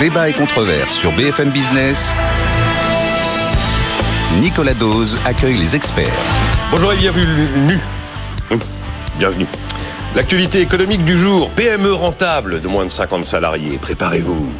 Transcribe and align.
Débat 0.00 0.30
et 0.30 0.32
controverse 0.32 0.94
sur 0.94 1.12
BFM 1.12 1.50
Business. 1.50 2.14
Nicolas 4.40 4.72
Dose 4.72 5.18
accueille 5.26 5.58
les 5.58 5.76
experts. 5.76 6.06
Bonjour 6.70 6.94
et 6.94 6.96
bienvenue. 6.96 7.78
Bienvenue. 9.18 9.44
L'actualité 10.16 10.62
économique 10.62 11.04
du 11.04 11.18
jour, 11.18 11.50
PME 11.50 11.92
rentable 11.92 12.62
de 12.62 12.66
moins 12.66 12.86
de 12.86 12.90
50 12.90 13.26
salariés. 13.26 13.76
Préparez-vous. 13.76 14.50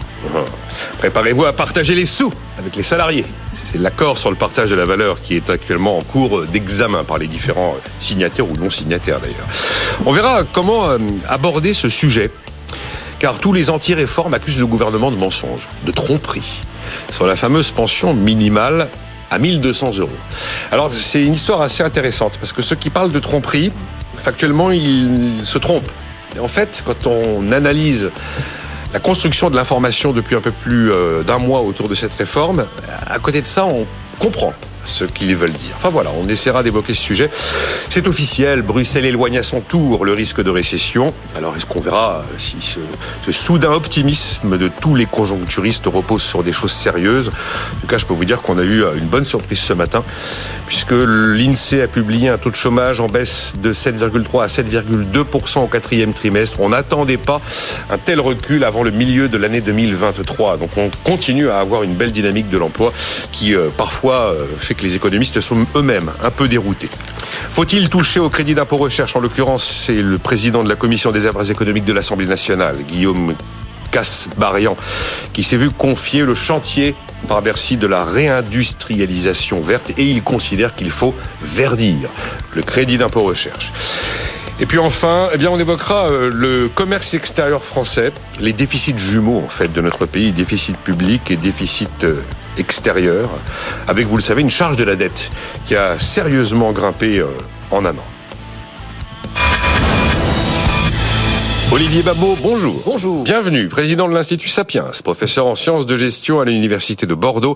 Préparez-vous 0.98 1.46
à 1.46 1.54
partager 1.54 1.94
les 1.94 2.04
sous 2.04 2.30
avec 2.58 2.76
les 2.76 2.82
salariés. 2.82 3.24
C'est 3.72 3.78
l'accord 3.78 4.18
sur 4.18 4.28
le 4.28 4.36
partage 4.36 4.68
de 4.68 4.76
la 4.76 4.84
valeur 4.84 5.22
qui 5.22 5.36
est 5.36 5.48
actuellement 5.48 5.96
en 5.96 6.02
cours 6.02 6.44
d'examen 6.44 7.02
par 7.02 7.16
les 7.16 7.28
différents 7.28 7.76
signataires 7.98 8.50
ou 8.50 8.58
non 8.58 8.68
signataires 8.68 9.20
d'ailleurs. 9.20 9.48
On 10.04 10.12
verra 10.12 10.44
comment 10.44 10.90
euh, 10.90 10.98
aborder 11.28 11.72
ce 11.72 11.88
sujet 11.88 12.30
car 13.20 13.38
tous 13.38 13.52
les 13.52 13.70
anti-réformes 13.70 14.34
accusent 14.34 14.58
le 14.58 14.66
gouvernement 14.66 15.12
de 15.12 15.16
mensonges, 15.16 15.68
de 15.84 15.92
tromperie, 15.92 16.62
sur 17.12 17.26
la 17.26 17.36
fameuse 17.36 17.70
pension 17.70 18.14
minimale 18.14 18.88
à 19.30 19.38
1200 19.38 19.98
euros. 19.98 20.10
Alors 20.72 20.90
c'est 20.92 21.22
une 21.22 21.34
histoire 21.34 21.60
assez 21.60 21.84
intéressante, 21.84 22.38
parce 22.40 22.52
que 22.52 22.62
ceux 22.62 22.76
qui 22.76 22.90
parlent 22.90 23.12
de 23.12 23.20
tromperie, 23.20 23.70
factuellement, 24.16 24.72
ils 24.72 25.42
se 25.44 25.58
trompent. 25.58 25.92
Et 26.34 26.40
en 26.40 26.48
fait, 26.48 26.82
quand 26.84 27.06
on 27.06 27.52
analyse 27.52 28.10
la 28.92 28.98
construction 28.98 29.50
de 29.50 29.56
l'information 29.56 30.12
depuis 30.12 30.34
un 30.34 30.40
peu 30.40 30.50
plus 30.50 30.90
euh, 30.90 31.22
d'un 31.22 31.38
mois 31.38 31.60
autour 31.60 31.88
de 31.88 31.94
cette 31.94 32.14
réforme, 32.14 32.66
à 33.06 33.18
côté 33.18 33.42
de 33.42 33.46
ça, 33.46 33.66
on 33.66 33.86
comprend 34.18 34.52
ce 34.84 35.04
qu'ils 35.04 35.36
veulent 35.36 35.52
dire. 35.52 35.74
Enfin 35.76 35.88
voilà, 35.88 36.10
on 36.20 36.28
essaiera 36.28 36.62
d'évoquer 36.62 36.94
ce 36.94 37.02
sujet. 37.02 37.30
C'est 37.88 38.06
officiel, 38.06 38.62
Bruxelles 38.62 39.04
éloigne 39.04 39.38
à 39.38 39.42
son 39.42 39.60
tour 39.60 40.04
le 40.04 40.12
risque 40.12 40.42
de 40.42 40.50
récession. 40.50 41.12
Alors 41.36 41.56
est-ce 41.56 41.66
qu'on 41.66 41.80
verra 41.80 42.24
si 42.38 42.56
ce, 42.60 43.32
soudain 43.32 43.72
optimisme 43.72 44.58
de 44.58 44.68
tous 44.68 44.94
les 44.94 45.06
conjoncturistes 45.06 45.86
repose 45.86 46.22
sur 46.22 46.42
des 46.42 46.52
choses 46.52 46.72
sérieuses? 46.72 47.28
En 47.28 47.80
tout 47.80 47.86
cas, 47.86 47.98
je 47.98 48.06
peux 48.06 48.14
vous 48.14 48.24
dire 48.24 48.42
qu'on 48.42 48.58
a 48.58 48.62
eu 48.62 48.82
une 48.96 49.06
bonne 49.06 49.24
surprise 49.24 49.60
ce 49.60 49.72
matin, 49.72 50.02
puisque 50.66 50.92
l'INSEE 50.92 51.82
a 51.82 51.88
publié 51.88 52.28
un 52.28 52.38
taux 52.38 52.50
de 52.50 52.56
chômage 52.56 53.00
en 53.00 53.06
baisse 53.06 53.54
de 53.62 53.72
7,3 53.72 54.44
à 54.44 54.46
7,2% 54.46 55.60
au 55.60 55.66
quatrième 55.66 56.12
trimestre. 56.12 56.60
On 56.60 56.70
n'attendait 56.70 57.16
pas 57.16 57.40
un 57.90 57.98
tel 57.98 58.20
recul 58.20 58.64
avant 58.64 58.82
le 58.82 58.90
milieu 58.90 59.28
de 59.28 59.38
l'année 59.38 59.60
2023. 59.60 60.56
Donc 60.56 60.70
on 60.76 60.90
continue 61.04 61.48
à 61.48 61.58
avoir 61.58 61.82
une 61.82 61.94
belle 61.94 62.12
dynamique 62.12 62.48
de 62.50 62.58
l'emploi 62.58 62.92
qui 63.32 63.54
euh, 63.54 63.68
parfois 63.76 64.32
euh, 64.32 64.46
fait 64.70 64.74
que 64.76 64.86
les 64.86 64.94
économistes 64.94 65.40
sont 65.40 65.66
eux-mêmes 65.74 66.12
un 66.22 66.30
peu 66.30 66.46
déroutés. 66.46 66.88
Faut-il 67.50 67.88
toucher 67.88 68.20
au 68.20 68.30
crédit 68.30 68.54
d'impôt 68.54 68.76
recherche? 68.76 69.16
En 69.16 69.20
l'occurrence, 69.20 69.64
c'est 69.64 70.00
le 70.00 70.16
président 70.16 70.62
de 70.62 70.68
la 70.68 70.76
commission 70.76 71.10
des 71.10 71.26
affaires 71.26 71.50
économiques 71.50 71.84
de 71.84 71.92
l'Assemblée 71.92 72.26
nationale, 72.26 72.76
Guillaume 72.88 73.34
Casbarian, 73.90 74.76
qui 75.32 75.42
s'est 75.42 75.56
vu 75.56 75.70
confier 75.70 76.22
le 76.22 76.36
chantier 76.36 76.94
par 77.26 77.42
Bercy 77.42 77.78
de 77.78 77.88
la 77.88 78.04
réindustrialisation 78.04 79.60
verte 79.60 79.90
et 79.98 80.04
il 80.04 80.22
considère 80.22 80.76
qu'il 80.76 80.90
faut 80.90 81.16
verdir 81.42 82.08
le 82.54 82.62
crédit 82.62 82.96
d'impôt 82.96 83.22
recherche. 83.22 83.72
Et 84.62 84.66
puis 84.66 84.78
enfin, 84.78 85.30
eh 85.32 85.38
bien, 85.38 85.50
on 85.50 85.58
évoquera 85.58 86.10
euh, 86.10 86.30
le 86.30 86.68
commerce 86.68 87.14
extérieur 87.14 87.64
français, 87.64 88.12
les 88.40 88.52
déficits 88.52 88.98
jumeaux 88.98 89.38
en 89.38 89.48
fait 89.48 89.72
de 89.72 89.80
notre 89.80 90.04
pays, 90.04 90.32
déficit 90.32 90.76
public 90.76 91.30
et 91.30 91.36
déficit 91.36 92.04
euh, 92.04 92.20
extérieur, 92.58 93.30
avec, 93.88 94.06
vous 94.06 94.16
le 94.16 94.22
savez, 94.22 94.42
une 94.42 94.50
charge 94.50 94.76
de 94.76 94.84
la 94.84 94.96
dette 94.96 95.30
qui 95.66 95.76
a 95.76 95.98
sérieusement 95.98 96.72
grimpé 96.72 97.20
euh, 97.20 97.28
en 97.70 97.86
un 97.86 97.92
an. 97.92 98.04
Olivier 101.72 102.02
Babot, 102.02 102.36
bonjour. 102.42 102.82
Bonjour. 102.84 103.22
Bienvenue, 103.22 103.68
président 103.68 104.08
de 104.08 104.12
l'Institut 104.12 104.48
Sapiens, 104.48 104.90
professeur 105.04 105.46
en 105.46 105.54
sciences 105.54 105.86
de 105.86 105.96
gestion 105.96 106.40
à 106.40 106.44
l'Université 106.44 107.06
de 107.06 107.14
Bordeaux. 107.14 107.54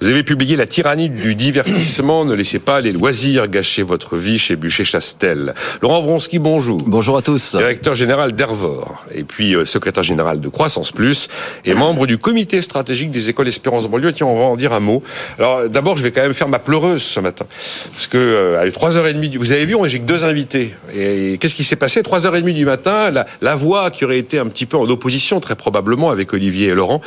Vous 0.00 0.08
avez 0.08 0.22
publié 0.22 0.56
La 0.56 0.64
tyrannie 0.64 1.10
du 1.10 1.34
divertissement. 1.34 2.24
Ne 2.24 2.32
laissez 2.32 2.60
pas 2.60 2.80
les 2.80 2.92
loisirs 2.92 3.48
gâcher 3.48 3.82
votre 3.82 4.16
vie 4.16 4.38
chez 4.38 4.56
Bûcher-Chastel. 4.56 5.52
Laurent 5.82 6.00
Vronsky, 6.00 6.38
bonjour. 6.38 6.78
Bonjour 6.86 7.18
à 7.18 7.20
tous. 7.20 7.54
Directeur 7.54 7.94
général 7.94 8.32
d'Ervor 8.32 9.04
et 9.14 9.22
puis 9.22 9.54
euh, 9.54 9.66
secrétaire 9.66 10.02
général 10.02 10.40
de 10.40 10.48
Croissance 10.48 10.90
Plus 10.90 11.28
et 11.66 11.74
membre 11.74 12.06
du 12.06 12.16
comité 12.16 12.62
stratégique 12.62 13.10
des 13.10 13.28
écoles 13.28 13.48
Espérance 13.48 13.86
Banlieue. 13.86 14.12
Tiens, 14.12 14.28
on 14.28 14.38
va 14.38 14.44
en 14.44 14.56
dire 14.56 14.72
un 14.72 14.80
mot. 14.80 15.02
Alors 15.38 15.68
d'abord, 15.68 15.98
je 15.98 16.02
vais 16.02 16.10
quand 16.10 16.22
même 16.22 16.32
faire 16.32 16.48
ma 16.48 16.58
pleureuse 16.58 17.02
ce 17.02 17.20
matin. 17.20 17.44
Parce 17.92 18.06
que 18.06 18.16
euh, 18.16 18.62
à 18.62 18.66
3h30, 18.66 19.36
vous 19.36 19.52
avez 19.52 19.66
vu, 19.66 19.76
j'ai 19.88 20.00
que 20.00 20.06
deux 20.06 20.24
invités. 20.24 20.72
Et 20.96 21.36
qu'est-ce 21.38 21.54
qui 21.54 21.64
s'est 21.64 21.76
passé? 21.76 22.00
3h30 22.00 22.54
du 22.54 22.64
matin, 22.64 23.10
la, 23.10 23.26
la 23.42 23.54
voix 23.54 23.90
qui 23.90 24.04
aurait 24.04 24.18
été 24.18 24.38
un 24.38 24.46
petit 24.46 24.66
peu 24.66 24.76
en 24.76 24.88
opposition, 24.88 25.40
très 25.40 25.56
probablement, 25.56 26.10
avec 26.10 26.32
Olivier 26.32 26.68
et 26.68 26.74
Laurent, 26.74 27.00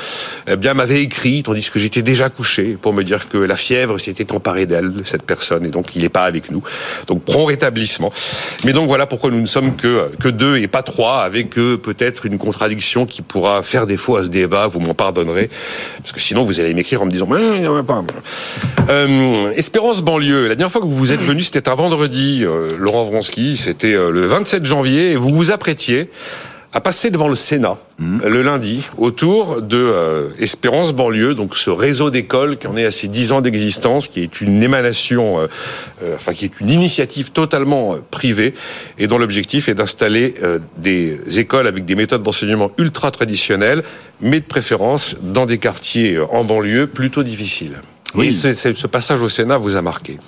eh 0.48 0.56
bien, 0.56 0.74
m'avait 0.74 1.02
écrit, 1.02 1.44
tandis 1.44 1.70
que 1.70 1.80
j'étais 1.80 2.02
déjà 2.02 2.30
couché, 2.30 2.78
pour 2.80 2.94
me 2.94 3.04
dire 3.04 3.30
que 3.30 3.38
la 3.38 3.56
fièvre 3.56 3.98
s'était 4.00 4.32
emparée 4.32 4.66
d'elle, 4.66 4.94
cette 5.06 5.24
personne, 5.24 5.66
et 5.66 5.70
donc 5.70 5.96
il 5.96 6.02
n'est 6.02 6.10
pas 6.10 6.24
avec 6.24 6.52
nous. 6.52 6.62
Donc, 7.08 7.24
prompt 7.24 7.46
rétablissement. 7.46 8.12
Mais 8.66 8.74
donc, 8.74 8.88
voilà 8.88 9.08
pourquoi 9.08 9.32
nous 9.32 9.42
ne 9.42 9.48
sommes 9.48 9.76
que, 9.76 10.12
que 10.20 10.28
deux 10.28 10.58
et 10.58 10.68
pas 10.68 10.84
trois, 10.84 11.24
avec 11.24 11.58
euh, 11.58 11.78
peut-être 11.78 12.26
une 12.26 12.38
contradiction 12.38 13.06
qui 13.06 13.22
pourra 13.22 13.64
faire 13.64 13.88
défaut 13.88 14.18
à 14.18 14.24
ce 14.24 14.30
débat, 14.30 14.68
vous 14.68 14.80
m'en 14.80 14.94
pardonnerez, 14.94 15.50
parce 16.00 16.12
que 16.12 16.20
sinon, 16.20 16.44
vous 16.44 16.60
allez 16.60 16.74
m'écrire 16.74 17.02
en 17.02 17.06
me 17.06 17.12
disant, 17.12 17.28
mais 17.30 17.56
il 17.56 17.62
n'y 17.62 17.68
en 17.68 17.78
a 17.78 17.84
pas. 17.84 18.04
Euh, 18.90 19.52
Espérance 19.56 20.02
banlieue, 20.02 20.48
la 20.48 20.56
dernière 20.56 20.72
fois 20.72 20.82
que 20.82 20.88
vous 20.88 21.12
êtes 21.12 21.22
venu, 21.22 21.42
c'était 21.42 21.70
un 21.70 21.76
vendredi, 21.76 22.44
euh, 22.44 22.70
Laurent 22.78 23.06
Vronsky, 23.06 23.58
c'était 23.58 23.94
euh, 23.94 24.12
le 24.12 24.26
27 24.26 24.66
janvier, 24.66 25.12
et 25.12 25.16
vous 25.16 25.32
vous 25.32 25.52
apprêtiez 25.52 26.10
a 26.76 26.82
passé 26.82 27.10
devant 27.10 27.30
le 27.30 27.36
Sénat 27.36 27.78
mmh. 28.00 28.20
le 28.28 28.42
lundi 28.42 28.84
autour 28.98 29.62
de 29.62 29.78
euh, 29.78 30.30
Espérance 30.40 30.92
banlieue, 30.92 31.34
donc 31.34 31.56
ce 31.56 31.70
réseau 31.70 32.10
d'écoles 32.10 32.58
qui 32.58 32.68
en 32.68 32.76
est 32.76 32.84
à 32.84 32.92
ses 32.92 33.08
dix 33.08 33.32
ans 33.32 33.40
d'existence, 33.40 34.10
qui 34.10 34.20
est 34.20 34.42
une 34.42 34.62
émanation, 34.62 35.40
euh, 35.40 35.48
euh, 36.04 36.16
enfin 36.18 36.34
qui 36.34 36.44
est 36.44 36.60
une 36.60 36.70
initiative 36.70 37.32
totalement 37.32 37.96
privée 38.12 38.54
et 39.00 39.08
dont 39.08 39.18
l'objectif 39.18 39.70
est 39.70 39.76
d'installer 39.76 40.36
des 40.78 41.18
écoles 41.40 41.68
avec 41.68 41.86
des 41.86 41.96
méthodes 41.96 42.24
d'enseignement 42.24 42.70
ultra 42.78 43.10
traditionnelles, 43.10 43.82
mais 44.20 44.42
de 44.42 44.46
préférence 44.46 45.16
dans 45.22 45.46
des 45.46 45.60
quartiers 45.60 46.20
en 46.20 46.44
banlieue 46.44 46.88
plutôt 46.88 47.24
difficiles. 47.24 47.78
Oui. 48.14 48.28
Et 48.28 48.32
ce 48.32 48.88
passage 48.88 49.22
au 49.22 49.30
Sénat 49.30 49.58
vous 49.58 49.76
a 49.76 49.82
marqué. 49.82 50.20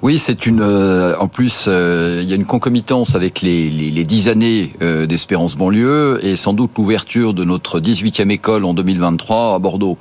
Oui, 0.00 0.18
c'est 0.18 0.46
une. 0.46 0.60
Euh, 0.60 1.16
en 1.18 1.26
plus, 1.26 1.64
euh, 1.66 2.20
il 2.22 2.28
y 2.28 2.32
a 2.32 2.36
une 2.36 2.44
concomitance 2.44 3.16
avec 3.16 3.42
les, 3.42 3.68
les, 3.68 3.90
les 3.90 4.04
10 4.04 4.28
années 4.28 4.72
euh, 4.80 5.06
d'Espérance 5.06 5.56
banlieue 5.56 6.20
et 6.22 6.36
sans 6.36 6.52
doute 6.52 6.70
l'ouverture 6.78 7.34
de 7.34 7.42
notre 7.42 7.80
18e 7.80 8.30
école 8.30 8.64
en 8.64 8.74
2023 8.74 9.56
à 9.56 9.58
Bordeaux. 9.58 9.98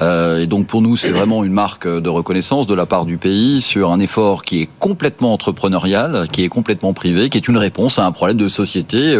et 0.00 0.46
donc 0.46 0.66
pour 0.66 0.82
nous, 0.82 0.96
c'est 0.96 1.10
vraiment 1.10 1.42
une 1.44 1.52
marque 1.52 1.88
de 1.88 2.08
reconnaissance 2.08 2.66
de 2.66 2.74
la 2.74 2.86
part 2.86 3.06
du 3.06 3.16
pays 3.16 3.60
sur 3.60 3.90
un 3.90 3.98
effort 3.98 4.42
qui 4.42 4.62
est 4.62 4.68
complètement 4.78 5.32
entrepreneurial, 5.32 6.28
qui 6.30 6.44
est 6.44 6.48
complètement 6.48 6.92
privé, 6.92 7.28
qui 7.28 7.38
est 7.38 7.48
une 7.48 7.56
réponse 7.56 7.98
à 7.98 8.06
un 8.06 8.12
problème 8.12 8.36
de 8.36 8.48
société. 8.48 9.16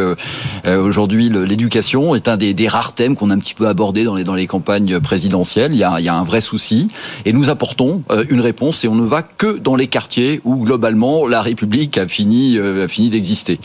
Aujourd'hui, 0.67 1.29
l'éducation 1.29 2.15
est 2.15 2.29
un 2.29 2.37
des, 2.37 2.55
des 2.55 2.69
rares 2.69 2.93
thèmes 2.93 3.17
qu'on 3.17 3.31
a 3.31 3.35
un 3.35 3.39
petit 3.39 3.55
peu 3.55 3.67
abordé 3.67 4.05
dans 4.05 4.15
les 4.15 4.25
dans 4.25 4.35
les 4.35 4.47
campagnes 4.47 5.01
présidentielles. 5.01 5.73
Il 5.73 5.79
y 5.79 5.85
a, 5.85 5.97
il 5.99 6.05
y 6.05 6.09
a 6.09 6.15
un 6.15 6.25
vrai 6.25 6.41
souci 6.41 6.89
et 7.25 7.33
nous 7.33 7.50
apportons 7.51 8.03
une 8.29 8.41
réponse 8.41 8.85
et 8.85 8.89
on 8.89 8.95
ne 8.95 9.07
va 9.07 9.23
que 9.23 9.59
dans 9.59 9.77
les 9.77 9.87
quartiers 9.87 10.41
où 10.45 10.65
globalement 10.65 11.27
la 11.27 11.43
République 11.43 11.99
a 11.99 12.07
fini, 12.07 12.57
euh, 12.59 12.87
d'exister. 13.11 13.59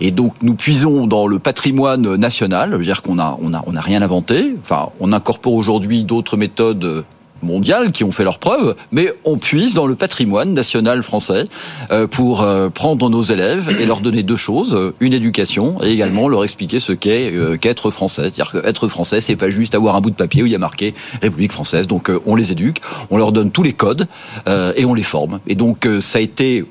Et 0.00 0.10
donc 0.10 0.34
nous 0.42 0.54
puisons 0.54 1.06
dans 1.06 1.26
le 1.26 1.38
patrimoine 1.38 2.16
national, 2.16 2.72
je 2.72 2.76
veux 2.76 2.84
dire 2.84 3.02
qu'on 3.02 3.18
a, 3.18 3.38
on 3.40 3.52
a, 3.52 3.62
on 3.66 3.76
a 3.76 3.80
rien 3.80 4.02
inventé. 4.02 4.54
Enfin, 4.62 4.90
on 5.00 5.12
incorpore 5.12 5.54
aujourd'hui 5.54 6.04
d'autres 6.04 6.36
méthodes 6.36 7.04
mondiales 7.44 7.92
qui 7.92 8.04
ont 8.04 8.12
fait 8.12 8.24
leurs 8.24 8.38
preuves, 8.38 8.74
mais 8.92 9.12
on 9.24 9.38
puise 9.38 9.74
dans 9.74 9.86
le 9.86 9.94
patrimoine 9.94 10.52
national 10.52 11.02
français 11.02 11.44
euh, 11.90 12.06
pour 12.06 12.42
euh, 12.42 12.70
prendre 12.70 13.08
nos 13.08 13.22
élèves 13.22 13.76
et 13.80 13.86
leur 13.86 14.00
donner 14.00 14.22
deux 14.22 14.36
choses 14.36 14.76
une 15.00 15.12
éducation 15.12 15.76
et 15.82 15.90
également 15.90 16.28
leur 16.28 16.44
expliquer 16.44 16.80
ce 16.80 16.92
qu'est 16.92 17.32
qu'être 17.60 17.90
français. 17.90 18.22
C'est-à-dire 18.22 18.52
qu'être 18.52 18.88
français, 18.88 19.20
c'est 19.20 19.36
pas 19.36 19.50
juste 19.50 19.74
avoir 19.74 19.96
un 19.96 20.00
bout 20.00 20.10
de 20.10 20.16
papier 20.16 20.42
où 20.42 20.46
il 20.46 20.52
y 20.52 20.54
a 20.54 20.58
marqué 20.58 20.94
République 21.22 21.52
française. 21.52 21.86
Donc 21.86 22.10
on 22.26 22.34
les 22.34 22.52
éduque, 22.52 22.80
on 23.10 23.16
leur 23.16 23.32
donne 23.32 23.50
tous 23.50 23.62
les 23.62 23.72
codes 23.72 24.06
et 24.46 24.84
on 24.84 24.94
les 24.94 25.02
forme. 25.02 25.40
Et 25.46 25.54
donc 25.54 25.88
ça 26.00 26.18
a 26.18 26.22
été 26.22 26.64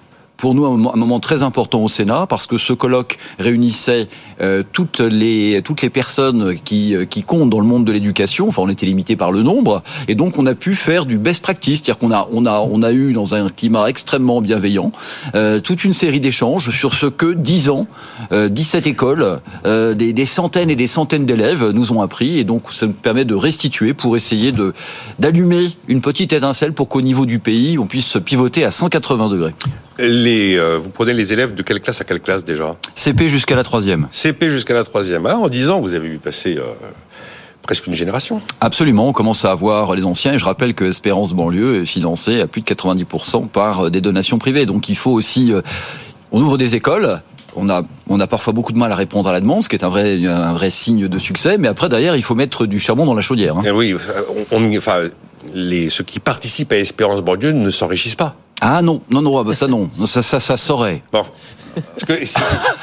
pour 0.43 0.55
nous 0.55 0.65
un 0.65 0.75
moment, 0.75 1.21
très 1.21 1.41
important 1.41 1.79
au 1.79 1.87
Sénat 1.87 2.25
parce 2.27 2.47
que 2.47 2.57
ce 2.57 2.73
colloque 2.73 3.17
réunissait 3.39 4.09
euh, 4.41 4.61
toutes 4.73 4.99
les 4.99 5.61
toutes 5.63 5.81
les 5.81 5.89
personnes 5.89 6.57
qui 6.65 6.93
qui 7.09 7.23
comptent 7.23 7.49
dans 7.49 7.61
le 7.61 7.65
monde 7.65 7.85
de 7.85 7.93
l'éducation. 7.93 8.49
Enfin, 8.49 8.63
on 8.63 8.67
était 8.67 8.85
limité 8.85 9.15
par 9.15 9.31
le 9.31 9.41
nombre 9.41 9.83
et 10.09 10.15
donc 10.15 10.37
on 10.37 10.45
a 10.45 10.53
pu 10.53 10.75
faire 10.75 11.05
du 11.05 11.17
best 11.17 11.43
practice, 11.43 11.79
c'est-à-dire 11.79 11.97
qu'on 11.97 12.11
a 12.11 12.27
on 12.33 12.45
a 12.45 12.59
on 12.59 12.83
a 12.83 12.91
eu 12.91 13.13
dans 13.13 13.35
un 13.35 13.47
climat 13.47 13.87
extrêmement 13.87 14.41
bienveillant 14.41 14.91
toute 15.63 15.85
une 15.85 15.93
série 15.93 16.19
d'échanges 16.19 16.71
sur 16.71 16.93
ce 16.93 17.05
que 17.05 17.31
10 17.33 17.69
ans, 17.69 17.87
17 18.31 18.85
écoles, 18.85 19.39
des, 19.63 20.11
des 20.11 20.25
centaines 20.25 20.69
et 20.69 20.75
des 20.75 20.87
centaines 20.87 21.25
d'élèves 21.25 21.69
nous 21.69 21.93
ont 21.93 22.01
appris 22.01 22.37
et 22.37 22.43
donc 22.43 22.63
ça 22.73 22.87
nous 22.87 22.93
permet 22.93 23.23
de 23.23 23.35
restituer 23.35 23.93
pour 23.93 24.17
essayer 24.17 24.51
de 24.51 24.73
d'allumer 25.19 25.69
une 25.87 26.01
petite 26.01 26.33
étincelle 26.33 26.73
pour 26.73 26.89
qu'au 26.89 27.01
niveau 27.01 27.25
du 27.25 27.39
pays, 27.39 27.79
on 27.79 27.85
puisse 27.85 28.07
se 28.07 28.19
pivoter 28.19 28.65
à 28.65 28.71
180 28.71 29.29
degrés. 29.29 29.53
Les, 29.99 30.57
euh, 30.57 30.77
vous 30.77 30.89
prenez 30.89 31.13
les 31.13 31.33
élèves 31.33 31.53
de 31.53 31.61
quelle 31.61 31.79
classe 31.79 32.01
à 32.01 32.03
quelle 32.03 32.19
classe 32.19 32.43
déjà 32.43 32.75
CP 32.95 33.29
jusqu'à 33.29 33.55
la 33.55 33.63
troisième. 33.63 34.07
CP 34.11 34.49
jusqu'à 34.49 34.73
la 34.73 34.83
troisième. 34.83 35.25
Ah, 35.25 35.37
en 35.37 35.49
10 35.49 35.69
ans, 35.69 35.79
vous 35.79 35.93
avez 35.93 36.07
vu 36.07 36.17
passer 36.17 36.57
euh, 36.57 36.63
presque 37.61 37.85
une 37.87 37.93
génération. 37.93 38.41
Absolument, 38.59 39.07
on 39.07 39.13
commence 39.13 39.45
à 39.45 39.51
avoir 39.51 39.93
les 39.93 40.03
anciens. 40.03 40.33
Et 40.33 40.39
je 40.39 40.45
rappelle 40.45 40.73
que 40.73 40.83
Espérance 40.85 41.33
Banlieue 41.33 41.81
est 41.81 41.85
financée 41.85 42.41
à 42.41 42.47
plus 42.47 42.61
de 42.61 42.65
90% 42.65 43.47
par 43.47 43.85
euh, 43.85 43.89
des 43.89 44.01
donations 44.01 44.39
privées. 44.39 44.65
Donc 44.65 44.89
il 44.89 44.97
faut 44.97 45.11
aussi... 45.11 45.53
on 46.31 46.41
ouvre 46.41 46.57
des 46.57 46.75
écoles, 46.75 47.21
on 47.55 47.69
a, 47.69 47.83
on 48.09 48.19
a 48.19 48.25
parfois 48.25 48.53
beaucoup 48.53 48.73
de 48.73 48.79
mal 48.79 48.91
à 48.91 48.95
répondre 48.95 49.29
à 49.29 49.31
la 49.31 49.41
demande, 49.41 49.61
ce 49.61 49.69
qui 49.69 49.75
est 49.75 49.83
un 49.83 49.89
vrai, 49.89 50.25
un 50.25 50.53
vrai 50.53 50.71
signe 50.71 51.07
de 51.07 51.19
succès. 51.19 51.59
Mais 51.59 51.67
après, 51.67 51.89
derrière, 51.89 52.15
il 52.15 52.23
faut 52.23 52.33
mettre 52.33 52.65
du 52.65 52.79
charbon 52.79 53.05
dans 53.05 53.13
la 53.13 53.21
chaudière. 53.21 53.57
Hein. 53.57 53.63
Eh 53.65 53.71
oui, 53.71 53.95
on, 54.51 54.75
enfin, 54.75 55.09
les, 55.53 55.91
ceux 55.91 56.03
qui 56.03 56.19
participent 56.19 56.71
à 56.71 56.77
Espérance 56.77 57.21
Banlieue 57.21 57.51
ne 57.51 57.69
s'enrichissent 57.69 58.15
pas. 58.15 58.35
Ah 58.65 58.81
non, 58.81 59.01
non, 59.09 59.21
non, 59.21 59.37
ah 59.37 59.43
bah 59.43 59.53
ça 59.53 59.67
non, 59.67 59.89
ça, 60.05 60.21
ça, 60.21 60.39
ça 60.39 60.55
saurait. 60.55 61.03
Bon. 61.11 61.25
Parce 61.75 62.05
que 62.05 62.13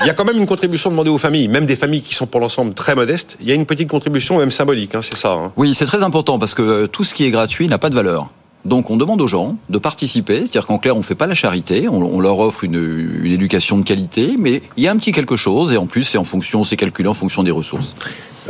il 0.03 0.06
y 0.06 0.11
a 0.11 0.12
quand 0.12 0.27
même 0.27 0.37
une 0.37 0.47
contribution 0.47 0.91
demandée 0.91 1.09
aux 1.09 1.17
familles, 1.17 1.49
même 1.49 1.65
des 1.65 1.77
familles 1.77 2.03
qui 2.03 2.15
sont 2.15 2.27
pour 2.27 2.38
l'ensemble 2.38 2.75
très 2.75 2.94
modestes. 2.94 3.38
Il 3.41 3.49
y 3.49 3.53
a 3.53 3.55
une 3.55 3.65
petite 3.65 3.88
contribution, 3.88 4.38
même 4.38 4.50
symbolique, 4.50 4.94
hein, 4.94 5.00
c'est 5.00 5.17
ça. 5.17 5.32
Hein. 5.32 5.53
Oui, 5.56 5.73
c'est 5.73 5.87
très 5.87 6.03
important 6.03 6.38
parce 6.38 6.53
que 6.53 6.61
euh, 6.61 6.87
tout 6.87 7.03
ce 7.03 7.15
qui 7.15 7.25
est 7.25 7.31
gratuit 7.31 7.67
n'a 7.67 7.79
pas 7.79 7.88
de 7.88 7.94
valeur. 7.94 8.29
Donc 8.67 8.91
on 8.91 8.99
demande 8.99 9.23
aux 9.23 9.27
gens 9.27 9.56
de 9.71 9.79
participer, 9.79 10.41
c'est-à-dire 10.41 10.67
qu'en 10.67 10.77
clair 10.77 10.94
on 10.94 10.99
ne 10.99 11.05
fait 11.05 11.15
pas 11.15 11.27
la 11.27 11.35
charité, 11.35 11.88
on, 11.88 12.21
leur 12.21 12.38
offre 12.41 12.62
une, 12.62 13.19
une, 13.23 13.32
éducation 13.32 13.79
de 13.79 13.85
qualité, 13.85 14.35
mais 14.38 14.61
il 14.77 14.85
y 14.85 14.87
a 14.87 14.93
un 14.93 14.99
petit 14.99 15.12
quelque 15.12 15.37
chose 15.37 15.73
et 15.73 15.79
en 15.79 15.87
plus 15.87 16.05
c'est 16.05 16.19
en 16.19 16.25
fonction, 16.25 16.62
c'est 16.62 16.77
calculé 16.77 17.09
en 17.09 17.15
fonction 17.15 17.43
des 17.43 17.53
ressources. 17.53 17.97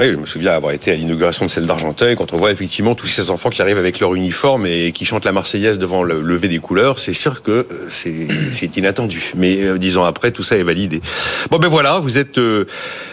Oui, 0.00 0.06
je 0.12 0.16
me 0.16 0.24
souviens 0.24 0.52
avoir 0.52 0.72
été 0.72 0.90
à 0.90 0.94
l'inauguration 0.94 1.44
de 1.44 1.50
celle 1.50 1.66
d'Argenteuil, 1.66 2.16
quand 2.16 2.32
on 2.32 2.38
voit 2.38 2.50
effectivement 2.50 2.94
tous 2.94 3.06
ces 3.06 3.30
enfants 3.30 3.50
qui 3.50 3.60
arrivent 3.60 3.76
avec 3.76 4.00
leur 4.00 4.14
uniforme 4.14 4.64
et 4.64 4.92
qui 4.92 5.04
chantent 5.04 5.26
la 5.26 5.32
Marseillaise 5.32 5.78
devant 5.78 6.02
le 6.02 6.22
lever 6.22 6.48
des 6.48 6.58
couleurs, 6.58 6.98
c'est 6.98 7.12
sûr 7.12 7.42
que 7.42 7.50
euh, 7.70 7.88
c'est 7.90 8.76
inattendu. 8.78 9.32
Mais 9.36 9.60
euh, 9.60 9.76
dix 9.76 9.98
ans 9.98 10.04
après, 10.04 10.30
tout 10.30 10.42
ça 10.42 10.56
est 10.56 10.62
validé. 10.62 11.02
Bon 11.50 11.58
ben 11.58 11.68
voilà, 11.68 11.98
vous 11.98 12.16
êtes 12.16 12.38
euh, 12.38 12.64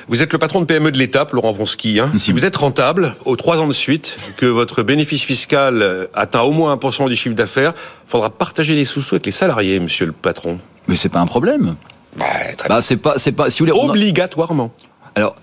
vous 0.07 0.23
êtes 0.23 0.31
le 0.31 0.39
patron 0.39 0.61
de 0.61 0.65
PME 0.65 0.93
de 0.93 0.97
l'étape, 0.97 1.33
Laurent 1.33 1.51
Vronsky. 1.51 1.99
Hein. 1.99 2.09
Si 2.17 2.31
vous 2.31 2.45
êtes 2.45 2.55
rentable, 2.55 3.17
aux 3.25 3.35
trois 3.35 3.59
ans 3.59 3.67
de 3.67 3.73
suite, 3.73 4.17
que 4.37 4.45
votre 4.45 4.81
bénéfice 4.81 5.23
fiscal 5.23 6.07
atteint 6.13 6.43
au 6.43 6.51
moins 6.51 6.73
1% 6.73 7.09
du 7.09 7.17
chiffre 7.17 7.35
d'affaires, 7.35 7.73
faudra 8.05 8.29
partager 8.29 8.75
les 8.75 8.85
sous-sous 8.85 9.15
avec 9.15 9.25
les 9.25 9.33
salariés, 9.33 9.81
monsieur 9.81 10.05
le 10.05 10.13
patron. 10.13 10.57
Mais 10.87 10.95
c'est 10.95 11.09
pas 11.09 11.19
un 11.19 11.27
problème. 11.27 11.75
Bah, 12.15 12.25
bah 12.69 12.81
c'est 12.81 12.95
pas, 12.95 13.15
c'est 13.17 13.33
pas, 13.33 13.49
si 13.49 13.59
vous 13.59 13.69
voulez, 13.69 13.77
obligatoirement. 13.77 14.71
Alors, 15.15 15.35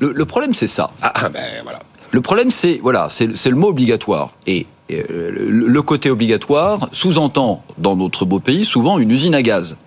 le, 0.00 0.24
problème, 0.24 0.54
c'est 0.54 0.66
ça. 0.66 0.90
Ah, 1.02 1.12
ah, 1.14 1.28
ben 1.28 1.62
voilà. 1.62 1.78
Le 2.10 2.20
problème, 2.20 2.50
c'est 2.50 2.80
voilà, 2.82 3.08
c'est 3.08 3.46
le 3.46 3.56
mot 3.56 3.68
obligatoire. 3.68 4.32
Et 4.46 4.66
euh, 4.90 5.30
le 5.30 5.82
côté 5.82 6.10
obligatoire 6.10 6.88
sous-entend 6.90 7.62
dans 7.78 7.96
notre 7.96 8.24
beau 8.24 8.40
pays 8.40 8.64
souvent 8.64 8.98
une 8.98 9.10
usine 9.10 9.34
à 9.34 9.42
gaz. 9.42 9.78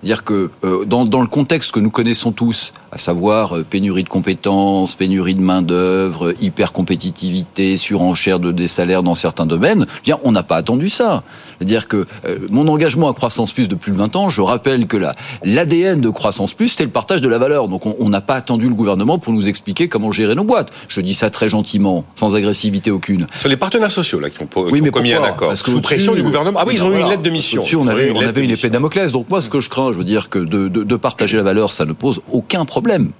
C'est-à-dire 0.00 0.24
que 0.24 0.50
euh, 0.64 0.84
dans, 0.84 1.04
dans, 1.04 1.20
le 1.20 1.26
contexte 1.26 1.72
que 1.72 1.80
nous 1.80 1.90
connaissons 1.90 2.32
tous, 2.32 2.72
à 2.92 2.98
savoir 2.98 3.56
euh, 3.56 3.64
pénurie 3.68 4.04
de 4.04 4.08
compétences, 4.08 4.94
pénurie 4.94 5.34
de 5.34 5.40
main-d'œuvre, 5.40 6.34
hyper-compétitivité, 6.40 7.76
surenchère 7.76 8.38
de, 8.38 8.52
des 8.52 8.66
salaires 8.66 9.02
dans 9.02 9.14
certains 9.14 9.46
domaines, 9.46 9.86
eh 9.98 10.02
bien, 10.04 10.18
on 10.24 10.32
n'a 10.32 10.42
pas 10.42 10.56
attendu 10.56 10.88
ça. 10.88 11.22
C'est-à-dire 11.58 11.88
que 11.88 12.06
euh, 12.24 12.38
mon 12.50 12.68
engagement 12.68 13.10
à 13.10 13.14
Croissance 13.14 13.52
Plus 13.52 13.68
depuis 13.68 13.92
20 13.92 14.16
ans, 14.16 14.28
je 14.28 14.40
rappelle 14.40 14.86
que 14.86 14.96
l'ADN 15.44 16.00
de 16.00 16.08
Croissance 16.10 16.52
Plus, 16.52 16.68
c'est 16.68 16.84
le 16.84 16.90
partage 16.90 17.20
de 17.20 17.28
la 17.28 17.38
valeur. 17.38 17.68
Donc 17.68 17.86
on 17.86 18.08
n'a 18.08 18.20
pas 18.20 18.34
attendu 18.34 18.68
le 18.68 18.74
gouvernement 18.74 19.18
pour 19.18 19.32
nous 19.32 19.48
expliquer 19.48 19.88
comment 19.88 20.12
gérer 20.12 20.34
nos 20.34 20.44
boîtes. 20.44 20.72
Je 20.88 21.00
dis 21.00 21.14
ça 21.14 21.30
très 21.30 21.48
gentiment, 21.48 22.04
sans 22.14 22.34
agressivité 22.36 22.90
aucune. 22.90 23.26
C'est 23.34 23.48
les 23.48 23.56
partenaires 23.56 23.90
sociaux 23.90 24.20
là 24.20 24.30
qui 24.30 24.42
ont, 24.42 24.48
oui, 24.56 24.80
mais 24.80 24.90
commis 24.90 25.12
un 25.12 25.22
accord. 25.22 25.56
Sous 25.56 25.80
pression 25.80 26.14
du 26.14 26.22
gouvernement. 26.22 26.58
Ah 26.60 26.64
oui, 26.66 26.74
ils 26.76 26.84
ont 26.84 26.92
eu 26.92 27.00
une 27.00 27.08
lettre 27.08 27.22
de 27.22 27.30
mission. 27.30 27.62
on 27.78 27.86
avait, 27.88 28.10
on 28.10 28.20
avait 28.20 28.44
une 28.44 28.50
épée 28.50 28.70
Damoclès. 28.70 29.12
Donc 29.12 29.28
moi, 29.28 29.42
ce 29.42 29.48
que 29.48 29.60
je 29.60 29.68
crains, 29.68 29.92
je 29.92 29.98
veux 29.98 30.04
dire 30.04 30.28
que 30.28 30.38
de, 30.38 30.68
de 30.68 30.96
partager 30.96 31.36
la 31.36 31.42
valeur, 31.42 31.70
ça 31.72 31.84
ne 31.84 31.92
pose 31.92 32.20
aucun 32.32 32.64
problème 32.64 32.85
problème. 32.86 33.12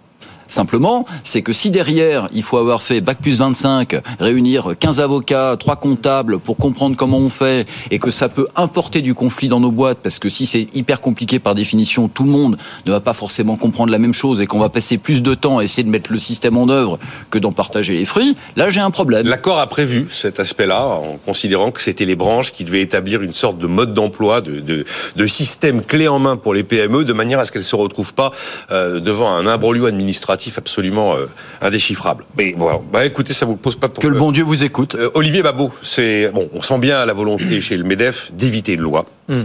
Simplement, 0.48 1.04
c'est 1.25 1.43
que 1.43 1.52
si 1.52 1.70
derrière, 1.70 2.28
il 2.32 2.43
faut 2.43 2.58
avoir 2.58 2.82
fait 2.82 3.00
Bac 3.00 3.19
plus 3.20 3.38
25, 3.38 3.96
réunir 4.20 4.75
15 4.78 5.00
avocats, 5.00 5.56
3 5.58 5.76
comptables 5.76 6.38
pour 6.38 6.56
comprendre 6.56 6.96
comment 6.96 7.19
on 7.19 7.31
fait, 7.31 7.66
et 7.90 7.98
que 7.98 8.10
ça 8.10 8.28
peut 8.28 8.48
importer 8.56 9.00
du 9.00 9.14
conflit 9.14 9.48
dans 9.48 9.60
nos 9.60 9.70
boîtes, 9.70 9.98
parce 10.02 10.19
que 10.19 10.28
si 10.28 10.46
c'est 10.46 10.69
hyper 10.75 11.00
compliqué 11.00 11.38
par 11.38 11.54
définition, 11.54 12.08
tout 12.08 12.25
le 12.25 12.31
monde 12.31 12.56
ne 12.87 12.93
va 12.93 13.00
pas 13.00 13.12
forcément 13.12 13.56
comprendre 13.56 13.90
la 13.90 13.98
même 13.98 14.14
chose, 14.14 14.40
et 14.40 14.46
qu'on 14.46 14.58
va 14.58 14.69
passer 14.69 14.98
plus 14.98 15.22
de 15.22 15.34
temps 15.34 15.58
à 15.58 15.64
essayer 15.64 15.82
de 15.82 15.90
mettre 15.90 16.12
le 16.12 16.19
système 16.19 16.56
en 16.56 16.69
œuvre 16.69 16.98
que 17.31 17.38
d'en 17.38 17.52
partager 17.52 17.94
les 17.94 18.04
fruits, 18.04 18.37
là 18.56 18.70
j'ai 18.70 18.81
un 18.81 18.90
problème. 18.90 19.26
L'accord 19.26 19.58
a 19.58 19.66
prévu 19.66 20.06
cet 20.10 20.40
aspect-là, 20.40 20.84
en 20.87 21.19
considérant 21.25 21.70
que 21.70 21.82
c'était 21.82 22.04
les 22.04 22.16
branches 22.16 22.52
qui 22.52 22.64
devaient 22.64 22.82
établir 22.82 23.22
une 23.22 23.34
sorte 23.34 23.58
de 23.58 23.66
mode 23.66 23.94
d'emploi, 23.94 24.40
de, 24.40 24.60
de, 24.60 24.84
de, 25.16 25.26
système 25.26 25.82
clé 25.82 26.08
en 26.08 26.19
main 26.19 26.37
pour 26.37 26.54
les 26.54 26.62
PME, 26.62 27.04
de 27.04 27.12
manière 27.12 27.40
à 27.40 27.44
ce 27.44 27.52
qu'elles 27.52 27.62
ne 27.62 27.66
se 27.66 27.76
retrouvent 27.76 28.14
pas 28.14 28.31
euh, 28.70 29.00
devant 29.00 29.32
un 29.32 29.46
imbroglio 29.46 29.87
administratif 29.87 30.36
absolument 30.56 31.17
euh, 31.17 31.27
indéchiffrable. 31.61 32.25
Mais 32.37 32.55
bon, 32.56 32.83
bah 32.93 33.05
écoutez, 33.05 33.33
ça 33.33 33.47
vous 33.47 33.56
pose 33.56 33.77
pas 33.77 33.88
de 33.88 33.94
Que 33.94 34.06
le 34.06 34.19
bon 34.19 34.33
Dieu 34.33 34.44
vous 34.44 34.65
écoute. 34.65 34.94
Euh, 34.94 35.11
Olivier 35.15 35.43
Babot, 35.43 35.73
c'est 35.83 36.31
bon, 36.33 36.49
on 36.53 36.62
sent 36.62 36.79
bien 36.79 37.05
la 37.05 37.12
volonté 37.12 37.61
chez 37.61 37.77
le 37.77 37.85
Medef 37.85 38.33
d'éviter 38.33 38.75
une 38.75 38.83
loi. 38.83 39.06
Hmm. 39.29 39.43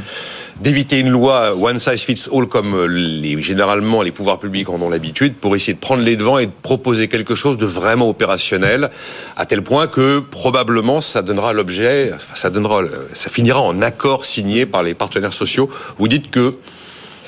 d'éviter 0.60 1.00
une 1.00 1.10
loi 1.10 1.56
one 1.60 1.80
size 1.80 2.04
fits 2.04 2.28
all 2.32 2.46
comme 2.46 2.76
euh, 2.76 2.86
les, 2.86 3.42
généralement 3.42 4.04
les 4.04 4.12
pouvoirs 4.12 4.38
publics 4.38 4.70
en 4.70 4.80
ont 4.80 4.92
l'habitude 4.92 5.34
pour 5.34 5.56
essayer 5.56 5.74
de 5.74 5.80
prendre 5.80 6.04
les 6.04 6.16
devants 6.16 6.38
et 6.38 6.46
de 6.46 6.52
proposer 6.62 7.08
quelque 7.08 7.34
chose 7.34 7.58
de 7.58 7.66
vraiment 7.66 8.08
opérationnel 8.08 8.92
à 9.38 9.48
tel 9.48 9.64
point 9.64 9.88
que 9.88 10.20
probablement 10.20 11.02
ça 11.02 11.24
donnera 11.24 11.52
l'objet, 11.54 12.12
ça 12.36 12.52
donnera, 12.52 12.82
ça 13.14 13.32
finira 13.32 13.60
en 13.60 13.82
accord 13.82 14.28
signé 14.28 14.68
par 14.68 14.84
les 14.84 14.94
partenaires 14.94 15.34
sociaux. 15.34 15.68
Vous 15.98 16.08
dites 16.08 16.30
que 16.30 16.58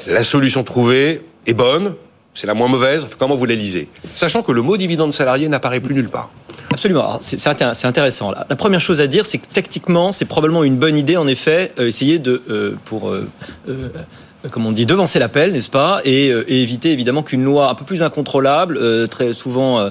la 0.05 0.23
solution 0.23 0.63
trouvée 0.63 1.21
est 1.47 1.53
bonne, 1.53 1.93
c'est 2.33 2.47
la 2.47 2.53
moins 2.53 2.67
mauvaise. 2.67 3.05
Comment 3.17 3.35
vous 3.35 3.45
la 3.45 3.55
lisez 3.55 3.87
Sachant 4.15 4.41
que 4.41 4.51
le 4.51 4.61
mot 4.61 4.77
dividende 4.77 5.13
salarié 5.13 5.47
n'apparaît 5.47 5.79
plus 5.79 5.93
nulle 5.93 6.09
part. 6.09 6.29
Absolument. 6.71 7.19
C'est 7.21 7.85
intéressant. 7.85 8.31
La 8.31 8.55
première 8.55 8.81
chose 8.81 8.99
à 8.99 9.07
dire, 9.07 9.25
c'est 9.25 9.37
que 9.37 9.47
tactiquement, 9.47 10.11
c'est 10.11 10.25
probablement 10.25 10.63
une 10.63 10.77
bonne 10.77 10.97
idée, 10.97 11.17
en 11.17 11.27
effet, 11.27 11.71
euh, 11.77 11.87
essayer 11.87 12.17
de, 12.17 12.41
euh, 12.49 12.75
pour 12.85 13.09
euh, 13.09 13.29
comme 14.49 14.65
on 14.65 14.71
dit, 14.71 14.85
devancer 14.85 15.19
l'appel, 15.19 15.51
n'est-ce 15.51 15.69
pas, 15.69 16.01
et, 16.03 16.29
éviter 16.47 16.91
évidemment 16.91 17.21
qu'une 17.23 17.43
loi 17.43 17.69
un 17.69 17.75
peu 17.75 17.85
plus 17.85 18.03
incontrôlable, 18.03 19.07
très 19.07 19.33
souvent 19.33 19.89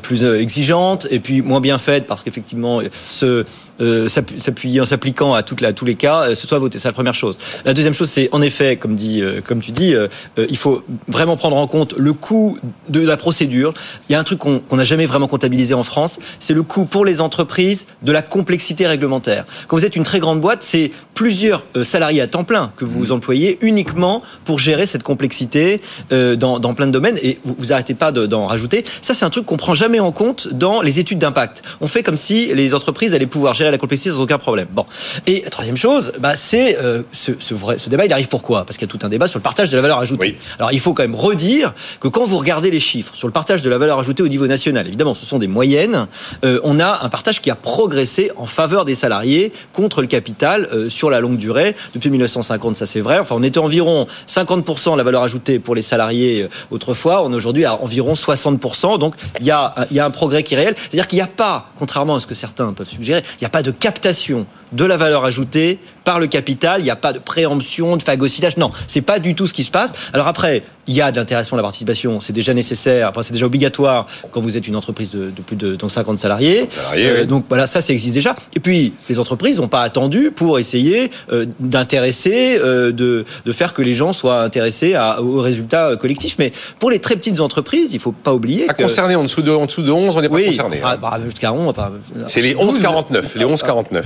plus 0.00 0.24
exigeante, 0.24 1.06
et 1.10 1.20
puis 1.20 1.42
moins 1.42 1.60
bien 1.60 1.76
faite, 1.76 2.06
parce 2.06 2.22
qu'effectivement, 2.22 2.80
ce 3.08 3.44
euh, 3.80 4.08
s'appuyer 4.08 4.80
en 4.80 4.84
s'appliquant 4.84 5.34
à, 5.34 5.42
toutes 5.42 5.62
tous 5.74 5.84
les 5.84 5.94
cas, 5.94 6.28
euh, 6.28 6.34
ce 6.34 6.46
soit 6.46 6.58
voté. 6.58 6.78
C'est 6.78 6.88
la 6.88 6.92
première 6.92 7.14
chose. 7.14 7.38
La 7.64 7.72
deuxième 7.74 7.94
chose, 7.94 8.10
c'est 8.10 8.28
en 8.32 8.42
effet, 8.42 8.76
comme, 8.76 8.94
dit, 8.94 9.22
euh, 9.22 9.40
comme 9.40 9.60
tu 9.60 9.72
dis, 9.72 9.94
il 10.36 10.56
faut 10.56 10.82
vraiment 11.08 11.36
prendre 11.36 11.56
en 11.56 11.66
compte 11.66 11.94
le 11.96 12.12
coût 12.12 12.58
de 12.88 13.00
la 13.00 13.16
procédure. 13.16 13.72
Il 14.08 14.12
y 14.12 14.14
a 14.14 14.20
un 14.20 14.24
truc 14.24 14.38
qu'on 14.38 14.62
n'a 14.72 14.84
jamais 14.84 15.06
vraiment 15.06 15.26
comptabilisé 15.26 15.74
en 15.74 15.82
France, 15.82 16.18
c'est 16.40 16.54
le 16.54 16.62
coût 16.62 16.84
pour 16.84 17.04
les 17.04 17.20
entreprises 17.20 17.86
de 18.02 18.12
la 18.12 18.22
complexité 18.22 18.86
réglementaire. 18.86 19.44
Quand 19.68 19.76
vous 19.76 19.86
êtes 19.86 19.96
une 19.96 20.02
très 20.02 20.20
grande 20.20 20.40
boîte, 20.40 20.62
c'est 20.62 20.90
plusieurs 21.14 21.64
salariés 21.82 22.20
à 22.20 22.26
temps 22.26 22.44
plein 22.44 22.72
que 22.76 22.84
vous 22.84 23.06
mmh. 23.06 23.12
employez 23.12 23.58
uniquement 23.60 24.22
pour 24.44 24.58
gérer 24.58 24.86
cette 24.86 25.02
complexité 25.02 25.80
dans, 26.10 26.58
dans 26.58 26.74
plein 26.74 26.86
de 26.86 26.92
domaines 26.92 27.18
et 27.22 27.38
vous, 27.44 27.54
vous 27.58 27.72
arrêtez 27.72 27.94
pas 27.94 28.12
d'en 28.12 28.46
rajouter. 28.46 28.84
Ça, 29.00 29.14
c'est 29.14 29.24
un 29.24 29.30
truc 29.30 29.46
qu'on 29.46 29.56
prend 29.56 29.74
jamais 29.74 30.00
en 30.00 30.12
compte 30.12 30.48
dans 30.52 30.82
les 30.82 31.00
études 31.00 31.18
d'impact. 31.18 31.62
On 31.80 31.86
fait 31.86 32.02
comme 32.02 32.16
si 32.16 32.54
les 32.54 32.74
entreprises 32.74 33.14
allaient 33.14 33.26
pouvoir 33.26 33.54
gérer 33.54 33.61
la 33.70 33.78
complexité 33.78 34.10
sans 34.10 34.20
aucun 34.20 34.38
problème. 34.38 34.68
Bon. 34.70 34.86
Et 35.26 35.42
la 35.44 35.50
troisième 35.50 35.76
chose, 35.76 36.12
bah, 36.18 36.34
c'est 36.36 36.76
euh, 36.78 37.02
ce, 37.12 37.32
ce, 37.38 37.54
vrai, 37.54 37.78
ce 37.78 37.88
débat, 37.88 38.04
il 38.04 38.12
arrive 38.12 38.28
pourquoi? 38.28 38.64
Parce 38.64 38.76
qu'il 38.76 38.88
y 38.88 38.90
a 38.90 38.92
tout 38.92 39.04
un 39.04 39.08
débat 39.08 39.26
sur 39.26 39.38
le 39.38 39.42
partage 39.42 39.70
de 39.70 39.76
la 39.76 39.82
valeur 39.82 39.98
ajoutée. 39.98 40.36
Alors 40.58 40.72
il 40.72 40.80
faut 40.80 40.94
quand 40.94 41.02
même 41.02 41.14
redire 41.14 41.74
que 42.00 42.08
quand 42.08 42.24
vous 42.24 42.38
regardez 42.38 42.70
les 42.70 42.80
chiffres 42.80 43.14
sur 43.14 43.28
le 43.28 43.32
partage 43.32 43.62
de 43.62 43.70
la 43.70 43.78
valeur 43.78 43.98
ajoutée 43.98 44.22
au 44.22 44.28
niveau 44.28 44.46
national, 44.46 44.86
évidemment, 44.86 45.14
ce 45.14 45.26
sont 45.26 45.38
des 45.38 45.46
moyennes. 45.46 46.06
Euh, 46.44 46.60
on 46.64 46.80
a 46.80 47.04
un 47.04 47.08
partage 47.08 47.40
qui 47.40 47.50
a 47.50 47.54
progressé 47.54 48.30
en 48.36 48.46
faveur 48.46 48.84
des 48.84 48.94
salariés 48.94 49.52
contre 49.72 50.00
le 50.00 50.06
capital 50.06 50.68
euh, 50.72 50.88
sur 50.88 51.10
la 51.10 51.20
longue 51.20 51.36
durée 51.36 51.76
depuis 51.94 52.10
1950. 52.10 52.76
Ça 52.76 52.86
c'est 52.86 53.00
vrai. 53.00 53.18
Enfin, 53.18 53.34
on 53.38 53.42
était 53.42 53.58
environ 53.58 54.06
50% 54.28 54.92
de 54.92 54.98
la 54.98 55.04
valeur 55.04 55.22
ajoutée 55.22 55.58
pour 55.58 55.74
les 55.74 55.82
salariés 55.82 56.48
autrefois. 56.70 57.22
On 57.24 57.32
est 57.32 57.36
aujourd'hui 57.36 57.64
à 57.64 57.82
environ 57.82 58.14
60%. 58.14 58.98
Donc 58.98 59.14
il 59.40 59.46
y 59.46 59.50
a, 59.50 59.74
y 59.90 59.98
a 59.98 60.04
un 60.04 60.10
progrès 60.10 60.42
qui 60.42 60.54
est 60.54 60.58
réel. 60.58 60.74
C'est-à-dire 60.76 61.08
qu'il 61.08 61.16
n'y 61.16 61.22
a 61.22 61.26
pas, 61.26 61.70
contrairement 61.78 62.16
à 62.16 62.20
ce 62.20 62.26
que 62.26 62.34
certains 62.34 62.72
peuvent 62.72 62.88
suggérer, 62.88 63.22
il 63.40 63.42
n'y 63.42 63.46
a 63.46 63.50
pas 63.52 63.62
de 63.62 63.70
captation 63.70 64.46
de 64.72 64.84
la 64.84 64.96
valeur 64.96 65.24
ajoutée 65.24 65.78
par 66.04 66.18
le 66.18 66.26
capital. 66.26 66.80
Il 66.80 66.84
n'y 66.84 66.90
a 66.90 66.96
pas 66.96 67.12
de 67.12 67.18
préemption, 67.18 67.96
de 67.96 68.02
phagocytage. 68.02 68.56
Non, 68.56 68.70
c'est 68.88 69.02
pas 69.02 69.18
du 69.18 69.34
tout 69.34 69.46
ce 69.46 69.52
qui 69.54 69.64
se 69.64 69.70
passe. 69.70 69.92
Alors 70.12 70.26
après, 70.26 70.62
il 70.86 70.94
y 70.94 71.00
a 71.00 71.12
de 71.12 71.16
l'intéressement 71.16 71.56
de 71.56 71.60
la 71.62 71.66
participation. 71.66 72.20
C'est 72.20 72.32
déjà 72.32 72.54
nécessaire. 72.54 73.08
Enfin, 73.10 73.22
c'est 73.22 73.32
déjà 73.32 73.46
obligatoire 73.46 74.06
quand 74.30 74.40
vous 74.40 74.56
êtes 74.56 74.66
une 74.66 74.76
entreprise 74.76 75.10
de, 75.10 75.30
plus 75.46 75.56
de 75.56 75.76
donc 75.76 75.90
50 75.90 76.18
salariés. 76.18 76.68
Euh, 76.96 77.24
donc 77.24 77.44
voilà, 77.48 77.66
ça, 77.66 77.80
ça 77.80 77.92
existe 77.92 78.14
déjà. 78.14 78.34
Et 78.56 78.60
puis, 78.60 78.94
les 79.08 79.18
entreprises 79.18 79.58
n'ont 79.60 79.68
pas 79.68 79.82
attendu 79.82 80.30
pour 80.34 80.58
essayer 80.58 81.10
euh, 81.30 81.46
d'intéresser, 81.60 82.58
euh, 82.58 82.92
de, 82.92 83.24
de 83.44 83.52
faire 83.52 83.74
que 83.74 83.82
les 83.82 83.94
gens 83.94 84.12
soient 84.12 84.42
intéressés 84.42 84.94
à, 84.94 85.22
aux 85.22 85.40
résultats 85.40 85.96
collectifs. 85.96 86.36
Mais 86.38 86.52
pour 86.78 86.90
les 86.90 86.98
très 86.98 87.16
petites 87.16 87.40
entreprises, 87.40 87.92
il 87.92 88.00
faut 88.00 88.12
pas 88.12 88.32
oublier 88.32 88.66
pas 88.66 88.74
que... 88.74 88.82
concerné 88.82 89.14
en 89.14 89.22
dessous 89.22 89.42
de 89.42 89.52
en 89.52 89.66
dessous 89.66 89.82
de 89.82 89.90
11, 89.90 90.16
on 90.16 90.20
n'est 90.20 90.28
pas 90.28 90.34
oui, 90.34 90.46
concerné. 90.46 90.80
ah, 90.82 90.92
hein. 90.92 90.98
bah, 91.00 91.20
jusqu'à 91.24 91.52
11, 91.52 91.68
enfin, 91.68 91.92
C'est 92.26 92.42
les 92.42 92.54
11,49. 92.54 93.22
Les 93.36 93.44
11,49. 93.44 94.02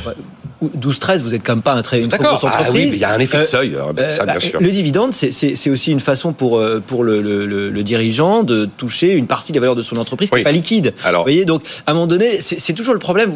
12-13, 0.64 1.20
vous 1.20 1.34
êtes 1.34 1.42
quand 1.44 1.54
même 1.54 1.62
pas 1.62 1.72
un 1.74 1.82
très, 1.82 2.00
une 2.00 2.08
très 2.08 2.18
grosse 2.18 2.40
Ah 2.44 2.46
entreprise. 2.48 2.70
oui, 2.72 2.86
mais 2.90 2.96
il 2.96 3.00
y 3.00 3.04
a 3.04 3.12
un 3.12 3.18
effet 3.18 3.38
de 3.38 3.42
Euh, 3.42 3.46
seuil, 3.46 3.76
hein, 3.76 3.92
ben, 3.94 4.10
ça, 4.10 4.24
bien 4.24 4.34
bah, 4.34 4.40
sûr. 4.40 4.60
Le 4.60 4.70
dividende, 4.70 5.12
c'est- 5.12 5.70
aussi 5.70 5.92
une 5.92 6.00
façon 6.00 6.32
pour, 6.32 6.58
euh, 6.58 6.82
pour 6.86 7.04
le, 7.04 7.20
le- 7.20 7.44
le- 7.46 7.68
le 7.70 7.82
dirigeant 7.82 8.42
de 8.42 8.64
toucher 8.76 9.12
une 9.12 9.26
partie 9.26 9.52
des 9.52 9.58
valeurs 9.58 9.76
de 9.76 9.82
son 9.82 9.96
entreprise 9.96 10.30
qui 10.30 10.36
n'est 10.36 10.42
pas 10.42 10.52
liquide. 10.52 10.94
Alors- 11.04 11.22
Vous 11.22 11.26
voyez, 11.26 11.44
donc 11.44 11.62
à 11.86 11.90
un 11.90 11.94
moment 11.94 12.06
donné, 12.06 12.40
c'est 12.40 12.72
toujours 12.72 12.94
le 12.94 13.00
problème. 13.00 13.32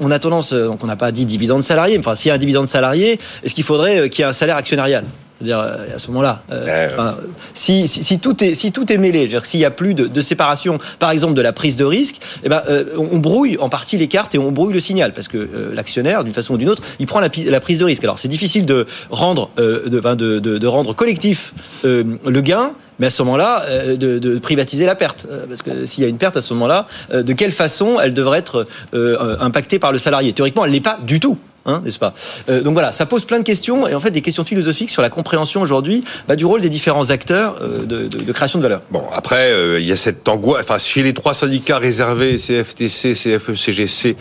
On 0.00 0.10
a 0.10 0.18
tendance, 0.18 0.52
euh, 0.52 0.66
donc 0.66 0.84
on 0.84 0.86
n'a 0.86 0.96
pas 0.96 1.10
dit 1.12 1.26
dividende 1.26 1.62
salarié, 1.62 1.98
mais 1.98 2.06
enfin, 2.06 2.14
s'il 2.14 2.28
y 2.28 2.30
a 2.32 2.34
un 2.34 2.38
dividende 2.38 2.68
salarié, 2.68 3.18
est-ce 3.44 3.54
qu'il 3.54 3.64
faudrait 3.64 3.98
euh, 4.00 4.08
qu'il 4.08 4.22
y 4.22 4.26
ait 4.26 4.28
un 4.28 4.32
salaire 4.32 4.56
actionnarial? 4.56 5.04
C'est-à-dire, 5.42 5.58
euh, 5.58 5.96
à 5.96 5.98
ce 5.98 6.08
moment-là, 6.08 6.42
euh, 6.52 6.86
enfin, 6.90 7.16
si, 7.54 7.88
si, 7.88 8.04
si 8.04 8.20
tout 8.20 8.44
est, 8.44 8.54
si 8.54 8.70
tout 8.70 8.90
est 8.92 8.96
mêlé, 8.96 9.26
dire, 9.26 9.44
s'il 9.44 9.58
n'y 9.58 9.66
a 9.66 9.70
plus 9.72 9.94
de, 9.94 10.06
de 10.06 10.20
séparation, 10.20 10.78
par 11.00 11.10
exemple, 11.10 11.34
de 11.34 11.42
la 11.42 11.52
prise 11.52 11.76
de 11.76 11.84
risque, 11.84 12.20
eh 12.44 12.48
ben, 12.48 12.62
euh, 12.68 12.84
on 12.96 13.18
brouille 13.18 13.58
en 13.58 13.68
partie 13.68 13.98
les 13.98 14.06
cartes 14.08 14.34
et 14.34 14.38
on 14.38 14.52
brouille 14.52 14.72
le 14.72 14.80
signal, 14.80 15.12
parce 15.12 15.26
que 15.26 15.38
euh, 15.38 15.74
l'actionnaire, 15.74 16.22
d'une 16.22 16.32
façon 16.32 16.54
ou 16.54 16.58
d'une 16.58 16.68
autre, 16.68 16.82
il 17.00 17.06
prend 17.06 17.18
la, 17.18 17.28
prise 17.28 17.78
de 17.78 17.84
risque. 17.84 18.04
Alors, 18.04 18.18
c'est 18.18 18.28
difficile 18.28 18.66
de 18.66 18.86
rendre, 19.10 19.50
de, 19.56 20.38
de, 20.38 20.66
rendre 20.66 20.94
collectif 20.94 21.54
le 21.82 22.40
gain, 22.40 22.72
mais 22.98 23.06
à 23.06 23.10
ce 23.10 23.22
moment-là, 23.24 23.64
euh, 23.68 23.96
de, 23.96 24.18
de 24.18 24.38
privatiser 24.38 24.86
la 24.86 24.94
perte. 24.94 25.26
Parce 25.48 25.62
que 25.62 25.86
s'il 25.86 26.04
y 26.04 26.06
a 26.06 26.08
une 26.08 26.18
perte 26.18 26.36
à 26.36 26.40
ce 26.40 26.54
moment-là, 26.54 26.86
euh, 27.12 27.22
de 27.22 27.32
quelle 27.32 27.52
façon 27.52 27.98
elle 28.00 28.14
devrait 28.14 28.38
être 28.38 28.66
euh, 28.94 29.36
impactée 29.40 29.78
par 29.78 29.92
le 29.92 29.98
salarié? 29.98 30.32
Théoriquement, 30.32 30.64
elle 30.64 30.70
n'est 30.72 30.80
pas 30.80 30.98
du 31.02 31.18
tout. 31.18 31.36
Hein, 31.64 31.80
n'est-ce 31.84 31.98
pas? 31.98 32.12
Euh, 32.48 32.60
Donc 32.60 32.72
voilà, 32.72 32.90
ça 32.92 33.06
pose 33.06 33.24
plein 33.24 33.38
de 33.38 33.44
questions 33.44 33.86
et 33.86 33.94
en 33.94 34.00
fait 34.00 34.10
des 34.10 34.20
questions 34.22 34.44
philosophiques 34.44 34.90
sur 34.90 35.00
la 35.02 35.10
compréhension 35.10 35.60
aujourd'hui 35.62 36.02
bah, 36.26 36.34
du 36.36 36.44
rôle 36.44 36.60
des 36.60 36.68
différents 36.68 37.10
acteurs 37.10 37.56
euh, 37.62 37.84
de, 37.84 38.08
de- 38.08 38.18
de 38.22 38.32
création 38.32 38.58
de 38.58 38.64
valeur. 38.64 38.82
Bon, 38.90 39.04
après, 39.14 39.52
euh, 39.52 39.78
il 39.80 39.86
y 39.86 39.92
a 39.92 39.96
cette 39.96 40.26
angoisse. 40.28 40.62
Enfin, 40.64 40.78
chez 40.78 41.02
les 41.02 41.12
trois 41.12 41.34
syndicats 41.34 41.78
réservés, 41.78 42.36
CFTC, 42.36 43.12
CFE-CGC 43.14 44.16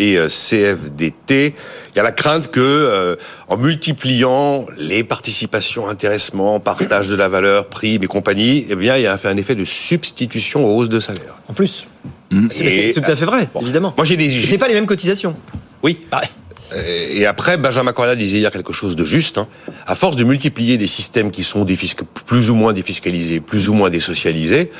et 0.00 0.18
euh, 0.18 0.28
CFDT, 0.28 1.54
il 1.92 1.96
y 1.96 2.00
a 2.00 2.02
la 2.02 2.12
crainte 2.12 2.50
que, 2.50 3.16
en 3.48 3.56
multipliant 3.56 4.66
les 4.78 5.02
participations, 5.02 5.88
intéressements, 5.88 6.60
partage 6.60 7.08
de 7.08 7.16
la 7.16 7.26
valeur, 7.28 7.66
primes 7.66 8.04
et 8.04 8.06
compagnie, 8.06 8.64
eh 8.70 8.76
bien, 8.76 8.96
il 8.96 9.02
y 9.02 9.06
a 9.08 9.16
fait 9.16 9.26
un 9.28 9.36
effet 9.36 9.56
de 9.56 9.64
substitution 9.64 10.64
aux 10.64 10.76
hausses 10.76 10.88
de 10.88 11.00
salaire. 11.00 11.36
En 11.48 11.52
plus, 11.52 11.86
Et- 12.32 12.92
c'est 12.92 13.00
tout 13.00 13.10
à 13.10 13.16
fait 13.16 13.24
vrai, 13.24 13.48
Bon. 13.52 13.60
évidemment. 13.62 13.92
Moi, 13.96 14.04
j'ai 14.06 14.16
des. 14.16 14.26
Et 14.38 14.46
C'est 14.46 14.58
pas 14.58 14.68
les 14.68 14.74
mêmes 14.74 14.86
cotisations. 14.86 15.34
Oui. 15.82 15.98
Et 16.76 17.26
après, 17.26 17.56
Benjamin 17.58 17.92
Correa 17.92 18.16
disait 18.16 18.38
hier 18.38 18.50
quelque 18.50 18.72
chose 18.72 18.96
de 18.96 19.04
juste. 19.04 19.38
hein. 19.38 19.48
À 19.86 19.94
force 19.94 20.16
de 20.16 20.24
multiplier 20.24 20.78
des 20.78 20.86
systèmes 20.86 21.30
qui 21.30 21.44
sont 21.44 21.66
plus 22.26 22.50
ou 22.50 22.54
moins 22.54 22.72
défiscalisés, 22.72 23.40
plus 23.40 23.68
ou 23.68 23.74
moins 23.74 23.90
désocialisés, 23.90 24.70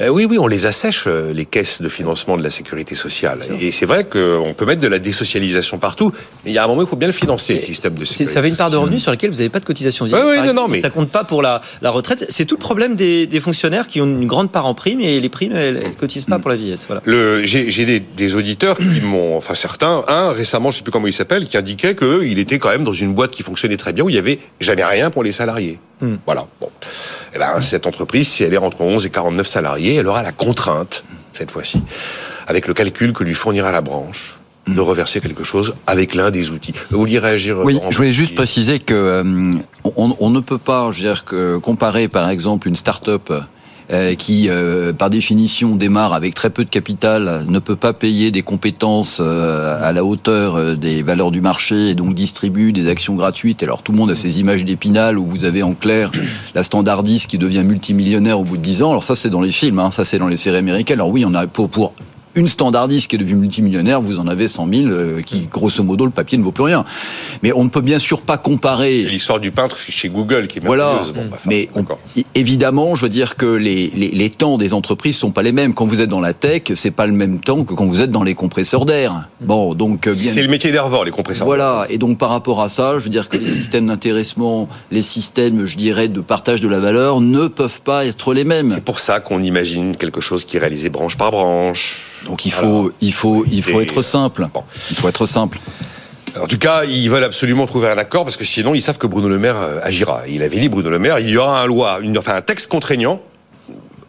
euh, 0.00 0.08
oui, 0.08 0.26
oui, 0.28 0.38
on 0.38 0.46
les 0.46 0.66
assèche, 0.66 1.04
euh, 1.06 1.32
les 1.32 1.44
caisses 1.46 1.80
de 1.80 1.88
financement 1.88 2.36
de 2.36 2.42
la 2.42 2.50
sécurité 2.50 2.94
sociale. 2.94 3.40
Et 3.60 3.70
c'est 3.72 3.86
vrai 3.86 4.04
qu'on 4.04 4.54
peut 4.56 4.64
mettre 4.66 4.80
de 4.80 4.88
la 4.88 4.98
désocialisation 4.98 5.78
partout, 5.78 6.12
mais 6.44 6.50
il 6.50 6.54
y 6.54 6.58
a 6.58 6.64
un 6.64 6.66
moment, 6.66 6.82
il 6.82 6.88
faut 6.88 6.96
bien 6.96 7.08
le 7.08 7.14
financer, 7.14 7.54
le 7.54 7.60
système 7.60 7.94
de 7.94 8.04
sécurité. 8.04 8.32
Ça 8.32 8.38
avait 8.40 8.48
une 8.48 8.56
part 8.56 8.70
de 8.70 8.76
revenus 8.76 9.02
sur 9.02 9.10
laquelle 9.10 9.30
vous 9.30 9.36
n'avez 9.36 9.48
pas 9.48 9.60
de 9.60 9.64
cotisation. 9.64 10.06
Oui, 10.06 10.12
oui, 10.12 10.36
non, 10.46 10.54
non, 10.54 10.68
mais- 10.68 10.78
Ça 10.78 10.90
compte 10.90 11.10
pas 11.10 11.24
pour 11.24 11.42
la, 11.42 11.60
la 11.82 11.90
retraite. 11.90 12.26
C'est 12.28 12.44
tout 12.44 12.56
le 12.56 12.60
problème 12.60 12.96
des, 12.96 13.26
des 13.26 13.40
fonctionnaires 13.40 13.86
qui 13.86 14.00
ont 14.00 14.06
une 14.06 14.26
grande 14.26 14.50
part 14.50 14.66
en 14.66 14.74
prime 14.74 15.00
et 15.00 15.20
les 15.20 15.28
primes, 15.28 15.52
elles, 15.54 15.80
elles 15.84 15.94
cotisent 15.94 16.24
pas 16.26 16.38
pour 16.38 16.50
la 16.50 16.56
vieillesse. 16.56 16.86
Voilà. 16.88 17.00
J'ai, 17.44 17.84
des, 17.84 18.00
des 18.00 18.34
auditeurs 18.36 18.76
qui 18.76 19.00
m'ont, 19.02 19.36
enfin 19.36 19.54
certains, 19.54 20.02
un 20.08 20.32
récemment, 20.32 20.70
je 20.70 20.78
sais 20.78 20.82
plus 20.82 20.92
comment 20.92 21.06
il 21.06 21.12
s'appelle, 21.12 21.46
qui 21.46 21.56
indiquait 21.56 21.94
qu'il 21.94 22.38
était 22.38 22.58
quand 22.58 22.70
même 22.70 22.84
dans 22.84 22.92
une 22.92 23.14
boîte 23.14 23.30
qui 23.30 23.42
fonctionnait 23.42 23.76
très 23.76 23.92
bien 23.92 24.04
où 24.04 24.10
il 24.10 24.16
y 24.16 24.18
avait 24.18 24.38
jamais 24.60 24.84
rien 24.84 25.10
pour 25.10 25.22
les 25.22 25.32
salariés. 25.32 25.78
Hmm. 26.00 26.16
Voilà. 26.26 26.46
Bon. 26.60 26.68
Eh 27.34 27.38
ben, 27.38 27.60
cette 27.60 27.86
entreprise, 27.86 28.28
si 28.28 28.42
elle 28.44 28.52
est 28.54 28.58
entre 28.58 28.80
11 28.80 29.06
et 29.06 29.10
49 29.10 29.46
salariés, 29.46 29.83
elle 29.92 30.06
aura 30.06 30.22
la 30.22 30.32
contrainte 30.32 31.04
cette 31.32 31.50
fois-ci, 31.50 31.82
avec 32.46 32.68
le 32.68 32.74
calcul 32.74 33.12
que 33.12 33.24
lui 33.24 33.34
fournira 33.34 33.72
la 33.72 33.80
branche, 33.80 34.38
de 34.66 34.80
reverser 34.80 35.20
quelque 35.20 35.44
chose 35.44 35.74
avec 35.86 36.14
l'un 36.14 36.30
des 36.30 36.50
outils. 36.50 36.72
Vous 36.90 36.98
vouliez 36.98 37.18
réagir 37.18 37.58
Oui, 37.58 37.78
je 37.90 37.96
voulais 37.96 38.12
juste 38.12 38.34
préciser 38.34 38.78
que 38.78 38.94
euh, 38.94 39.50
on, 39.84 40.16
on 40.18 40.30
ne 40.30 40.40
peut 40.40 40.58
pas, 40.58 40.90
je 40.90 41.02
veux 41.02 41.08
dire, 41.08 41.24
que 41.24 41.58
comparer 41.58 42.08
par 42.08 42.30
exemple 42.30 42.68
une 42.68 42.76
start-up 42.76 43.30
euh, 43.92 44.14
qui, 44.14 44.48
euh, 44.48 44.92
par 44.92 45.10
définition, 45.10 45.76
démarre 45.76 46.14
avec 46.14 46.34
très 46.34 46.50
peu 46.50 46.64
de 46.64 46.70
capital, 46.70 47.44
ne 47.46 47.58
peut 47.58 47.76
pas 47.76 47.92
payer 47.92 48.30
des 48.30 48.42
compétences 48.42 49.18
euh, 49.20 49.78
à 49.82 49.92
la 49.92 50.04
hauteur 50.04 50.76
des 50.76 51.02
valeurs 51.02 51.30
du 51.30 51.40
marché 51.40 51.90
et 51.90 51.94
donc 51.94 52.14
distribue 52.14 52.72
des 52.72 52.88
actions 52.88 53.14
gratuites. 53.14 53.62
Alors 53.62 53.82
tout 53.82 53.92
le 53.92 53.98
monde 53.98 54.10
a 54.10 54.16
ces 54.16 54.40
images 54.40 54.64
d'épinal 54.64 55.18
où 55.18 55.26
vous 55.26 55.44
avez 55.44 55.62
en 55.62 55.74
clair 55.74 56.10
la 56.54 56.62
standardiste 56.62 57.26
qui 57.26 57.36
devient 57.36 57.62
multimillionnaire 57.62 58.40
au 58.40 58.44
bout 58.44 58.56
de 58.56 58.62
10 58.62 58.82
ans. 58.82 58.90
Alors 58.90 59.04
ça, 59.04 59.14
c'est 59.14 59.30
dans 59.30 59.42
les 59.42 59.52
films, 59.52 59.78
hein, 59.78 59.90
ça 59.90 60.04
c'est 60.04 60.18
dans 60.18 60.28
les 60.28 60.36
séries 60.36 60.56
américaines. 60.56 61.00
Alors 61.00 61.10
oui, 61.10 61.24
on 61.26 61.34
a 61.34 61.46
pour, 61.46 61.68
pour 61.68 61.92
une 62.34 62.48
standardiste 62.48 63.08
qui 63.08 63.16
est 63.16 63.18
devenue 63.18 63.36
multimillionnaire, 63.36 64.00
vous 64.00 64.18
en 64.18 64.26
avez 64.26 64.48
100 64.48 64.68
000, 64.72 64.88
euh, 64.88 65.22
qui, 65.22 65.40
grosso 65.46 65.82
modo, 65.82 66.04
le 66.04 66.10
papier 66.10 66.38
ne 66.38 66.42
vaut 66.42 66.52
plus 66.52 66.64
rien. 66.64 66.84
Mais 67.42 67.52
on 67.52 67.64
ne 67.64 67.68
peut 67.68 67.80
bien 67.80 67.98
sûr 67.98 68.22
pas 68.22 68.38
comparer 68.38 69.04
L'histoire 69.04 69.40
du 69.40 69.50
peintre 69.50 69.76
chez 69.78 70.08
Google 70.08 70.46
qui 70.48 70.58
est 70.58 70.64
voilà. 70.64 70.94
Bon, 71.14 71.22
bah, 71.22 71.26
enfin, 71.32 71.38
Mais 71.46 71.68
on- 71.74 71.84
évidemment, 72.34 72.94
je 72.94 73.02
veux 73.02 73.08
dire 73.08 73.36
que 73.36 73.46
les, 73.46 73.90
les, 73.94 74.08
les 74.10 74.30
temps 74.30 74.58
des 74.58 74.74
entreprises 74.74 75.16
sont 75.16 75.30
pas 75.30 75.42
les 75.42 75.52
mêmes. 75.52 75.74
Quand 75.74 75.84
vous 75.86 76.00
êtes 76.00 76.08
dans 76.08 76.20
la 76.20 76.34
tech, 76.34 76.62
c'est 76.74 76.90
pas 76.90 77.06
le 77.06 77.12
même 77.12 77.40
temps 77.40 77.64
que 77.64 77.74
quand 77.74 77.86
vous 77.86 78.00
êtes 78.00 78.10
dans 78.10 78.22
les 78.24 78.34
compresseurs 78.34 78.84
d'air. 78.84 79.28
Bon, 79.40 79.74
donc 79.74 80.06
euh, 80.06 80.12
bien. 80.12 80.32
C'est 80.32 80.42
le 80.42 80.48
métier 80.48 80.72
d'Hervor, 80.72 81.04
les 81.04 81.10
compresseurs. 81.10 81.46
Voilà, 81.46 81.86
et 81.90 81.98
donc 81.98 82.18
par 82.18 82.30
rapport 82.30 82.62
à 82.62 82.68
ça, 82.68 82.98
je 82.98 83.04
veux 83.04 83.10
dire 83.10 83.28
que 83.28 83.36
les 83.36 83.46
systèmes 83.48 83.86
d'intéressement, 83.86 84.68
les 84.90 85.02
systèmes, 85.02 85.66
je 85.66 85.76
dirais, 85.76 86.08
de 86.08 86.20
partage 86.20 86.60
de 86.60 86.68
la 86.68 86.78
valeur 86.80 87.20
ne 87.20 87.46
peuvent 87.48 87.80
pas 87.82 88.06
être 88.06 88.34
les 88.34 88.44
mêmes. 88.44 88.70
C'est 88.70 88.84
pour 88.84 88.98
ça 89.00 89.20
qu'on 89.20 89.42
imagine 89.42 89.96
quelque 89.96 90.20
chose 90.20 90.44
qui 90.44 90.56
est 90.56 90.60
réalisé 90.60 90.88
branche 90.88 91.16
par 91.16 91.30
branche. 91.30 92.10
Donc 92.26 92.46
il 92.46 92.52
faut, 92.52 92.90
il 93.00 93.12
faut, 93.12 93.44
il 93.50 93.62
faut 93.62 93.80
Et- 93.80 93.84
être 93.84 94.02
simple. 94.02 94.46
Bon. 94.52 94.62
Il 94.90 94.96
faut 94.96 95.08
être 95.08 95.26
simple. 95.26 95.58
En 96.40 96.46
tout 96.46 96.58
cas, 96.58 96.84
ils 96.84 97.08
veulent 97.08 97.22
absolument 97.24 97.66
trouver 97.66 97.88
un 97.88 97.98
accord 97.98 98.24
parce 98.24 98.36
que 98.36 98.44
sinon, 98.44 98.74
ils 98.74 98.82
savent 98.82 98.98
que 98.98 99.06
Bruno 99.06 99.28
Le 99.28 99.38
Maire 99.38 99.56
euh, 99.56 99.78
agira. 99.82 100.22
Il 100.28 100.42
avait 100.42 100.58
dit, 100.58 100.68
Bruno 100.68 100.90
Le 100.90 100.98
Maire, 100.98 101.20
il 101.20 101.30
y 101.30 101.36
aura 101.36 101.62
un 101.62 101.66
loi, 101.66 101.98
une, 102.02 102.18
enfin 102.18 102.34
un 102.34 102.42
texte 102.42 102.66
contraignant 102.68 103.20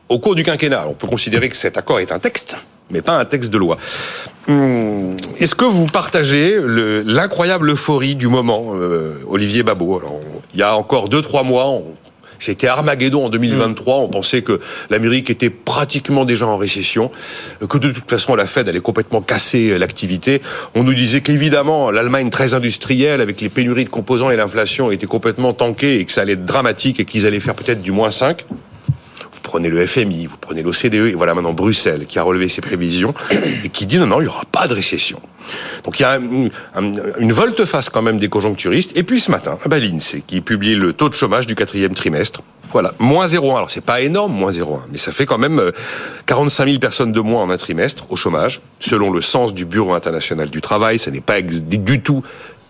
au 0.10 0.18
cours 0.20 0.34
du 0.36 0.44
quinquennat. 0.44 0.86
On 0.88 0.94
peut 0.94 1.08
considérer 1.08 1.50
que 1.50 1.58
cet 1.58 1.78
accord 1.78 2.00
est 2.00 2.12
un 2.12 2.18
texte, 2.20 2.58
mais 2.90 3.02
pas 3.04 3.20
un 3.20 3.26
texte 3.26 3.52
de 3.52 3.58
loi. 3.60 3.78
Hum, 4.48 5.16
Est-ce 5.40 5.54
que 5.56 5.66
vous 5.66 5.86
partagez 5.88 6.58
le- 6.60 7.02
l'incroyable 7.04 7.70
euphorie 7.72 8.16
du 8.16 8.28
moment, 8.28 8.72
euh, 8.76 9.20
Olivier 9.28 9.64
Babot? 9.64 9.98
Alors, 10.00 10.20
Il 10.54 10.60
y 10.60 10.64
a 10.64 10.76
encore 10.78 11.10
deux, 11.10 11.22
trois 11.22 11.44
mois, 11.44 11.66
on- 11.68 11.84
c'était 12.40 12.68
Armageddon 12.68 13.26
en 13.26 13.30
2023. 13.30 13.98
On 13.98 14.08
pensait 14.08 14.42
que 14.42 14.60
l'Amérique 14.90 15.30
était 15.30 15.50
pratiquement 15.50 16.26
déjà 16.26 16.48
en 16.48 16.58
récession, 16.58 17.12
que 17.68 17.78
de 17.78 17.92
toute 17.92 18.10
façon 18.10 18.36
la 18.36 18.46
Fed 18.46 18.70
allait 18.70 18.80
complètement 18.80 19.22
casser 19.22 19.78
l'activité. 19.78 20.42
On 20.76 20.84
nous 20.84 20.94
disait 20.94 21.22
qu'évidemment 21.22 21.92
l'Allemagne 21.92 22.30
très 22.30 22.54
industrielle, 22.54 23.22
avec 23.22 23.42
les 23.42 23.50
pénuries 23.50 23.86
de 23.86 23.90
composants 23.90 24.30
et 24.30 24.36
l'inflation, 24.36 24.92
était 24.92 25.06
complètement 25.06 25.54
tankée 25.54 26.00
et 26.00 26.06
que 26.06 26.12
ça 26.12 26.22
allait 26.22 26.34
être 26.34 26.46
dramatique 26.46 27.00
et 27.00 27.06
qu'ils 27.06 27.26
allaient 27.26 27.40
faire 27.40 27.56
peut-être 27.56 27.82
du 27.82 27.92
moins 27.92 28.12
5. 28.12 28.46
Prenez 29.56 29.70
le 29.70 29.88
FMI, 29.88 30.26
vous 30.26 30.36
prenez 30.36 30.64
l'OCDE, 30.64 30.96
et 30.96 31.14
voilà 31.14 31.34
maintenant 31.34 31.54
Bruxelles 31.54 32.06
qui 32.08 32.20
a 32.20 32.24
relevé 32.24 32.50
ses 32.50 32.60
prévisions 32.60 33.14
et 33.64 33.70
qui 33.70 33.86
dit 33.86 33.98
non, 33.98 34.06
non, 34.06 34.20
il 34.20 34.24
n'y 34.24 34.28
aura 34.28 34.44
pas 34.52 34.68
de 34.68 34.74
récession. 34.74 35.22
Donc 35.86 35.98
il 35.98 36.02
y 36.02 36.06
a 36.06 36.16
un- 36.16 36.48
un- 36.76 36.92
une 37.20 37.32
volte-face 37.32 37.88
quand 37.90 38.02
même 38.02 38.18
des 38.18 38.28
conjoncturistes. 38.28 38.92
Et 38.98 39.04
puis 39.04 39.22
ce 39.22 39.32
matin, 39.32 39.58
ah 39.64 39.70
ben, 39.70 39.78
l'INSEE 39.82 40.24
qui 40.28 40.42
publie 40.42 40.76
le 40.76 40.92
taux 40.92 41.08
de 41.08 41.14
chômage 41.14 41.48
du 41.48 41.56
quatrième 41.56 41.94
trimestre. 41.94 42.42
Voilà, 42.74 42.94
moins 43.00 43.28
0,1. 43.28 43.56
Alors 43.56 43.70
c'est 43.72 43.80
pas 43.80 44.02
énorme, 44.02 44.34
moins 44.34 44.52
0,1, 44.52 44.82
mais 44.92 44.98
ça 44.98 45.14
fait 45.14 45.26
quand 45.26 45.38
même 45.38 45.60
euh, 45.60 45.72
45 46.26 46.68
000 46.68 46.80
personnes 46.80 47.14
de 47.14 47.22
moins 47.22 47.42
en 47.44 47.50
un 47.50 47.56
trimestre 47.56 48.08
au 48.10 48.18
chômage, 48.18 48.60
selon 48.82 49.10
le 49.10 49.22
sens 49.22 49.54
du 49.54 49.64
Bureau 49.64 49.94
international 49.94 50.50
du 50.50 50.60
travail. 50.60 51.00
Ça 51.00 51.12
n'est 51.12 51.22
pas 51.22 51.42
du 51.42 52.02
tout 52.02 52.24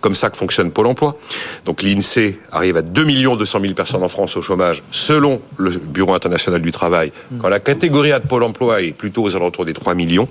comme 0.05 0.13
ça 0.13 0.29
que 0.29 0.37
fonctionne 0.37 0.69
Pôle 0.69 0.85
emploi. 0.85 1.17
Donc 1.65 1.81
l'INSEE 1.81 2.37
arrive 2.51 2.77
à 2.77 2.83
2 2.83 3.05
200 3.05 3.59
000 3.59 3.73
personnes 3.73 4.03
en 4.03 4.07
France 4.07 4.37
au 4.37 4.43
chômage, 4.43 4.83
selon 4.91 5.41
le 5.57 5.71
Bureau 5.71 6.13
international 6.13 6.61
du 6.61 6.71
travail, 6.71 7.11
quand 7.39 7.49
la 7.49 7.59
catégorie 7.59 8.11
A 8.11 8.19
de 8.19 8.27
Pôle 8.27 8.43
emploi 8.43 8.83
est 8.83 8.91
plutôt 8.91 9.23
aux 9.23 9.35
alentours 9.35 9.65
des 9.65 9.73
3 9.73 9.95
millions. 9.95 10.27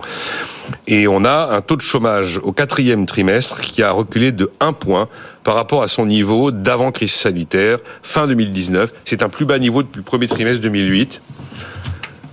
Et 0.87 1.09
on 1.09 1.25
a 1.25 1.57
un 1.57 1.61
taux 1.61 1.75
de 1.75 1.83
chômage 1.83 2.38
au 2.40 2.52
quatrième 2.52 3.04
trimestre 3.04 3.62
qui 3.62 3.83
a 3.83 3.90
reculé 3.90 4.31
de 4.31 4.52
1 4.61 4.75
point 4.75 5.09
par 5.43 5.57
rapport 5.57 5.83
à 5.83 5.88
son 5.88 6.07
niveau 6.07 6.52
d'avant 6.52 6.93
crise 6.93 7.11
sanitaire, 7.11 7.81
fin 8.04 8.28
2019. 8.28 8.95
C'est 9.04 9.25
un 9.25 9.28
plus 9.28 9.45
bas 9.45 9.59
niveau 9.59 9.83
depuis 9.83 9.99
le 9.99 10.04
premier 10.04 10.28
trimestre 10.28 10.62
2008. 10.62 11.21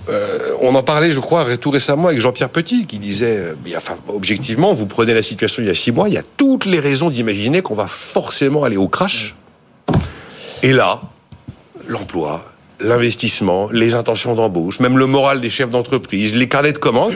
Euh, 0.10 0.56
on 0.62 0.74
en 0.76 0.84
parlait, 0.84 1.12
je 1.12 1.20
crois, 1.20 1.58
tout 1.58 1.70
récemment 1.70 2.08
avec 2.08 2.20
Jean-Pierre 2.20 2.50
Petit, 2.50 2.86
qui 2.86 3.00
disait, 3.00 3.38
euh, 3.38 3.56
objectivement, 4.08 4.74
vous 4.74 4.86
prenez 4.86 5.14
la 5.14 5.22
situation 5.22 5.62
il 5.62 5.68
y 5.68 5.72
a 5.72 5.76
six 5.76 5.92
mois, 5.92 6.10
il 6.10 6.16
y 6.16 6.18
a 6.18 6.24
toutes 6.38 6.66
les 6.66 6.80
raisons 6.80 7.10
d'imaginer 7.10 7.62
qu'on 7.62 7.76
va 7.76 7.88
forcément 7.88 8.64
aller 8.64 8.78
au 8.78 8.88
crash. 8.88 9.36
Et 10.64 10.74
là, 10.74 11.02
l'emploi, 11.88 12.46
l'investissement, 12.80 13.70
les 13.72 13.96
intentions 13.96 14.36
d'embauche, 14.36 14.80
même 14.80 14.98
le 14.98 15.06
moral 15.06 15.42
des 15.42 15.50
chefs 15.50 15.70
d'entreprise, 15.70 16.36
les 16.36 16.48
carnets 16.48 16.74
de 16.74 16.78
commandes, 16.78 17.16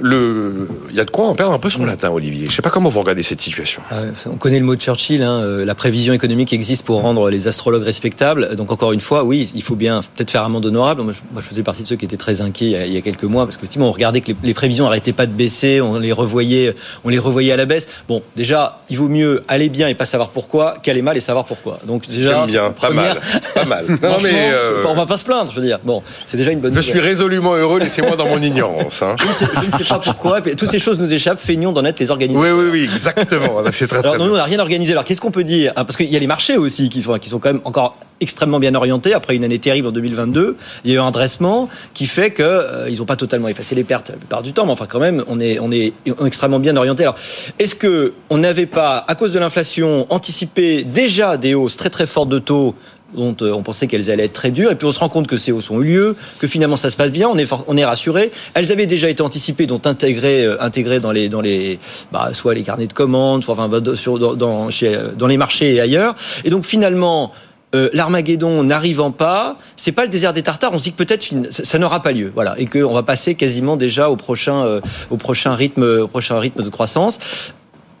le, 0.00 0.68
il 0.90 0.96
y 0.96 1.00
a 1.00 1.04
de 1.04 1.10
quoi 1.10 1.26
en 1.26 1.34
perdre 1.34 1.52
un 1.52 1.58
peu 1.58 1.70
son 1.70 1.84
latin, 1.84 2.10
Olivier. 2.10 2.46
Je 2.48 2.54
sais 2.54 2.62
pas 2.62 2.70
comment 2.70 2.88
vous 2.88 3.00
regardez 3.00 3.22
cette 3.22 3.40
situation. 3.40 3.82
Ah 3.90 4.02
on 4.26 4.36
connaît 4.36 4.58
le 4.58 4.64
mot 4.64 4.74
de 4.74 4.80
Churchill, 4.80 5.22
hein, 5.22 5.40
euh, 5.40 5.64
la 5.64 5.74
prévision 5.74 6.12
économique 6.12 6.52
existe 6.52 6.84
pour 6.84 7.00
rendre 7.02 7.30
les 7.30 7.48
astrologues 7.48 7.82
respectables. 7.82 8.56
Donc 8.56 8.72
encore 8.72 8.92
une 8.92 9.00
fois, 9.00 9.24
oui, 9.24 9.50
il 9.54 9.62
faut 9.62 9.76
bien 9.76 10.00
peut-être 10.16 10.30
faire 10.30 10.44
un 10.44 10.48
monde 10.48 10.66
honorable. 10.66 11.02
Moi 11.02 11.12
je, 11.36 11.40
faisais 11.40 11.62
partie 11.62 11.82
de 11.82 11.88
ceux 11.88 11.96
qui 11.96 12.04
étaient 12.04 12.16
très 12.16 12.40
inquiets 12.40 12.86
il 12.86 12.92
y 12.92 12.96
a, 12.96 13.00
quelques 13.00 13.24
mois 13.24 13.44
parce 13.44 13.56
qu'effectivement 13.56 13.88
on 13.88 13.92
regardait 13.92 14.20
que 14.20 14.32
les, 14.42 14.54
prévisions 14.54 14.84
n'arrêtaient 14.84 15.12
pas 15.12 15.26
de 15.26 15.32
baisser, 15.32 15.80
on 15.80 15.98
les 15.98 16.12
revoyait, 16.12 16.74
on 17.04 17.08
les 17.08 17.18
revoyait 17.18 17.52
à 17.52 17.56
la 17.56 17.66
baisse. 17.66 17.86
Bon, 18.08 18.22
déjà, 18.36 18.78
il 18.88 18.98
vaut 18.98 19.08
mieux 19.08 19.42
aller 19.48 19.68
bien 19.68 19.88
et 19.88 19.94
pas 19.94 20.06
savoir 20.06 20.30
pourquoi 20.30 20.74
qu'aller 20.82 21.02
mal 21.02 21.16
et 21.16 21.20
savoir 21.20 21.44
pourquoi. 21.44 21.78
Donc 21.86 22.08
déjà, 22.08 22.44
bien, 22.46 22.70
pas 22.70 22.90
mal, 22.90 23.20
pas 23.54 23.64
mal. 23.64 23.84
Non, 24.02 24.16
mais 24.22 24.50
euh... 24.52 24.84
on 24.86 24.94
va 24.94 25.06
pas 25.06 25.16
se 25.16 25.24
plaindre, 25.24 25.50
je 25.50 25.60
veux 25.60 25.66
dire. 25.66 25.78
Bon, 25.84 26.02
c'est 26.26 26.36
déjà 26.36 26.52
une 26.52 26.60
bonne. 26.60 26.74
Je 26.74 26.80
suis 26.80 27.00
résolument 27.00 27.54
heureux. 27.54 27.78
Laissez-moi 27.78 28.16
dans 28.16 28.26
mon 28.26 28.40
ignorance. 28.40 29.02
Hein. 29.02 29.16
Je, 29.18 29.26
ne 29.26 29.32
sais, 29.32 29.46
je, 29.60 29.66
ne 29.66 29.84
sais, 29.84 29.84
pas 29.90 29.98
pourquoi. 29.98 30.40
toutes 30.40 30.70
ces 30.70 30.78
choses 30.78 30.98
nous 30.98 31.12
échappent. 31.12 31.40
Feignons 31.40 31.72
d'en 31.72 31.84
être 31.84 32.00
les 32.00 32.10
organisateurs. 32.10 32.56
Oui, 32.56 32.64
oui, 32.64 32.70
oui, 32.72 32.82
exactement. 32.84 33.62
C'est 33.72 33.86
très, 33.86 33.98
Alors, 33.98 34.18
nous, 34.18 34.32
on 34.32 34.36
n'a 34.36 34.44
rien 34.44 34.58
organisé. 34.58 34.92
Alors, 34.92 35.04
qu'est-ce 35.04 35.20
qu'on 35.20 35.30
peut 35.30 35.44
dire? 35.44 35.72
Ah, 35.76 35.84
Parce 35.84 35.96
qu'il 35.96 36.10
y 36.10 36.16
a 36.16 36.18
les 36.18 36.26
marchés 36.26 36.56
aussi 36.56 36.88
qui 36.88 37.02
sont, 37.02 37.18
qui 37.18 37.28
sont 37.28 37.38
quand 37.38 37.52
même 37.52 37.62
encore 37.64 37.96
extrêmement 38.20 38.58
bien 38.58 38.74
orientés 38.74 39.14
après 39.14 39.34
une 39.34 39.44
année 39.44 39.58
terrible 39.58 39.88
en 39.88 39.92
2022. 39.92 40.56
Il 40.84 40.90
y 40.90 40.94
a 40.94 40.96
eu 40.96 41.00
un 41.00 41.10
dressement 41.10 41.68
qui 41.94 42.06
fait 42.06 42.30
que 42.30 42.42
euh, 42.42 42.88
ils 42.90 42.98
n'ont 42.98 43.06
pas 43.06 43.16
totalement 43.16 43.48
effacé 43.48 43.74
les 43.74 43.84
pertes 43.84 44.10
la 44.10 44.16
plupart 44.16 44.42
du 44.42 44.52
temps, 44.52 44.66
mais 44.66 44.72
enfin 44.72 44.86
quand 44.86 45.00
même 45.00 45.24
on 45.26 45.40
est 45.40 45.58
on 45.58 45.72
est 45.72 45.94
extrêmement 46.26 46.58
bien 46.58 46.76
orienté. 46.76 47.04
Alors 47.04 47.16
est-ce 47.58 47.74
que 47.74 48.12
on 48.28 48.38
n'avait 48.38 48.66
pas 48.66 49.04
à 49.08 49.14
cause 49.14 49.32
de 49.32 49.38
l'inflation 49.38 50.06
anticipé 50.10 50.84
déjà 50.84 51.36
des 51.36 51.54
hausses 51.54 51.76
très 51.76 51.90
très 51.90 52.06
fortes 52.06 52.28
de 52.28 52.38
taux 52.38 52.74
dont 53.14 53.36
euh, 53.42 53.52
on 53.52 53.62
pensait 53.62 53.86
qu'elles 53.86 54.10
allaient 54.10 54.24
être 54.24 54.32
très 54.32 54.50
dures, 54.50 54.70
et 54.70 54.74
puis 54.74 54.86
on 54.86 54.90
se 54.90 54.98
rend 54.98 55.08
compte 55.08 55.26
que 55.26 55.36
ces 55.36 55.52
hausses 55.52 55.70
ont 55.70 55.80
eu 55.80 55.86
lieu, 55.86 56.16
que 56.38 56.46
finalement 56.46 56.76
ça 56.76 56.90
se 56.90 56.96
passe 56.96 57.10
bien, 57.10 57.28
on 57.28 57.36
est, 57.38 57.50
on 57.66 57.76
est 57.76 57.84
rassuré. 57.84 58.30
Elles 58.54 58.72
avaient 58.72 58.86
déjà 58.86 59.08
été 59.08 59.22
anticipées, 59.22 59.66
donc 59.66 59.86
intégrées, 59.86 60.44
euh, 60.44 60.62
intégrées 60.62 61.00
dans 61.00 61.12
les, 61.12 61.28
dans 61.28 61.40
les, 61.40 61.78
bah, 62.12 62.30
soit 62.32 62.54
les 62.54 62.62
carnets 62.62 62.86
de 62.86 62.92
commandes, 62.92 63.42
soit 63.42 63.56
sur, 63.94 64.36
dans, 64.36 64.70
chez, 64.70 64.98
dans 65.16 65.26
les 65.26 65.36
marchés 65.36 65.74
et 65.74 65.80
ailleurs. 65.80 66.14
Et 66.44 66.50
donc 66.50 66.64
finalement, 66.64 67.32
euh, 67.74 67.88
l'Armageddon 67.92 68.64
n'arrivant 68.64 69.12
pas, 69.12 69.56
c'est 69.76 69.92
pas 69.92 70.02
le 70.02 70.08
désert 70.08 70.32
des 70.32 70.42
Tartares. 70.42 70.72
On 70.72 70.78
se 70.78 70.84
dit 70.84 70.92
que 70.92 71.02
peut-être 71.02 71.28
ça, 71.50 71.78
n'aura 71.78 72.02
pas 72.02 72.12
lieu, 72.12 72.32
voilà, 72.34 72.54
et 72.58 72.66
qu'on 72.66 72.92
va 72.92 73.02
passer 73.02 73.34
quasiment 73.34 73.76
déjà 73.76 74.10
au 74.10 74.16
prochain, 74.16 74.80
au 75.10 75.16
prochain 75.16 75.54
rythme, 75.54 75.82
au 76.02 76.08
prochain 76.08 76.38
rythme 76.38 76.62
de 76.62 76.68
croissance. 76.68 77.52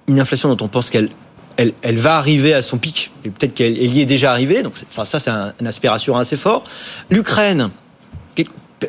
Une 0.08 0.18
inflation 0.18 0.52
dont 0.52 0.64
on 0.64 0.68
pense 0.68 0.90
qu'elle 0.90 1.08
elle, 1.56 1.98
va 1.98 2.16
arriver 2.16 2.54
à 2.54 2.62
son 2.62 2.78
pic, 2.78 3.10
et 3.24 3.30
peut-être 3.30 3.54
qu'elle 3.54 3.76
y 3.76 4.00
est 4.00 4.06
déjà 4.06 4.30
arrivée, 4.30 4.62
donc 4.62 4.74
enfin, 4.90 5.04
ça 5.04 5.18
c'est 5.18 5.30
un, 5.30 5.52
un 5.60 5.66
aspect 5.66 5.88
rassurant 5.88 6.18
assez 6.18 6.36
fort. 6.36 6.64
L'Ukraine, 7.10 7.70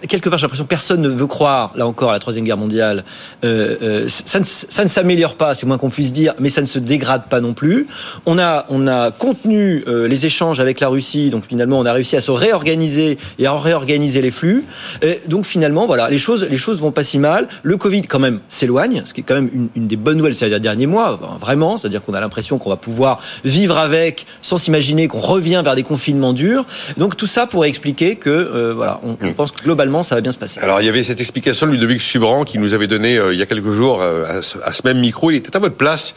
quelque 0.07 0.29
part, 0.29 0.38
j'ai 0.39 0.43
l'impression 0.43 0.63
que 0.65 0.69
personne 0.69 1.01
ne 1.01 1.10
veut 1.10 1.27
croire, 1.27 1.71
là 1.75 1.86
encore, 1.86 2.10
à 2.10 2.13
la 2.13 2.19
Troisième 2.19 2.45
Guerre 2.45 2.57
mondiale. 2.57 3.03
Euh, 3.43 3.75
euh, 3.81 4.05
ça 4.07 4.39
ne, 4.39 4.45
ça 4.45 4.83
ne 4.83 4.89
s'améliore 4.89 5.36
pas, 5.36 5.53
c'est 5.53 5.65
moins 5.65 5.77
qu'on 5.77 5.89
puisse 5.89 6.13
dire, 6.13 6.33
mais 6.39 6.50
ça 6.50 6.62
ne 6.62 6.65
se 6.65 6.79
dégrade 6.79 7.25
pas 7.29 7.41
non 7.41 7.53
plus. 7.53 7.88
On 8.25 8.39
a, 8.39 8.65
on 8.69 8.88
a 8.88 9.12
contenu 9.12 9.83
euh, 9.88 10.07
les 10.07 10.25
échanges 10.25 10.60
avec 10.60 10.79
la 10.79 10.88
Russie, 10.88 11.29
donc 11.29 11.45
finalement, 11.48 11.79
on 11.79 11.86
a 11.86 11.93
réussi 11.93 12.15
à 12.15 12.21
se 12.21 12.31
réorganiser 12.31 13.17
et 13.39 13.45
à 13.45 13.53
réorganiser 13.53 14.21
les 14.21 14.31
flux. 14.31 14.63
Et 15.01 15.21
donc 15.27 15.45
finalement, 15.45 15.88
voilà, 15.88 16.10
les 16.10 16.17
choses, 16.17 16.48
les 16.50 16.57
choses 16.57 16.79
vont 16.79 16.91
pas 16.91 17.03
si 17.03 17.19
mal. 17.19 17.48
Le 17.63 17.77
Covid, 17.77 18.03
quand 18.03 18.19
même, 18.19 18.39
s'éloigne, 18.48 19.03
ce 19.05 19.13
qui 19.13 19.21
est 19.21 19.24
quand 19.24 19.36
même 19.36 19.50
une, 19.53 19.69
une 19.75 19.88
des 19.88 19.98
bonnes 19.98 20.17
nouvelles 20.17 20.36
ces 20.36 20.60
derniers 20.60 20.88
mois, 20.88 21.19
vraiment. 21.39 21.77
C'est-à-dire 21.77 22.01
qu'on 22.01 22.13
a 22.13 22.21
l'impression 22.21 22.57
qu'on 22.57 22.69
va 22.69 22.77
pouvoir 22.77 23.19
vivre 23.43 23.77
avec, 23.77 24.25
sans 24.41 24.57
s'imaginer 24.57 25.07
qu'on 25.07 25.19
revient 25.19 25.62
vers 25.63 25.75
des 25.75 25.83
confinements 25.83 26.33
durs. 26.33 26.65
Donc 26.98 27.17
tout 27.17 27.27
ça 27.27 27.48
pourrait 27.48 27.69
expliquer 27.69 28.15
que, 28.15 28.29
euh, 28.29 28.74
voilà, 28.75 29.00
on, 29.03 29.17
on 29.21 29.27
mmh. 29.27 29.33
pense 29.33 29.51
que 29.51 29.63
globalement 29.63 29.80
ça 30.03 30.15
va 30.15 30.21
bien 30.21 30.31
se 30.31 30.38
passer. 30.38 30.59
Alors, 30.59 30.81
il 30.81 30.85
y 30.85 30.89
avait 30.89 31.03
cette 31.03 31.19
explication 31.19 31.65
de 31.65 31.71
Ludovic 31.71 32.01
Subran 32.01 32.43
qui 32.43 32.59
nous 32.59 32.73
avait 32.73 32.88
donné 32.88 33.17
euh, 33.17 33.33
il 33.33 33.39
y 33.39 33.41
a 33.41 33.45
quelques 33.45 33.71
jours 33.71 34.01
euh, 34.01 34.39
à, 34.39 34.41
ce, 34.41 34.57
même 34.85 35.00
micro. 35.00 35.31
Il 35.31 35.37
était 35.37 35.55
à 35.55 35.59
votre 35.59 35.75
place. 35.75 36.15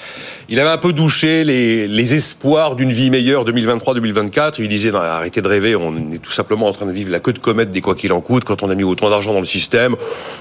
Il 0.49 0.61
avait 0.61 0.71
un 0.71 0.79
peu 0.79 0.93
douché 0.93 1.45
les, 1.45 1.89
les 1.89 2.15
espoirs 2.15 2.77
d'une 2.77 2.93
vie 2.93 3.11
meilleure 3.11 3.45
2023-2024. 3.45 4.55
Il 4.59 4.69
disait, 4.69 4.91
non, 4.91 4.99
arrêtez 4.99 5.41
de 5.41 5.49
rêver, 5.49 5.77
on 5.77 5.97
est 6.13 6.19
tout 6.19 6.33
simplement 6.33 6.67
en 6.67 6.73
train 6.73 6.87
de 6.87 6.93
vivre 6.93 7.11
la 7.11 7.21
queue 7.21 7.33
de 7.33 7.39
comète 7.39 7.71
des 7.71 7.81
quoi 7.81 7.95
qu'il 7.95 8.13
en 8.13 8.21
coûte 8.21 8.45
quand 8.45 8.63
on 8.63 8.71
a 8.71 8.75
mis 8.75 8.85
autant 8.85 9.11
d'argent 9.11 9.33
dans 9.33 9.41
le 9.41 9.47
système. 9.47 9.97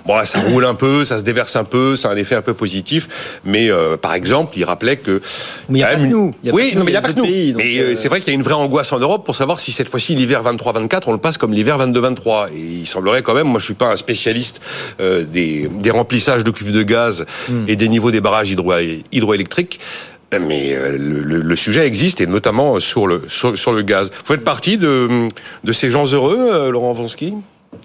Bon, 0.06 0.14
ça 0.26 0.40
roule 0.40 0.66
un 0.66 0.76
peu, 0.76 1.06
ça 1.06 1.18
se 1.18 1.24
déverse 1.24 1.56
un 1.56 1.64
peu, 1.64 1.96
ça 1.96 2.10
a 2.10 2.14
un 2.14 2.18
effet 2.18 2.36
un 2.36 2.42
peu 2.42 2.54
positif. 2.54 3.08
Mais 3.46 3.72
euh, 3.72 3.98
par 3.98 4.14
exemple, 4.14 4.58
il 4.58 4.66
rappelait 4.66 4.98
que... 4.98 5.22
Mais 5.70 5.80
il 5.80 5.82
n'y 5.82 5.84
a, 5.84 5.88
pas 5.88 5.96
que 5.96 6.02
nous. 6.02 6.34
oui, 6.52 6.74
mais 6.76 6.84
il 6.84 6.86
n'y 6.86 6.96
a 6.96 7.02
pas 7.02 7.14
que 7.14 7.20
nous. 7.20 7.56
mais 7.56 7.96
c'est 7.96 8.10
vrai 8.10 8.20
qu'il 8.20 8.30
y 8.30 8.36
a 8.36 8.36
une 8.36 8.44
vraie 8.44 8.54
angoisse 8.54 8.92
en 8.92 9.00
Europe 9.00 9.26
pour 9.26 9.36
savoir 9.36 9.60
si 9.60 9.72
cette 9.72 9.90
fois-ci 9.90 10.16
l'hiver 10.16 10.44
23-24, 10.44 11.04
on 11.08 11.14
le 11.14 11.18
passe 11.18 11.38
comme 11.38 11.54
l'hiver 11.54 11.78
22-23. 11.80 12.50
Et 12.54 12.60
il 12.60 12.88
semblerait 12.88 13.13
quand 13.22 13.34
même, 13.34 13.48
moi 13.48 13.60
je 13.60 13.66
suis 13.66 13.74
pas 13.74 13.92
un 13.92 13.96
spécialiste 13.96 14.62
euh, 15.00 15.24
des, 15.24 15.70
remplissages 15.92 16.44
de 16.44 16.52
cuves 16.52 16.72
de 16.72 16.84
gaz 16.84 17.26
hmm. 17.50 17.66
et 17.68 17.76
des 17.76 17.88
niveaux 17.88 18.12
des 18.12 18.22
barrages 18.22 18.52
hydro 18.52 18.74
hydroélectriques, 19.12 19.80
mais 20.40 20.74
euh, 20.74 20.98
le, 20.98 21.56
sujet 21.56 21.86
existe 21.86 22.22
et 22.22 22.28
notamment 22.28 22.80
sur 22.80 23.08
le 23.08 23.24
sur, 23.30 23.74
le 23.74 23.82
gaz. 23.82 24.10
Vous 24.10 24.34
faites 24.34 24.44
partie 24.44 24.78
de, 24.78 25.28
de 25.64 25.72
ces 25.72 25.92
gens 25.92 26.06
heureux, 26.06 26.38
euh, 26.40 26.72
Laurent 26.72 26.94
Vansky 26.94 27.34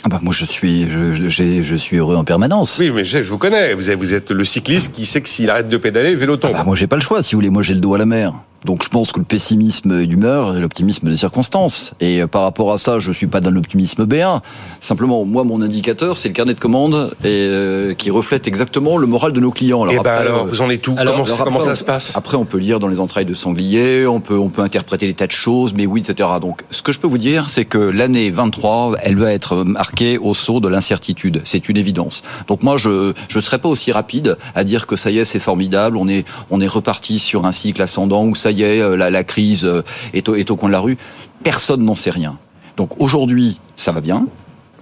ah 0.04 0.08
bah 0.10 0.20
moi 0.22 0.34
je 0.36 0.44
suis 0.44 0.86
je, 0.88 1.28
je, 1.28 1.76
suis 1.76 1.96
heureux 1.96 2.14
en 2.14 2.22
permanence. 2.22 2.76
Oui 2.78 2.92
mais 2.94 3.04
je, 3.04 3.18
vous 3.18 3.38
connais, 3.38 3.74
vous 3.74 3.90
êtes, 3.90 3.98
vous 3.98 4.14
êtes 4.14 4.30
le 4.30 4.44
cycliste 4.44 4.92
qui 4.92 5.06
sait 5.06 5.20
que 5.20 5.28
s'il 5.28 5.50
arrête 5.50 5.68
de 5.68 5.76
pédaler, 5.76 6.10
le 6.10 6.18
vélo 6.18 6.36
tombe. 6.36 6.52
Ah 6.54 6.58
bah 6.58 6.64
moi 6.64 6.76
j'ai 6.76 6.86
pas 6.86 6.96
le 6.96 7.02
choix, 7.02 7.22
si 7.22 7.34
vous 7.34 7.38
voulez, 7.38 7.50
moi 7.50 7.62
j'ai 7.62 7.74
le 7.74 7.80
dos 7.80 7.94
à 7.94 7.98
la 7.98 8.06
mer. 8.06 8.34
Donc 8.64 8.82
je 8.84 8.88
pense 8.88 9.12
que 9.12 9.20
le 9.20 9.24
pessimisme 9.24 10.00
est 10.00 10.06
d'humeur 10.06 10.56
et 10.56 10.60
l'optimisme 10.60 11.08
des 11.08 11.16
circonstances. 11.16 11.94
Et 12.00 12.20
euh, 12.20 12.26
par 12.26 12.42
rapport 12.42 12.72
à 12.72 12.78
ça, 12.78 12.98
je 12.98 13.12
suis 13.12 13.28
pas 13.28 13.40
dans 13.40 13.50
l'optimisme 13.50 14.04
B1. 14.04 14.40
Simplement, 14.80 15.24
moi, 15.24 15.44
mon 15.44 15.62
indicateur, 15.62 16.16
c'est 16.16 16.28
le 16.28 16.34
carnet 16.34 16.54
de 16.54 16.60
commandes 16.60 17.14
et, 17.22 17.26
euh, 17.26 17.94
qui 17.94 18.10
reflète 18.10 18.48
exactement 18.48 18.96
le 18.96 19.06
moral 19.06 19.32
de 19.32 19.40
nos 19.40 19.52
clients. 19.52 19.82
Alors, 19.82 19.94
et 19.94 19.98
eh 20.00 20.02
ben 20.02 20.10
alors, 20.10 20.40
euh, 20.42 20.44
vous 20.44 20.60
en 20.60 20.70
êtes 20.70 20.82
tout 20.82 20.94
comment, 20.94 21.24
comment 21.44 21.60
ça 21.60 21.76
se 21.76 21.84
passe? 21.84 22.16
Après, 22.16 22.36
on 22.36 22.44
peut 22.44 22.58
lire 22.58 22.80
dans 22.80 22.88
les 22.88 23.00
entrailles 23.00 23.24
de 23.24 23.34
sanglier, 23.34 24.06
on 24.06 24.20
peut, 24.20 24.38
on 24.38 24.48
peut 24.48 24.62
interpréter 24.62 25.06
des 25.06 25.14
tas 25.14 25.26
de 25.26 25.32
choses, 25.32 25.72
mais 25.74 25.86
oui, 25.86 26.00
etc. 26.00 26.28
Donc, 26.40 26.64
ce 26.70 26.82
que 26.82 26.92
je 26.92 26.98
peux 26.98 27.06
vous 27.06 27.18
dire, 27.18 27.50
c'est 27.50 27.64
que 27.64 27.78
l'année 27.78 28.30
23, 28.30 28.96
elle 29.02 29.16
va 29.16 29.32
être 29.32 29.64
marquée 29.64 30.18
au 30.18 30.34
saut 30.34 30.60
de 30.60 30.68
l'incertitude. 30.68 31.40
C'est 31.44 31.68
une 31.68 31.76
évidence. 31.76 32.22
Donc 32.48 32.62
moi, 32.62 32.76
je 32.76 33.12
je 33.28 33.40
serais 33.40 33.58
pas 33.58 33.68
aussi 33.68 33.92
rapide 33.92 34.36
à 34.54 34.64
dire 34.64 34.86
que 34.86 34.96
ça 34.96 35.10
y 35.10 35.18
est, 35.18 35.24
c'est 35.24 35.38
formidable, 35.38 35.96
on 35.96 36.08
est 36.08 36.24
on 36.50 36.60
est 36.60 36.66
reparti 36.66 37.18
sur 37.18 37.46
un 37.46 37.52
cycle 37.52 37.80
ascendant 37.82 38.24
où 38.24 38.34
ça 38.34 38.47
ça 38.48 38.52
y 38.52 38.62
est, 38.62 38.80
euh, 38.80 38.96
la, 38.96 39.24
crise 39.24 39.66
euh, 39.66 39.82
est 40.14 40.26
au, 40.28 40.34
est 40.34 40.50
au 40.50 40.56
coin 40.56 40.70
de 40.70 40.72
la 40.72 40.80
rue. 40.80 40.96
Personne 41.44 41.84
n'en 41.84 41.94
sait 41.94 42.10
rien. 42.10 42.38
Donc 42.78 42.98
aujourd'hui, 42.98 43.60
ça 43.76 43.92
va 43.92 44.00
bien. 44.00 44.26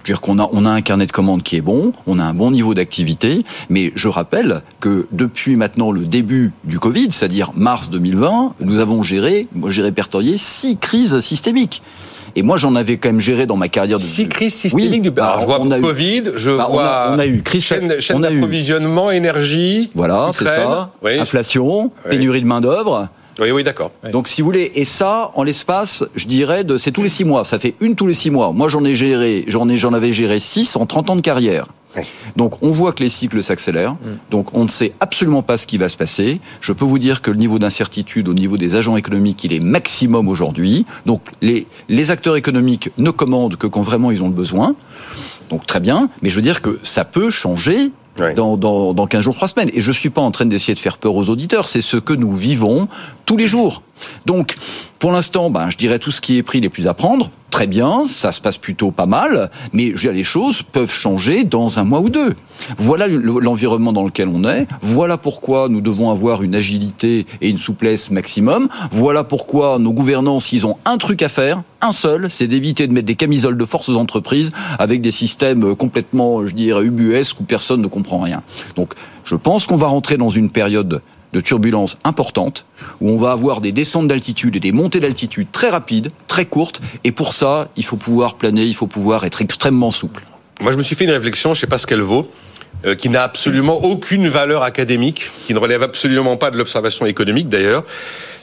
Je 0.03 0.13
veux 0.13 0.15
dire 0.15 0.21
qu'on 0.21 0.39
a, 0.39 0.49
on 0.53 0.65
a 0.65 0.69
un 0.69 0.79
carnet 0.79 1.05
de 1.05 1.11
commandes 1.11 1.43
qui 1.43 1.57
est 1.57 1.61
bon, 1.61 1.91
on 2.05 2.17
a 2.17 2.23
un 2.23 2.33
bon 2.33 2.49
niveau 2.49 2.73
d'activité, 2.73 3.43
mais 3.69 3.91
je 3.95 4.07
rappelle 4.07 4.61
que 4.79 5.07
depuis 5.11 5.57
maintenant 5.57 5.91
le 5.91 6.05
début 6.05 6.53
du 6.63 6.79
Covid, 6.79 7.09
c'est-à-dire 7.11 7.51
mars 7.55 7.89
2020, 7.89 8.53
nous 8.61 8.79
avons 8.79 9.03
géré, 9.03 9.49
moi 9.53 9.69
j'ai 9.69 9.81
répertorié 9.81 10.37
six 10.37 10.77
crises 10.77 11.19
systémiques. 11.19 11.81
Et 12.37 12.43
moi, 12.43 12.57
j'en 12.57 12.75
avais 12.75 12.97
quand 12.97 13.09
même 13.09 13.19
géré 13.19 13.47
dans 13.47 13.55
ma 13.57 13.67
carrière. 13.67 13.97
De... 13.97 14.03
Six 14.03 14.27
crises 14.27 14.53
systémiques 14.53 15.01
du 15.01 15.11
Alors, 15.19 15.41
je 15.41 15.45
vois 15.47 15.59
on 15.59 15.71
a 15.71 15.79
Covid, 15.79 16.23
je 16.35 16.51
bah, 16.51 16.67
vois. 16.69 17.07
On 17.11 17.17
a, 17.17 17.25
eu 17.25 17.41
crise 17.41 17.63
chaîne, 17.63 17.99
chaîne 17.99 18.21
d'approvisionnement, 18.21 19.09
énergie. 19.09 19.89
Voilà, 19.95 20.29
c'est 20.33 20.45
ça. 20.45 20.91
Inflation, 21.03 21.91
pénurie 22.07 22.43
de 22.43 22.47
main 22.47 22.61
d'œuvre. 22.61 23.09
Oui, 23.39 23.51
oui, 23.51 23.63
d'accord. 23.63 23.91
Donc, 24.11 24.27
si 24.27 24.41
vous 24.41 24.47
voulez, 24.47 24.71
et 24.75 24.85
ça, 24.85 25.31
en 25.35 25.43
l'espace, 25.43 26.03
je 26.15 26.25
dirais, 26.25 26.63
de, 26.63 26.77
c'est 26.77 26.91
tous 26.91 27.03
les 27.03 27.09
six 27.09 27.23
mois. 27.23 27.45
Ça 27.45 27.59
fait 27.59 27.75
une 27.79 27.95
tous 27.95 28.07
les 28.07 28.13
six 28.13 28.31
mois. 28.31 28.51
Moi, 28.51 28.67
j'en 28.69 28.83
ai 28.83 28.95
géré, 28.95 29.45
j'en 29.47 29.69
ai, 29.69 29.77
j'en 29.77 29.93
avais 29.93 30.13
géré 30.13 30.39
six 30.39 30.75
en 30.75 30.85
30 30.85 31.09
ans 31.11 31.15
de 31.15 31.21
carrière. 31.21 31.67
Donc 32.35 32.61
on 32.61 32.69
voit 32.69 32.93
que 32.93 33.03
les 33.03 33.09
cycles 33.09 33.41
s'accélèrent. 33.41 33.93
Mm. 33.93 34.17
Donc 34.29 34.55
on 34.55 34.63
ne 34.63 34.69
sait 34.69 34.93
absolument 34.99 35.41
pas 35.41 35.57
ce 35.57 35.67
qui 35.67 35.77
va 35.77 35.89
se 35.89 35.97
passer. 35.97 36.39
Je 36.61 36.73
peux 36.73 36.85
vous 36.85 36.99
dire 36.99 37.21
que 37.21 37.31
le 37.31 37.37
niveau 37.37 37.59
d'incertitude 37.59 38.27
au 38.27 38.33
niveau 38.33 38.57
des 38.57 38.75
agents 38.75 38.97
économiques, 38.97 39.43
il 39.43 39.53
est 39.53 39.59
maximum 39.59 40.27
aujourd'hui. 40.27 40.85
Donc 41.05 41.21
les, 41.41 41.67
les 41.89 42.11
acteurs 42.11 42.35
économiques 42.35 42.91
ne 42.97 43.09
commandent 43.09 43.55
que 43.55 43.67
quand 43.67 43.81
vraiment 43.81 44.11
ils 44.11 44.21
ont 44.21 44.27
le 44.27 44.33
besoin. 44.33 44.75
Donc 45.49 45.65
très 45.65 45.79
bien, 45.79 46.09
mais 46.21 46.29
je 46.29 46.35
veux 46.35 46.41
dire 46.41 46.61
que 46.61 46.79
ça 46.83 47.05
peut 47.05 47.29
changer 47.29 47.91
dans, 48.35 48.57
dans, 48.57 48.93
dans 48.93 49.07
15 49.07 49.21
jours, 49.21 49.35
3 49.35 49.47
semaines. 49.47 49.69
Et 49.73 49.81
je 49.81 49.89
ne 49.89 49.95
suis 49.95 50.09
pas 50.09 50.21
en 50.21 50.31
train 50.31 50.45
d'essayer 50.45 50.73
de 50.73 50.79
faire 50.79 50.97
peur 50.97 51.15
aux 51.15 51.29
auditeurs, 51.29 51.67
c'est 51.67 51.81
ce 51.81 51.97
que 51.97 52.13
nous 52.13 52.33
vivons 52.33 52.87
tous 53.25 53.37
les 53.37 53.47
jours. 53.47 53.81
Donc, 54.25 54.57
pour 54.99 55.11
l'instant, 55.11 55.49
ben, 55.49 55.69
je 55.69 55.77
dirais 55.77 55.99
tout 55.99 56.11
ce 56.11 56.21
qui 56.21 56.37
est 56.37 56.43
pris 56.43 56.59
les 56.61 56.69
plus 56.69 56.87
à 56.87 56.93
prendre. 56.93 57.29
Très 57.49 57.65
bien, 57.65 58.03
ça 58.05 58.31
se 58.31 58.41
passe 58.41 58.57
plutôt 58.57 58.91
pas 58.91 59.05
mal, 59.05 59.49
mais 59.73 59.93
les 60.11 60.23
choses 60.23 60.61
peuvent 60.61 60.91
changer 60.91 61.43
dans 61.43 61.79
un 61.79 61.85
mois 61.85 62.01
ou 62.01 62.09
deux. 62.09 62.35
Voilà 62.77 63.07
le- 63.07 63.17
l'environnement 63.39 63.93
dans 63.93 64.03
lequel 64.03 64.27
on 64.27 64.43
est. 64.43 64.67
Voilà 64.81 65.17
pourquoi 65.17 65.67
nous 65.69 65.81
devons 65.81 66.11
avoir 66.11 66.43
une 66.43 66.53
agilité 66.55 67.25
et 67.41 67.49
une 67.49 67.57
souplesse 67.57 68.11
maximum. 68.11 68.67
Voilà 68.91 69.23
pourquoi 69.23 69.79
nos 69.79 69.93
gouvernants, 69.93 70.39
s'ils 70.39 70.65
ont 70.67 70.77
un 70.85 70.97
truc 70.97 71.21
à 71.23 71.29
faire, 71.29 71.63
un 71.81 71.93
seul, 71.93 72.29
c'est 72.29 72.47
d'éviter 72.47 72.85
de 72.85 72.93
mettre 72.93 73.07
des 73.07 73.15
camisoles 73.15 73.57
de 73.57 73.65
force 73.65 73.87
aux 73.89 73.95
entreprises 73.97 74.51
avec 74.77 75.01
des 75.01 75.11
systèmes 75.11 75.73
complètement, 75.75 76.45
je 76.45 76.53
dirais, 76.53 76.83
ubuesques 76.83 77.39
où 77.39 77.43
personne 77.43 77.81
ne 77.81 77.87
comprend 77.87 78.19
rien. 78.19 78.43
Donc, 78.75 78.93
je 79.23 79.35
pense 79.35 79.65
qu'on 79.65 79.77
va 79.77 79.87
rentrer 79.87 80.17
dans 80.17 80.29
une 80.29 80.51
période 80.51 81.01
de 81.33 81.41
turbulence 81.41 81.97
importante, 82.03 82.65
où 83.01 83.09
on 83.09 83.17
va 83.17 83.31
avoir 83.31 83.61
des 83.61 83.71
descentes 83.71 84.07
d'altitude 84.07 84.55
et 84.55 84.59
des 84.59 84.71
montées 84.71 84.99
d'altitude 84.99 85.47
très 85.51 85.69
rapides, 85.69 86.09
très 86.27 86.45
courtes, 86.45 86.81
et 87.03 87.11
pour 87.11 87.33
ça, 87.33 87.69
il 87.75 87.85
faut 87.85 87.97
pouvoir 87.97 88.35
planer, 88.35 88.63
il 88.63 88.75
faut 88.75 88.87
pouvoir 88.87 89.25
être 89.25 89.41
extrêmement 89.41 89.91
souple. 89.91 90.23
Moi, 90.61 90.71
je 90.71 90.77
me 90.77 90.83
suis 90.83 90.95
fait 90.95 91.03
une 91.03 91.11
réflexion, 91.11 91.53
je 91.53 91.59
sais 91.59 91.67
pas 91.67 91.77
ce 91.77 91.85
qu'elle 91.85 92.01
vaut, 92.01 92.31
euh, 92.85 92.95
qui 92.95 93.09
n'a 93.09 93.23
absolument 93.23 93.83
aucune 93.83 94.27
valeur 94.27 94.63
académique, 94.63 95.31
qui 95.45 95.53
ne 95.53 95.59
relève 95.59 95.83
absolument 95.83 96.37
pas 96.37 96.51
de 96.51 96.57
l'observation 96.57 97.05
économique 97.05 97.49
d'ailleurs. 97.49 97.83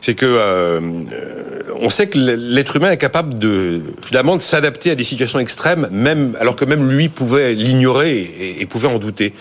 C'est 0.00 0.14
que 0.14 0.26
euh, 0.26 0.80
euh, 1.12 1.43
on 1.80 1.90
sait 1.90 2.06
que 2.08 2.18
l'être 2.18 2.76
humain 2.76 2.90
est 2.90 2.96
capable 2.96 3.38
de 3.38 3.80
finalement 4.06 4.36
de 4.36 4.42
s'adapter 4.42 4.90
à 4.90 4.94
des 4.94 5.04
situations 5.04 5.38
extrêmes, 5.38 5.88
même 5.90 6.36
alors 6.40 6.56
que 6.56 6.64
même 6.64 6.88
lui 6.90 7.08
pouvait 7.08 7.54
l'ignorer 7.54 8.18
et, 8.18 8.60
et 8.62 8.66
pouvait 8.66 8.88
en 8.88 8.98
douter. 8.98 9.32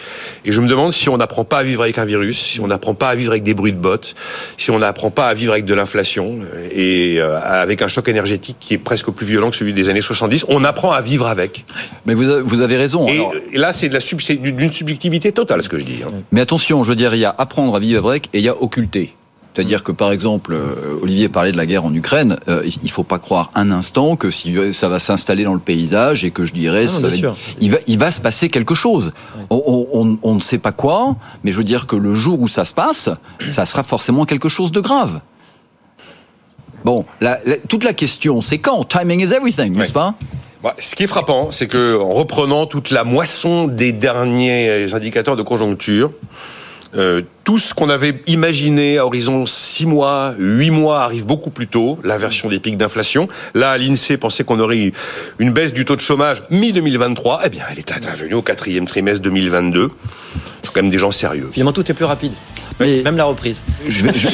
Et 0.46 0.52
je 0.52 0.60
me 0.62 0.68
demande 0.68 0.94
si 0.94 1.10
on 1.10 1.18
n'apprend 1.18 1.44
pas 1.46 1.60
à 1.60 1.64
vivre 1.64 1.82
avec 1.84 1.98
un 1.98 2.06
virus, 2.06 2.40
si 2.40 2.60
on 2.60 2.68
n'apprend 2.68 2.94
pas 2.94 3.10
à 3.10 3.16
vivre 3.16 3.32
avec 3.32 3.44
des 3.44 3.54
bruits 3.54 3.72
de 3.74 3.78
bottes, 3.78 4.16
si 4.58 4.72
on 4.72 4.80
n'apprend 4.80 5.12
pas 5.12 5.28
à 5.28 5.34
vivre 5.34 5.54
avec 5.54 5.66
de 5.66 5.74
l'inflation 5.74 6.40
et 6.72 7.16
euh, 7.20 7.40
avec 7.44 7.82
un 7.82 7.88
choc 7.88 8.08
énergétique 8.10 8.58
qui 8.60 8.74
est 8.74 8.78
presque 8.78 9.10
plus 9.12 9.26
violent 9.26 9.50
que 9.52 9.56
celui 9.56 9.74
des 9.74 9.90
années 9.90 10.02
70, 10.02 10.46
on 10.50 10.64
apprend 10.64 10.92
à 10.92 11.02
vivre 11.02 11.28
avec. 11.28 11.66
Mais 12.06 12.14
vous, 12.14 12.30
avez- 12.30 12.42
vous 12.42 12.62
avez 12.62 12.78
raison. 12.78 13.08
Et, 13.08 13.12
Alors, 13.16 13.34
et 13.54 13.58
là, 13.58 13.74
c'est 13.74 13.90
de 13.90 13.94
la 13.94 14.00
sub- 14.00 14.22
c'est 14.22 14.36
d'une 14.38 14.72
subjectivité 14.72 15.32
totale, 15.32 15.62
ce 15.64 15.70
que 15.70 15.78
je 15.80 15.86
dis. 15.86 16.00
hein. 16.06 16.12
mais 16.32 16.42
attention, 16.42 16.84
je 16.84 16.90
veux 16.90 16.96
dire, 16.96 17.14
il 17.16 17.20
y 17.22 17.26
a 17.26 17.36
apprendre 17.38 17.76
à 17.76 17.80
vivre 17.80 18.08
avec 18.10 18.28
et 18.34 18.40
il 18.40 18.44
y 18.44 18.50
a 18.50 18.56
occulter. 18.62 19.14
C'est-à-dire 19.54 19.84
que, 19.84 19.92
par 19.92 20.12
exemple, 20.12 20.54
euh, 20.54 20.98
Olivier 21.02 21.30
parlait 21.30 21.52
de 21.52 21.58
la 21.58 21.68
guerre 21.68 21.86
en 21.86 21.94
Ukraine. 21.94 22.38
euh, 22.48 22.64
il 22.84 22.90
faut 22.90 23.04
pas 23.04 23.20
croire 23.20 23.52
un 23.54 23.70
instant 23.70 24.16
que 24.16 24.32
si 24.32 24.56
ça 24.74 24.90
va 24.90 24.98
s'installer 24.98 25.44
dans 25.44 25.54
le 25.54 25.60
paysage 25.60 26.24
et 26.26 26.32
que 26.32 26.44
je 26.46 26.54
dirais, 26.54 26.86
Ah 26.88 26.92
non, 26.92 27.00
ça 27.02 27.08
va- 27.10 27.16
il 27.62 27.72
va, 27.72 27.78
il 27.86 28.00
va 28.00 28.10
se 28.10 28.20
passer 28.20 28.50
quelque 28.50 28.74
chose. 28.74 29.14
On, 29.52 29.62
on- 29.66 29.88
on- 29.94 30.18
on 30.24 30.36
ne 30.36 30.40
sait 30.40 30.58
pas 30.58 30.72
quoi, 30.72 31.16
mais 31.44 31.52
je 31.52 31.58
veux 31.58 31.64
dire 31.64 31.86
que 31.86 31.96
le 31.96 32.16
jour 32.16 32.42
où 32.42 32.48
ça 32.48 32.66
se 32.66 32.74
passe, 32.74 33.10
ça 33.50 33.66
sera 33.68 33.84
forcément 33.84 34.26
quelque 34.26 34.50
chose 34.50 34.72
de 34.72 34.80
grave. 34.80 35.20
Bon, 36.84 37.06
la- 37.22 37.40
la- 37.46 37.58
toute 37.58 37.84
la 37.84 37.94
question, 37.94 38.42
c'est 38.42 38.58
quand? 38.58 38.84
Timing 38.86 39.22
is 39.22 39.34
everything, 39.34 39.74
n'est-ce 39.76 39.94
pas? 39.94 40.16
Bah, 40.62 40.74
ce 40.80 40.96
qui 40.96 41.04
est 41.04 41.08
frappant, 41.08 41.52
c'est 41.52 41.68
que 41.68 42.00
en 42.02 42.14
reprenant 42.14 42.66
toute 42.66 42.90
la 42.90 43.04
moisson 43.04 43.68
des 43.68 43.92
derniers 43.92 44.94
indicateurs 44.94 45.36
de 45.36 45.44
conjoncture, 45.44 46.12
euh, 46.96 47.22
tout 47.44 47.58
ce 47.58 47.74
qu'on 47.74 47.90
avait 47.90 48.22
imaginé 48.28 48.98
à 48.98 49.06
horizon 49.06 49.46
6 49.46 49.86
mois, 49.86 50.34
8 50.38 50.70
mois 50.70 51.04
arrive 51.04 51.26
beaucoup 51.26 51.50
plus 51.50 51.68
tôt, 51.68 52.00
l'inversion 52.04 52.50
des 52.50 52.60
pics 52.60 52.78
d'inflation. 52.78 53.28
Là, 53.54 53.78
l'INSEE 53.78 54.18
pensait 54.18 54.44
qu'on 54.44 54.60
aurait 54.60 54.78
eu 54.78 54.94
une 55.40 55.52
baisse 55.52 55.74
du 55.74 55.86
taux 55.86 55.96
de 55.96 56.02
chômage 56.02 56.44
mi-2023. 56.50 57.40
Eh 57.46 57.50
bien, 57.50 57.64
elle 57.72 57.80
est 57.80 57.92
intervenue 57.92 58.36
au 58.36 58.42
quatrième 58.42 58.86
trimestre 58.86 59.22
2022. 59.24 59.90
C'est 60.62 60.72
quand 60.72 60.82
même 60.82 60.92
des 60.92 61.00
gens 61.00 61.12
sérieux. 61.12 61.50
Finalement, 61.52 61.74
tout 61.74 61.90
est 61.90 61.94
plus 61.94 62.06
rapide. 62.06 62.34
Mais- 62.80 63.04
Même 63.04 63.18
la 63.18 63.26
reprise. 63.26 63.62
je 63.88 64.04
vais, 64.08 64.14
je, 64.14 64.28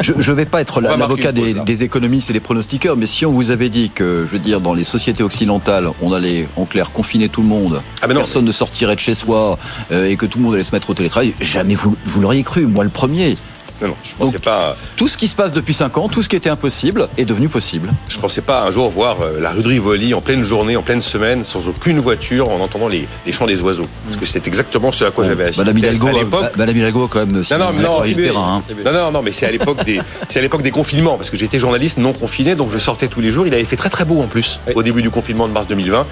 je- 0.00 0.12
je 0.18 0.32
vais 0.32 0.44
pas 0.46 0.60
être 0.60 0.80
l'avocat 0.80 1.32
des, 1.32 1.54
des 1.54 1.82
économistes 1.84 2.30
et 2.30 2.32
des 2.32 2.40
pronostiqueurs, 2.40 2.96
mais 2.96 3.06
si 3.06 3.24
on 3.26 3.32
vous 3.32 3.50
avait 3.50 3.68
dit 3.68 3.90
que, 3.90 4.24
je 4.26 4.32
veux 4.32 4.38
dire, 4.38 4.60
dans 4.60 4.74
les 4.74 4.84
sociétés 4.84 5.22
occidentales, 5.22 5.88
on 6.02 6.12
allait 6.12 6.48
en 6.56 6.64
clair 6.64 6.90
confiner 6.90 7.28
tout 7.28 7.42
le 7.42 7.48
monde, 7.48 7.80
Ah, 8.02 8.06
non. 8.08 8.14
personne 8.14 8.44
ne 8.44 8.52
sortirait 8.52 8.94
de 8.94 9.00
chez 9.00 9.14
soi 9.14 9.58
euh, 9.92 10.08
et 10.08 10.16
que 10.16 10.26
tout 10.26 10.38
le 10.38 10.44
monde 10.44 10.54
allait 10.54 10.64
se 10.64 10.72
mettre 10.74 10.90
au 10.90 10.94
télétravail, 10.94 11.34
jamais 11.40 11.74
vous, 11.74 11.96
vous 12.06 12.20
l'auriez 12.20 12.42
cru, 12.42 12.66
moi 12.66 12.84
le 12.84 12.90
premier. 12.90 13.36
Non, 13.80 13.88
non, 13.88 13.94
je 14.02 14.10
pensais 14.16 14.32
Donc- 14.32 14.42
pas. 14.42 14.76
Tout 14.96 15.06
ce 15.08 15.16
qui 15.16 15.28
se 15.28 15.36
passe 15.36 15.52
depuis 15.52 15.74
5 15.74 15.96
ans, 15.98 16.08
tout 16.08 16.22
ce 16.22 16.28
qui 16.28 16.34
était 16.36 16.50
impossible 16.50 17.08
est 17.16 17.24
devenu 17.24 17.48
possible. 17.48 17.90
Je 18.08 18.18
pensais 18.18 18.40
pas 18.40 18.62
un 18.64 18.70
jour 18.70 18.90
voir 18.90 19.18
euh, 19.22 19.40
la 19.40 19.50
rue 19.52 19.62
de 19.62 19.68
Rivoli 19.68 20.14
en 20.14 20.20
pleine 20.20 20.42
journée, 20.42 20.76
en 20.76 20.82
pleine 20.82 21.02
semaine, 21.02 21.44
sans 21.44 21.68
aucune 21.68 21.98
voiture, 22.00 22.48
en 22.50 22.60
entendant 22.60 22.88
les, 22.88 23.06
les 23.26 23.32
chants 23.32 23.46
des 23.46 23.60
oiseaux. 23.62 23.86
Parce 24.06 24.16
que 24.16 24.26
c'est 24.26 24.46
exactement 24.48 24.90
ce 24.90 25.04
à 25.04 25.10
quoi 25.12 25.24
j'avais 25.24 25.44
assisté 25.44 25.62
Madame 25.64 25.78
Hidalgo, 25.78 26.06
à 26.08 26.12
l'époque. 26.12 26.44
euh, 26.44 26.56
Madame 26.58 26.76
Hidalgo 26.76 27.04
a 27.04 27.08
quand 27.08 27.26
même 27.26 27.42
si 27.44 27.52
Non, 27.54 27.58
non, 27.58 27.72
non, 27.80 28.02
le 28.02 28.14
terrain. 28.14 28.62
hein. 28.68 28.74
Non, 28.84 28.92
non, 28.92 29.12
non, 29.12 29.22
mais 29.22 29.30
c'est 29.30 29.46
à 29.46 29.50
l'époque 29.50 29.84
des, 29.84 30.00
c'est 30.28 30.40
à 30.40 30.42
l'époque 30.42 30.62
des 30.62 30.70
confinements, 30.72 31.16
parce 31.16 31.30
que 31.30 31.36
j'étais 31.36 31.58
journaliste 31.58 31.98
non 31.98 32.12
confiné, 32.12 32.54
donc 32.56 32.70
je 32.70 32.78
sortais 32.78 33.08
tous 33.08 33.20
les 33.20 33.30
jours. 33.30 33.46
Il 33.46 33.54
avait 33.54 33.64
fait 33.64 33.76
très 33.76 33.90
très 33.90 34.04
beau 34.04 34.20
en 34.20 34.26
plus, 34.26 34.58
Oui. 34.66 34.72
au 34.76 34.82
début 34.82 35.02
du 35.02 35.10
confinement 35.10 35.46
de 35.46 35.52
mars 35.52 35.66
2020, 35.68 36.04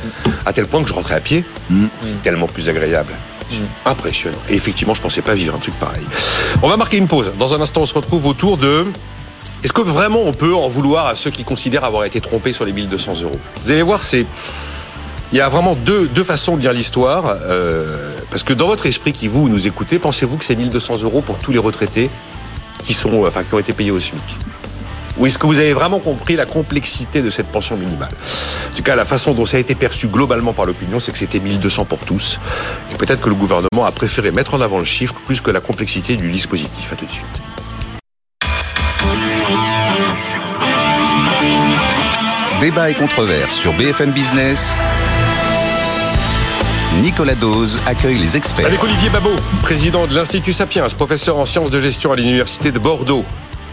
à 0.45 0.53
tel 0.53 0.67
point 0.67 0.83
que 0.83 0.89
je 0.89 0.95
rentrais 0.95 1.17
à 1.17 1.21
pied. 1.21 1.45
Mm. 1.71 1.87
C'est 2.03 2.23
tellement 2.23 2.47
plus 2.47 2.69
agréable. 2.69 3.13
Impressionnant. 3.85 4.39
Et 4.49 4.55
effectivement, 4.55 4.95
je 4.95 5.03
pensais 5.03 5.23
pas 5.23 5.35
vivre 5.35 5.55
un 5.55 5.59
truc 5.59 5.75
pareil. 5.79 6.05
On 6.63 6.69
va 6.69 6.77
marquer 6.77 6.97
une 6.97 7.09
pause. 7.09 7.33
Dans 7.39 7.55
un 7.55 7.61
instant, 7.61 7.83
on 7.83 7.87
se 7.87 7.95
retrouve 7.95 8.27
autour 8.27 8.57
de. 8.57 8.85
Est-ce 9.63 9.73
que 9.73 9.81
vraiment 9.81 10.21
on 10.25 10.33
peut 10.33 10.55
en 10.55 10.69
vouloir 10.69 11.07
à 11.07 11.15
ceux 11.15 11.31
qui 11.31 11.45
considèrent 11.45 11.85
avoir 11.85 12.05
été 12.05 12.21
trompés 12.21 12.53
sur 12.53 12.65
les 12.65 12.73
1200 12.73 13.23
euros? 13.23 13.39
Vous 13.63 13.71
allez 13.71 13.83
voir, 13.83 14.03
c'est. 14.03 14.27
Il 15.33 15.39
y 15.39 15.41
a 15.41 15.49
vraiment 15.49 15.75
deux, 15.75 16.09
façons 16.23 16.57
de 16.57 16.61
lire 16.63 16.73
l'histoire. 16.73 17.25
euh, 17.27 18.13
parce 18.31 18.43
que 18.43 18.53
dans 18.53 18.67
votre 18.67 18.87
esprit 18.87 19.13
qui 19.13 19.29
vous 19.29 19.49
nous 19.49 19.67
écoutez, 19.67 19.99
pensez-vous 19.99 20.37
que 20.37 20.45
c'est 20.45 20.57
1200 20.57 21.03
euros 21.03 21.21
pour 21.21 21.39
tous 21.39 21.53
les 21.53 21.59
retraités 21.59 22.11
qui, 22.85 22.95
sont, 22.95 23.25
enfin, 23.25 23.43
qui 23.43 23.55
ont 23.55 23.59
été 23.59 23.73
payés 23.73 23.91
au 23.91 23.99
SMIC? 23.99 24.23
Ou 25.19 25.27
est-ce 25.27 25.39
que 25.39 25.47
vous 25.47 25.59
avez 25.59 25.73
vraiment 25.73 25.99
compris 25.99 26.37
la 26.37 26.47
complexité 26.47 27.23
de 27.23 27.31
cette 27.31 27.47
pension 27.47 27.77
minimale? 27.77 28.13
En 28.73 28.77
tout 28.77 28.83
cas, 28.83 28.97
la 28.97 29.05
façon 29.05 29.33
dont 29.33 29.47
ça 29.47 29.57
a 29.57 29.61
été 29.61 29.75
perçu 29.75 30.09
globalement 30.09 30.53
par 30.53 30.67
l'opinion, 30.67 31.01
c'est 31.01 31.13
que 31.13 31.19
c'était 31.19 31.41
1200 31.41 31.87
pour 31.87 32.01
tous. 32.01 32.39
Et 32.93 32.97
peut-être 32.97 33.21
que 33.23 33.29
le 33.29 33.35
gouvernement 33.35 33.87
a 33.87 33.93
préféré 33.93 34.31
mettre 34.31 34.55
en 34.55 34.61
avant 34.61 34.79
le 34.79 34.85
chiffre 34.85 35.15
plus 35.25 35.41
que 35.41 35.51
la 35.51 35.61
complexité 35.61 36.17
du 36.17 36.31
dispositif. 36.31 36.93
À 36.93 36.97
tout 36.97 37.07
de 37.07 37.11
suite. 37.11 37.43
Débat 42.61 42.91
et 42.91 42.95
controverse 42.95 43.55
sur 43.55 43.73
BFM 43.75 44.13
Business. 44.13 44.75
Nicolas 47.03 47.35
Dose 47.35 47.79
accueille 47.87 48.19
les 48.19 48.37
experts. 48.37 48.67
Avec 48.67 48.83
Olivier 48.83 49.11
Babot, 49.11 49.37
président 49.63 50.07
de 50.07 50.15
l'Institut 50.15 50.55
Sapiens, 50.55 50.87
professeur 50.89 51.37
en 51.37 51.45
sciences 51.45 51.71
de 51.71 51.79
gestion 51.79 52.13
à 52.13 52.17
l'Université 52.17 52.73
de 52.73 52.79
Bordeaux. 52.79 53.25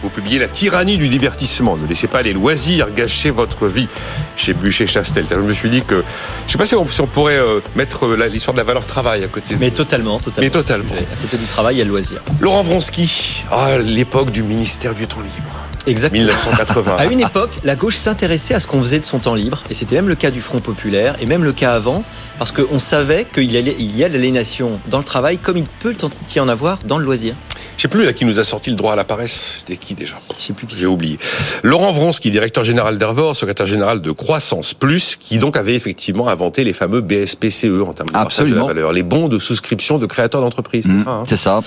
Vous 0.04 0.10
publiez 0.10 0.38
La 0.38 0.48
tyrannie 0.48 0.98
du 0.98 1.08
divertissement. 1.08 1.78
Ne 1.78 1.86
laissez 1.88 2.08
pas 2.08 2.20
les 2.20 2.34
loisirs 2.34 2.88
gâcher 2.94 3.30
votre 3.30 3.66
vie 3.68 3.88
chez 4.36 4.52
Bûcher 4.52 4.86
Chastel. 4.86 5.24
Je 5.30 5.36
me 5.36 5.54
suis 5.54 5.70
dit 5.70 5.80
que. 5.80 5.94
Je 5.94 6.46
ne 6.48 6.52
sais 6.52 6.58
pas 6.58 6.66
si 6.66 6.74
on, 6.74 6.86
si 6.90 7.00
on 7.00 7.06
pourrait 7.06 7.38
euh, 7.38 7.60
mettre 7.74 8.04
euh, 8.04 8.28
l'histoire 8.30 8.52
de 8.52 8.58
la 8.58 8.64
valeur 8.64 8.84
travail 8.84 9.24
à 9.24 9.28
côté. 9.28 9.54
de- 9.54 9.60
Mais 9.60 9.70
totalement, 9.70 10.18
totalement. 10.18 10.42
Mais 10.46 10.50
totalement. 10.50 10.92
À 10.92 11.22
côté 11.22 11.38
du 11.38 11.46
travail, 11.46 11.76
il 11.76 11.78
y 11.78 11.80
a 11.80 11.84
le 11.86 11.90
loisir. 11.90 12.20
Laurent 12.42 12.62
Vronsky, 12.62 13.44
ah, 13.50 13.78
l'époque 13.78 14.30
du 14.30 14.42
ministère 14.42 14.94
du 14.94 15.06
temps 15.06 15.20
libre. 15.22 15.56
Exactement. 15.86 16.20
1980. 16.20 16.96
À 16.98 17.06
une 17.06 17.20
époque, 17.20 17.50
la 17.64 17.74
gauche 17.74 17.96
s'intéressait 17.96 18.52
à 18.52 18.60
ce 18.60 18.66
qu'on 18.66 18.82
faisait 18.82 18.98
de 18.98 19.04
son 19.04 19.18
temps 19.20 19.34
libre, 19.34 19.62
et 19.70 19.74
c'était 19.74 19.94
même 19.96 20.08
le 20.08 20.14
cas 20.16 20.30
du 20.30 20.42
Front 20.42 20.58
populaire, 20.60 21.14
et 21.20 21.24
même 21.26 21.44
le 21.44 21.52
cas 21.52 21.72
avant, 21.74 22.04
parce 22.38 22.52
qu'on 22.52 22.78
savait 22.78 23.26
qu'il 23.32 23.50
y 23.52 23.56
a 24.04 24.08
de 24.08 24.12
l'aliénation 24.14 24.78
dans 24.88 24.98
le 24.98 25.04
travail, 25.04 25.38
comme 25.38 25.56
il 25.56 25.64
peut 25.64 25.94
y 26.36 26.40
en 26.40 26.48
avoir 26.48 26.78
dans 26.84 26.98
le 26.98 27.04
loisir. 27.06 27.34
Je 27.76 27.82
sais 27.82 27.88
plus 27.88 28.04
là 28.04 28.12
qui 28.12 28.24
nous 28.24 28.38
a 28.38 28.44
sorti 28.44 28.70
le 28.70 28.76
droit 28.76 28.92
à 28.92 28.96
la 28.96 29.04
paresse. 29.04 29.56
C'était 29.58 29.76
qui 29.76 29.94
déjà 29.94 30.14
Je 30.38 30.42
sais 30.44 30.52
plus 30.52 30.66
qui 30.66 30.76
J'ai 30.76 30.86
oublié. 30.86 31.18
Laurent 31.62 31.92
Vronsky, 31.92 32.30
directeur 32.30 32.64
général 32.64 32.98
d'Hervor, 32.98 33.34
secrétaire 33.34 33.66
général 33.66 34.00
de 34.00 34.10
Croissance 34.12 34.74
Plus, 34.74 35.16
qui 35.18 35.38
donc 35.38 35.56
avait 35.56 35.74
effectivement 35.74 36.28
inventé 36.28 36.62
les 36.64 36.72
fameux 36.72 37.00
BSPCE 37.00 37.82
en 37.86 37.92
termes 37.92 38.08
de 38.08 38.12
partage 38.12 38.12
de 38.12 38.14
la 38.14 38.22
Absolument. 38.22 38.66
valeur, 38.66 38.92
les 38.92 39.02
bons 39.02 39.28
de 39.28 39.38
souscription 39.38 39.98
de 39.98 40.06
créateurs 40.06 40.40
d'entreprise. 40.40 40.84
c'est 40.86 40.92
Mm, 40.92 41.04
ça, 41.04 41.10
hein 41.10 41.22
C'est 41.26 41.36
ça, 41.36 41.62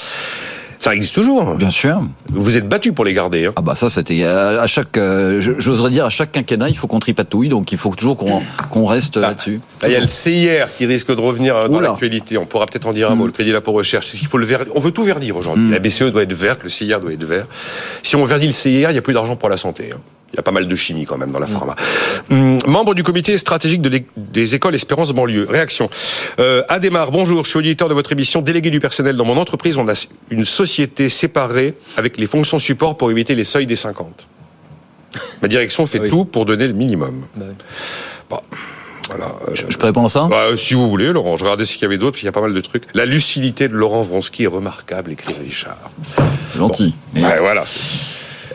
ça 0.79 0.93
existe 0.95 1.15
toujours. 1.15 1.41
hein. 1.49 1.55
bien 1.57 1.71
sûr. 1.71 2.01
Vous 2.29 2.57
êtes 2.57 2.67
battu 2.67 2.93
pour 2.93 3.05
les 3.05 3.13
garder. 3.13 3.45
hein. 3.45 3.53
Ah 3.55 3.61
bah 3.61 3.75
ça 3.75 3.89
c'était 3.89 4.23
à 4.23 4.61
à 4.61 4.67
chaque, 4.67 4.97
euh, 4.97 5.39
j'oserais 5.57 5.89
dire 5.89 6.05
à 6.05 6.09
chaque 6.09 6.31
quinquennat 6.31 6.69
il 6.69 6.77
faut 6.77 6.87
qu'on 6.87 6.99
tripatouille 6.99 7.49
donc 7.49 7.71
il 7.71 7.77
faut 7.77 7.93
toujours 7.95 8.17
qu'on 8.17 8.85
reste 8.85 9.17
là-dessus. 9.17 9.59
Là, 9.81 9.87
il 9.89 9.91
y 9.93 9.95
a 9.95 9.99
le 9.99 10.07
CIR 10.07 10.67
qui 10.77 10.85
risque 10.85 11.13
de 11.15 11.21
revenir 11.21 11.55
euh, 11.55 11.67
dans 11.67 11.79
l'actualité. 11.79 12.37
On 12.37 12.45
pourra 12.45 12.65
peut-être 12.65 12.87
en 12.87 12.93
dire 12.93 13.09
un 13.11 13.15
mot. 13.15 13.25
Le 13.25 13.31
crédit 13.31 13.51
d'impôt 13.51 13.71
recherche. 13.73 14.07
Qu'il 14.11 14.27
faut 14.27 14.37
le 14.37 14.45
ver- 14.45 14.65
On 14.75 14.79
veut 14.79 14.91
tout 14.91 15.03
verdir 15.03 15.35
aujourd'hui. 15.37 15.65
Mm. 15.65 15.71
La 15.71 15.79
BCE 15.79 16.03
doit 16.11 16.23
être 16.23 16.33
verte, 16.33 16.63
le 16.63 16.69
CIR 16.69 16.99
doit 16.99 17.13
être 17.13 17.23
vert. 17.23 17.45
Si 18.03 18.15
on 18.15 18.25
verdit 18.25 18.47
le 18.47 18.53
CIR, 18.53 18.89
il 18.89 18.93
n'y 18.93 18.97
a 18.99 19.01
plus 19.01 19.13
d'argent 19.13 19.35
pour 19.35 19.49
la 19.49 19.57
santé. 19.57 19.91
hein. 19.93 19.99
Il 20.33 20.35
y 20.35 20.39
a 20.39 20.43
pas 20.43 20.51
mal 20.51 20.67
de 20.67 20.75
chimie 20.75 21.05
quand 21.05 21.17
même 21.17 21.31
dans 21.31 21.39
la 21.39 21.47
pharma. 21.47 21.75
Hum, 22.29 22.57
membre 22.67 22.93
du 22.93 23.03
comité 23.03 23.37
stratégique 23.37 23.81
de 23.81 24.01
des 24.17 24.55
écoles 24.55 24.75
Espérance 24.75 25.11
banlieue. 25.13 25.47
Réaction. 25.49 25.89
Euh, 26.39 26.63
Adémar, 26.67 27.11
bonjour. 27.11 27.45
Je 27.45 27.49
suis 27.49 27.59
auditeur 27.59 27.87
de 27.87 27.93
votre 27.93 28.11
émission 28.11 28.41
délégué 28.41 28.69
du 28.69 28.79
personnel 28.81 29.15
dans 29.15 29.25
mon 29.25 29.37
entreprise. 29.37 29.77
On 29.77 29.87
a 29.87 29.93
une 30.29 30.43
société 30.45 31.09
séparée 31.09 31.75
avec 31.95 32.17
les 32.17 32.27
fonctions 32.27 32.59
support 32.59 32.97
pour 32.97 33.09
éviter 33.09 33.35
les 33.35 33.45
seuils 33.45 33.65
des 33.65 33.77
50. 33.77 34.27
Ma 35.41 35.47
direction 35.47 35.85
fait 35.85 35.99
Oui. 36.01 36.09
tout 36.09 36.25
pour 36.25 36.45
donner 36.45 36.67
le 36.67 36.73
minimum. 36.73 37.23
Bah 37.35 37.45
oui. 37.49 37.55
Bon, 38.29 38.39
voilà. 39.09 39.25
euh, 39.47 39.51
Je, 39.55 39.63
je 39.69 39.77
peux 39.77 39.85
répondre 39.85 40.07
à 40.07 40.09
ça? 40.09 40.27
Bah, 40.29 40.47
si 40.57 40.73
vous 40.73 40.89
voulez, 40.89 41.13
Laurent, 41.13 41.37
je 41.37 41.45
regardais 41.45 41.65
ce 41.65 41.73
qu'il 41.73 41.83
y 41.83 41.85
avait 41.85 41.97
d'autre, 41.97 42.11
parce 42.11 42.19
qu'il 42.19 42.25
y 42.27 42.29
a 42.29 42.33
pas 42.33 42.41
mal 42.41 42.53
de 42.53 42.61
trucs. 42.61 42.83
La 42.93 43.05
lucidité 43.05 43.69
de 43.69 43.73
Laurent 43.73 44.01
Vronsky 44.01 44.43
est 44.43 44.47
remarquable, 44.47 45.13
écrit 45.13 45.33
Richard. 45.41 45.77
Gentil. 46.57 46.93
Mais- 47.13 47.23
Ouais, 47.23 47.39
voilà. 47.39 47.63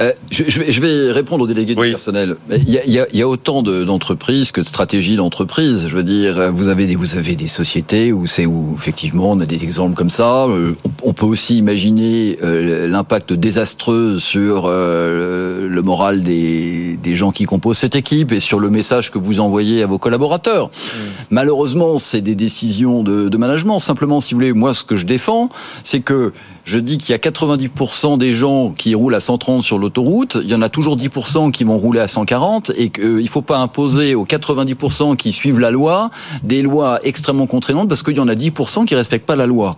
Euh, 0.00 0.12
je, 0.30 0.44
je, 0.48 0.60
vais, 0.60 0.72
je, 0.72 0.80
vais, 0.80 1.12
répondre 1.12 1.44
au 1.44 1.46
délégué 1.46 1.74
du 1.74 1.90
personnel. 1.90 2.36
Il 2.50 2.70
y 2.70 2.78
a, 2.78 2.84
il 2.84 2.92
y 2.92 2.98
a, 2.98 3.06
il 3.12 3.18
y 3.18 3.22
a 3.22 3.28
autant 3.28 3.62
d'entreprises 3.62 4.52
que 4.52 4.60
de 4.60 4.66
stratégies 4.66 5.16
d'entreprise. 5.16 5.86
Je 5.88 5.96
veux 5.96 6.02
dire, 6.02 6.52
vous 6.52 6.68
avez 6.68 6.86
des, 6.86 6.96
vous 6.96 7.16
avez 7.16 7.36
des 7.36 7.48
sociétés 7.48 8.12
où 8.12 8.26
c'est 8.26 8.46
où 8.46 8.74
effectivement 8.78 9.30
on 9.30 9.40
a 9.40 9.46
des 9.46 9.64
exemples 9.64 9.94
comme 9.94 10.10
ça. 10.10 10.46
Euh, 10.46 10.74
on 11.02 11.12
peut 11.12 11.26
aussi 11.26 11.58
imaginer 11.58 12.38
euh, 12.42 12.86
l'impact 12.88 13.32
désastreux 13.32 14.18
sur 14.18 14.64
euh, 14.66 15.68
le 15.68 15.82
moral 15.82 16.22
des, 16.22 16.98
des 17.02 17.14
gens 17.14 17.32
qui 17.32 17.44
composent 17.44 17.78
cette 17.78 17.96
équipe 17.96 18.32
et 18.32 18.40
sur 18.40 18.60
le 18.60 18.70
message 18.70 19.10
que 19.10 19.18
vous 19.18 19.40
envoyez 19.40 19.82
à 19.82 19.86
vos 19.86 19.98
collaborateurs. 19.98 20.66
Mmh. 20.66 20.98
Malheureusement, 21.30 21.98
c'est 21.98 22.20
des 22.20 22.34
décisions 22.34 23.02
de, 23.02 23.28
de 23.28 23.36
management. 23.36 23.78
Simplement, 23.78 24.20
si 24.20 24.34
vous 24.34 24.40
voulez, 24.40 24.52
moi, 24.52 24.74
ce 24.74 24.84
que 24.84 24.96
je 24.96 25.06
défends, 25.06 25.48
c'est 25.82 26.00
que 26.00 26.32
je 26.64 26.78
dis 26.78 26.98
qu'il 26.98 27.10
y 27.10 27.14
a 27.14 27.18
90% 27.18 28.18
des 28.18 28.34
gens 28.34 28.70
qui 28.70 28.94
roulent 28.94 29.14
à 29.14 29.20
130 29.20 29.62
sur 29.62 29.78
l'autoroute, 29.82 30.38
il 30.42 30.48
y 30.48 30.54
en 30.54 30.62
a 30.62 30.68
toujours 30.68 30.96
10% 30.96 31.50
qui 31.50 31.64
vont 31.64 31.76
rouler 31.76 32.00
à 32.00 32.08
140 32.08 32.72
et 32.76 32.88
qu'il 32.88 33.16
ne 33.16 33.28
faut 33.28 33.42
pas 33.42 33.58
imposer 33.58 34.14
aux 34.14 34.24
90% 34.24 35.16
qui 35.16 35.32
suivent 35.32 35.60
la 35.60 35.70
loi 35.70 36.10
des 36.42 36.62
lois 36.62 37.00
extrêmement 37.04 37.46
contraignantes 37.46 37.88
parce 37.88 38.02
qu'il 38.02 38.16
y 38.16 38.20
en 38.20 38.28
a 38.28 38.34
10% 38.34 38.86
qui 38.86 38.94
respectent 38.94 39.26
pas 39.26 39.36
la 39.36 39.46
loi. 39.46 39.76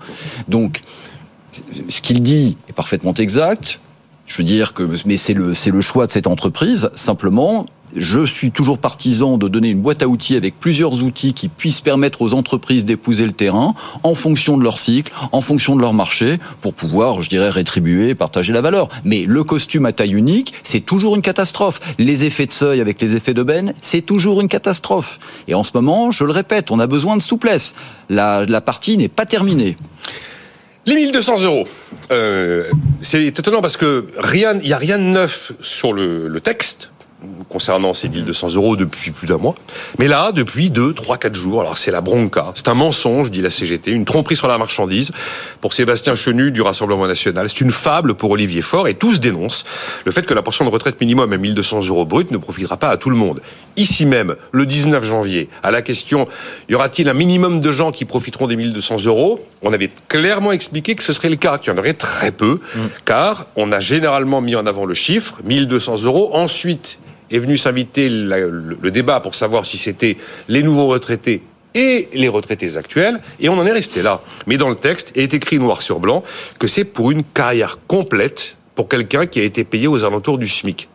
Donc, 0.49 0.83
ce 1.88 2.01
qu'il 2.01 2.23
dit 2.23 2.57
est 2.69 2.73
parfaitement 2.73 3.14
exact. 3.14 3.81
Je 4.27 4.37
veux 4.38 4.45
dire 4.45 4.73
que, 4.73 4.88
mais 5.05 5.17
c'est 5.17 5.35
le, 5.35 5.53
le 5.53 5.81
choix 5.81 6.07
de 6.07 6.12
cette 6.12 6.27
entreprise. 6.27 6.90
Simplement, 6.95 7.67
je 7.96 8.24
suis 8.24 8.50
toujours 8.50 8.78
partisan 8.78 9.38
de 9.38 9.48
donner 9.48 9.68
une 9.68 9.80
boîte 9.80 10.02
à 10.02 10.09
outils 10.09 10.37
avec 10.37 10.59
plusieurs 10.59 11.02
outils 11.02 11.33
qui 11.33 11.48
puissent 11.48 11.80
permettre 11.80 12.22
aux 12.22 12.35
entreprises 12.35 12.85
d'épouser 12.85 13.24
le 13.24 13.33
terrain 13.33 13.74
en 14.02 14.14
fonction 14.14 14.57
de 14.57 14.64
leur 14.64 14.78
cycle, 14.78 15.12
en 15.33 15.40
fonction 15.40 15.76
de 15.76 15.80
leur 15.80 15.92
marché, 15.92 16.38
pour 16.61 16.74
pouvoir, 16.74 17.22
je 17.22 17.28
dirais, 17.28 17.48
rétribuer 17.48 18.11
et 18.11 18.14
partager 18.14 18.52
la 18.52 18.61
valeur. 18.61 18.88
Mais 19.04 19.24
le 19.26 19.44
costume 19.44 19.87
à 19.87 19.92
taille 19.92 20.14
unique, 20.14 20.54
c'est 20.62 20.80
toujours 20.80 21.16
une 21.16 21.22
catastrophe. 21.22 21.80
Les 21.98 22.24
effets 22.24 22.46
de 22.46 22.52
seuil 22.52 22.80
avec 22.80 23.00
les 23.00 23.16
effets 23.16 23.35
d'aubaine, 23.35 23.74
c'est 23.80 24.02
toujours 24.02 24.40
une 24.40 24.48
catastrophe. 24.48 25.18
Et 25.48 25.54
en 25.54 25.62
ce 25.62 25.70
moment, 25.74 26.11
je 26.11 26.24
le 26.24 26.33
répète, 26.33 26.70
on 26.70 26.80
a 26.80 26.87
besoin 26.87 27.16
de 27.16 27.22
souplesse. 27.22 27.74
La, 28.09 28.44
partie 28.61 28.96
n'est 28.96 29.09
pas 29.09 29.26
terminée. 29.26 29.76
Les 30.87 30.94
1200 30.94 31.42
euros, 31.42 31.66
euh, 32.12 32.64
c'est 33.00 33.24
étonnant 33.24 33.62
parce 33.62 33.76
que 33.76 34.07
rien, 34.18 34.54
il 34.54 34.66
n'y 34.66 34.72
a 34.72 34.78
rien 34.78 34.98
de 34.98 35.04
neuf 35.04 35.52
sur 35.62 35.92
le 35.92 36.40
texte 36.40 36.90
concernant 37.48 37.94
ces 37.94 38.08
1200 38.08 38.54
euros 38.54 38.76
depuis 38.76 39.10
plus 39.10 39.26
d'un 39.26 39.38
mois. 39.38 39.54
Mais 39.98 40.08
là, 40.08 40.32
depuis 40.32 40.70
2, 40.70 40.92
3, 40.92 41.18
4 41.18 41.34
jours, 41.34 41.60
alors 41.60 41.78
c'est 41.78 41.90
la 41.90 42.00
bronca, 42.00 42.52
c'est 42.54 42.68
un 42.68 42.74
mensonge, 42.74 43.30
dit 43.30 43.40
la 43.40 43.50
CGT, 43.50 43.90
une 43.90 44.04
tromperie 44.04 44.37
sur 44.37 44.48
la 44.48 44.58
marchandise 44.58 45.12
pour 45.60 45.72
Sébastien 45.72 46.14
Chenu 46.14 46.50
du 46.50 46.62
Rassemblement 46.62 47.06
National. 47.06 47.48
C'est 47.48 47.60
une 47.60 47.70
fable 47.70 48.14
pour 48.14 48.30
Olivier 48.30 48.62
Faure 48.62 48.88
et 48.88 48.94
tous 48.94 49.20
dénoncent 49.20 49.64
le 50.04 50.12
fait 50.12 50.26
que 50.26 50.34
la 50.34 50.42
pension 50.42 50.64
de 50.64 50.70
retraite 50.70 51.00
minimum 51.00 51.32
à 51.32 51.37
1200 51.37 51.87
euros 51.88 52.04
brut 52.04 52.30
ne 52.30 52.38
profitera 52.38 52.76
pas 52.76 52.88
à 52.88 52.96
tout 52.96 53.10
le 53.10 53.16
monde. 53.16 53.40
Ici 53.76 54.06
même, 54.06 54.37
le 54.52 54.66
19 54.66 55.04
janvier, 55.04 55.48
à 55.62 55.70
la 55.70 55.82
question, 55.82 56.28
y 56.68 56.74
aura-t-il 56.74 57.08
un 57.08 57.14
minimum 57.14 57.60
de 57.60 57.72
gens 57.72 57.90
qui 57.92 58.04
profiteront 58.04 58.46
des 58.46 58.56
1200 58.56 59.04
euros? 59.06 59.44
On 59.62 59.72
avait 59.72 59.90
clairement 60.08 60.52
expliqué 60.52 60.94
que 60.94 61.02
ce 61.02 61.12
serait 61.12 61.28
le 61.28 61.37
cas, 61.37 61.58
qu'il 61.58 61.72
y 61.72 61.74
en 61.74 61.78
aurait 61.78 61.94
très 61.94 62.30
peu, 62.30 62.60
mmh. 62.74 62.80
car 63.04 63.46
on 63.56 63.72
a 63.72 63.80
généralement 63.80 64.40
mis 64.40 64.56
en 64.56 64.66
avant 64.66 64.84
le 64.84 64.94
chiffre, 64.94 65.40
1200 65.44 66.02
euros. 66.04 66.30
Ensuite, 66.34 66.98
est 67.30 67.38
venu 67.38 67.56
s'inviter 67.56 68.08
le, 68.08 68.90
débat 68.90 69.20
pour 69.20 69.34
savoir 69.34 69.66
si 69.66 69.78
c'était 69.78 70.16
les 70.48 70.62
nouveaux 70.62 70.88
retraités 70.88 71.42
et 71.74 72.08
les 72.12 72.28
retraités 72.28 72.76
actuels, 72.76 73.20
et 73.40 73.48
on 73.48 73.58
en 73.58 73.66
est 73.66 73.72
resté 73.72 74.02
là. 74.02 74.22
Mais 74.46 74.56
dans 74.56 74.68
le 74.68 74.76
texte 74.76 75.10
est 75.16 75.34
écrit 75.34 75.58
noir 75.58 75.82
sur 75.82 75.98
blanc 75.98 76.22
que 76.58 76.68
c'est 76.68 76.84
pour 76.84 77.10
une 77.10 77.24
carrière 77.24 77.78
complète 77.88 78.58
pour 78.76 78.88
quelqu'un 78.88 79.26
qui 79.26 79.40
a 79.40 79.42
été 79.42 79.64
payé 79.64 79.88
aux 79.88 80.04
alentours 80.04 80.38
du 80.38 80.48
SMIC. 80.48 80.88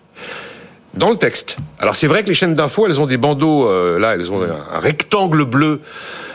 Dans 0.94 1.10
le 1.10 1.18
texte. 1.18 1.58
Alors 1.80 1.96
c'est 1.96 2.08
vrai 2.08 2.24
que 2.24 2.30
les 2.30 2.34
chaînes 2.34 2.56
d'infos, 2.56 2.88
elles 2.88 3.00
ont 3.00 3.06
des 3.06 3.18
bandeaux, 3.18 3.68
euh, 3.68 4.00
là, 4.00 4.16
elles 4.16 4.32
ont 4.32 4.42
un 4.42 4.80
rectangle 4.80 5.46
bleu 5.46 5.82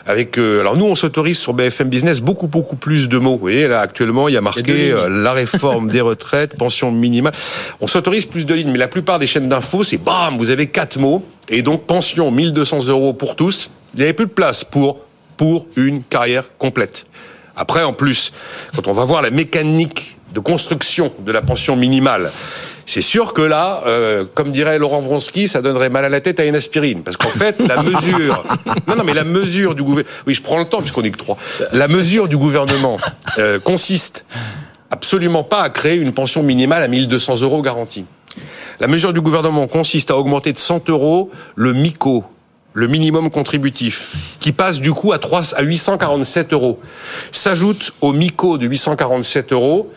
avec 0.06 0.38
euh, 0.38 0.60
alors 0.60 0.76
nous 0.76 0.84
on 0.84 0.94
s'autorise 0.94 1.38
sur 1.38 1.54
BFM 1.54 1.88
Business 1.88 2.20
beaucoup 2.20 2.46
beaucoup 2.46 2.76
plus 2.76 3.08
de 3.08 3.18
mots. 3.18 3.32
Vous 3.32 3.38
voyez 3.38 3.68
là 3.68 3.80
actuellement 3.80 4.28
il 4.28 4.34
y 4.34 4.36
a 4.36 4.40
marqué 4.40 4.92
euh, 4.92 5.08
la 5.08 5.32
réforme 5.32 5.90
des 5.90 6.00
retraites, 6.00 6.54
pension 6.58 6.92
minimale. 6.92 7.32
On 7.80 7.86
s'autorise 7.86 8.26
plus 8.26 8.46
de 8.46 8.54
lignes, 8.54 8.70
mais 8.70 8.78
la 8.78 8.88
plupart 8.88 9.18
des 9.18 9.26
chaînes 9.26 9.48
d'infos 9.48 9.84
c'est 9.84 9.98
bam 9.98 10.36
vous 10.36 10.50
avez 10.50 10.66
quatre 10.66 10.98
mots 10.98 11.24
et 11.48 11.62
donc 11.62 11.86
pension 11.86 12.30
1200 12.30 12.88
euros 12.88 13.12
pour 13.12 13.36
tous. 13.36 13.70
Il 13.94 13.98
n'y 13.98 14.04
avait 14.04 14.12
plus 14.12 14.26
de 14.26 14.30
place 14.30 14.64
pour 14.64 14.98
pour 15.36 15.66
une 15.76 16.02
carrière 16.02 16.44
complète. 16.58 17.06
Après 17.56 17.82
en 17.82 17.92
plus 17.92 18.32
quand 18.74 18.88
on 18.88 18.92
va 18.92 19.04
voir 19.04 19.22
la 19.22 19.30
mécanique 19.30 20.18
de 20.34 20.40
construction 20.40 21.12
de 21.20 21.32
la 21.32 21.42
pension 21.42 21.76
minimale 21.76 22.30
c'est 22.86 23.00
sûr 23.00 23.32
que 23.32 23.42
là, 23.42 23.82
euh, 23.86 24.24
comme 24.34 24.50
dirait 24.50 24.78
Laurent 24.78 25.00
Vronsky, 25.00 25.48
ça 25.48 25.62
donnerait 25.62 25.90
mal 25.90 26.04
à 26.04 26.08
la 26.08 26.20
tête 26.20 26.40
à 26.40 26.44
une 26.44 26.56
aspirine. 26.56 27.02
Parce 27.02 27.16
qu'en 27.16 27.28
fait, 27.28 27.58
la 27.60 27.82
mesure... 27.82 28.44
Non, 28.86 28.96
non, 28.96 29.04
mais 29.04 29.14
la 29.14 29.24
mesure 29.24 29.74
du 29.74 29.82
gouvernement... 29.82 30.10
Oui, 30.26 30.34
je 30.34 30.42
prends 30.42 30.58
le 30.58 30.66
temps 30.66 30.80
puisqu'on 30.80 31.02
est 31.02 31.10
que 31.10 31.18
trois. 31.18 31.38
La 31.72 31.88
mesure 31.88 32.28
du 32.28 32.36
gouvernement 32.36 32.98
euh, 33.38 33.58
consiste 33.58 34.24
absolument 34.90 35.42
pas 35.42 35.62
à 35.62 35.70
créer 35.70 35.96
une 35.96 36.12
pension 36.12 36.42
minimale 36.42 36.82
à 36.82 36.88
1200 36.88 37.40
euros 37.42 37.62
garantie. 37.62 38.04
La 38.80 38.86
mesure 38.86 39.12
du 39.12 39.20
gouvernement 39.20 39.66
consiste 39.66 40.10
à 40.10 40.16
augmenter 40.16 40.52
de 40.52 40.58
100 40.58 40.90
euros 40.90 41.30
le 41.54 41.72
MICO, 41.72 42.24
le 42.74 42.88
minimum 42.88 43.30
contributif, 43.30 44.36
qui 44.40 44.52
passe 44.52 44.80
du 44.80 44.92
coup 44.92 45.12
à, 45.12 45.18
3, 45.18 45.54
à 45.54 45.62
847 45.62 46.52
euros. 46.52 46.80
S'ajoute 47.32 47.92
au 48.00 48.12
MICO 48.12 48.58
de 48.58 48.66
847 48.66 49.52
euros 49.52 49.90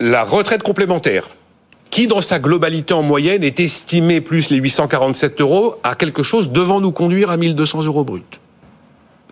la 0.00 0.24
retraite 0.24 0.62
complémentaire, 0.64 1.28
qui, 1.92 2.06
dans 2.06 2.22
sa 2.22 2.38
globalité 2.38 2.94
en 2.94 3.02
moyenne, 3.02 3.44
est 3.44 3.60
estimé 3.60 4.22
plus 4.22 4.48
les 4.48 4.56
847 4.56 5.42
euros 5.42 5.76
à 5.84 5.94
quelque 5.94 6.22
chose 6.22 6.50
devant 6.50 6.80
nous 6.80 6.90
conduire 6.90 7.30
à 7.30 7.36
1200 7.36 7.84
euros 7.84 8.02
brut. 8.02 8.40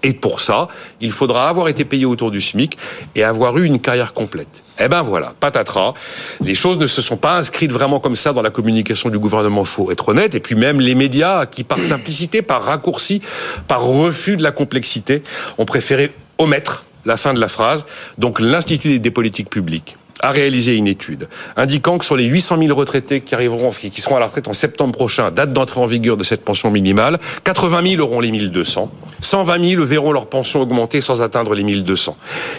Et 0.02 0.12
pour 0.12 0.42
ça, 0.42 0.68
il 1.00 1.10
faudra 1.10 1.48
avoir 1.48 1.68
été 1.68 1.86
payé 1.86 2.04
autour 2.04 2.30
du 2.30 2.40
SMIC 2.42 2.76
et 3.14 3.24
avoir 3.24 3.56
eu 3.56 3.64
une 3.64 3.80
carrière 3.80 4.12
complète. 4.12 4.62
Eh 4.78 4.88
ben 4.88 5.00
voilà, 5.00 5.32
patatras. 5.40 5.94
Les 6.42 6.54
choses 6.54 6.78
ne 6.78 6.86
se 6.86 7.00
sont 7.00 7.16
pas 7.16 7.38
inscrites 7.38 7.72
vraiment 7.72 7.98
comme 7.98 8.16
ça 8.16 8.34
dans 8.34 8.42
la 8.42 8.50
communication 8.50 9.08
du 9.08 9.18
gouvernement, 9.18 9.64
faut 9.64 9.90
être 9.90 10.10
honnête. 10.10 10.34
Et 10.34 10.40
puis 10.40 10.54
même 10.54 10.80
les 10.80 10.94
médias, 10.94 11.46
qui 11.46 11.64
par 11.64 11.82
simplicité, 11.82 12.42
par 12.42 12.62
raccourci, 12.64 13.22
par 13.68 13.82
refus 13.82 14.36
de 14.36 14.42
la 14.42 14.52
complexité, 14.52 15.22
ont 15.56 15.64
préféré 15.64 16.12
omettre 16.36 16.84
la 17.06 17.16
fin 17.16 17.32
de 17.32 17.40
la 17.40 17.48
phrase. 17.48 17.86
Donc 18.18 18.38
l'Institut 18.38 19.00
des 19.00 19.10
politiques 19.10 19.48
publiques 19.48 19.96
a 20.20 20.30
réalisé 20.30 20.76
une 20.76 20.86
étude 20.86 21.28
indiquant 21.56 21.98
que 21.98 22.04
sur 22.04 22.16
les 22.16 22.24
800 22.24 22.58
000 22.62 22.78
retraités 22.78 23.20
qui 23.20 23.34
arriveront, 23.34 23.70
qui 23.70 24.00
seront 24.00 24.16
à 24.16 24.20
la 24.20 24.26
retraite 24.26 24.48
en 24.48 24.52
septembre 24.52 24.92
prochain, 24.92 25.30
date 25.30 25.52
d'entrée 25.52 25.80
en 25.80 25.86
vigueur 25.86 26.16
de 26.16 26.24
cette 26.24 26.44
pension 26.44 26.70
minimale, 26.70 27.18
80 27.44 27.96
000 27.96 28.02
auront 28.02 28.20
les 28.20 28.30
1200, 28.30 28.90
120 29.20 29.70
000 29.70 29.84
verront 29.84 30.12
leur 30.12 30.26
pension 30.26 30.60
augmenter 30.60 31.00
sans 31.00 31.22
atteindre 31.22 31.54
les 31.54 31.62
1200. 31.62 32.16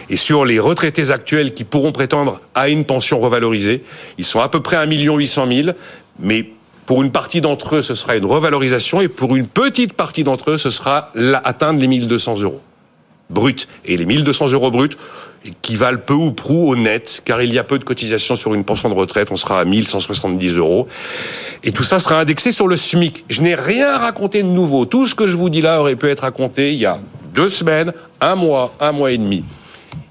Et 0.10 0.16
sur 0.16 0.46
les 0.46 0.60
retraités 0.60 1.12
actuels 1.12 1.54
qui 1.54 1.64
pourront 1.64 1.92
prétendre 1.92 2.42
à 2.56 2.70
une 2.70 2.86
pension 2.86 3.20
revalorisée, 3.20 3.84
ils 4.18 4.26
sont 4.26 4.40
à 4.40 4.50
peu 4.50 4.62
près 4.62 4.78
1 4.78 4.92
800 4.92 5.48
000, 5.48 5.70
mais 6.20 6.48
pour 6.86 7.04
une 7.04 7.12
partie 7.12 7.42
d'entre 7.42 7.78
eux, 7.78 7.82
ce 7.82 7.96
sera 7.96 8.16
une 8.16 8.26
revalorisation 8.26 9.02
et 9.02 9.08
pour 9.08 9.36
une 9.36 9.48
petite 9.48 9.94
partie 9.94 10.24
d'entre 10.24 10.52
eux, 10.52 10.58
ce 10.58 10.72
sera 10.72 11.12
atteindre 11.44 11.80
les 11.80 11.88
1200 11.88 12.42
euros 12.42 12.62
brut. 13.32 13.68
Et 13.86 13.98
les 13.98 14.06
1200 14.06 14.52
euros 14.52 14.72
bruts, 14.72 14.90
qui 15.62 15.76
valent 15.76 16.00
peu 16.06 16.14
ou 16.14 16.32
prou 16.32 16.70
au 16.70 16.76
net, 16.76 17.22
car 17.26 17.42
il 17.42 17.54
y 17.54 17.60
a 17.60 17.64
peu 17.64 17.80
de 17.80 17.84
cotisations 17.84 18.36
sur 18.36 18.54
une 18.54 18.64
pension 18.64 18.90
de 18.90 18.94
retraite, 18.94 19.30
on 19.32 19.38
sera 19.38 19.60
à 19.60 19.66
1170 19.66 20.56
euros. 20.56 20.88
Et 21.64 21.72
tout 21.72 21.84
ça 21.84 22.00
sera 22.00 22.20
indexé 22.20 22.52
sur 22.52 22.68
le 22.68 22.78
SMIC. 22.78 23.26
Je 23.30 23.42
n'ai 23.42 23.56
rien 23.56 23.98
raconté 23.98 24.44
de 24.44 24.48
nouveau. 24.48 24.86
Tout 24.86 25.08
ce 25.08 25.16
que 25.16 25.28
je 25.28 25.36
vous 25.36 25.50
dis 25.50 25.62
là 25.62 25.80
aurait 25.80 25.96
pu 25.96 26.08
être 26.10 26.22
raconté 26.22 26.74
il 26.74 26.80
y 26.80 26.86
a 26.86 27.00
deux 27.34 27.50
semaines, 27.50 27.92
un 28.20 28.36
mois, 28.36 28.74
un 28.80 28.92
mois 28.92 29.12
et 29.12 29.18
demi. 29.18 29.44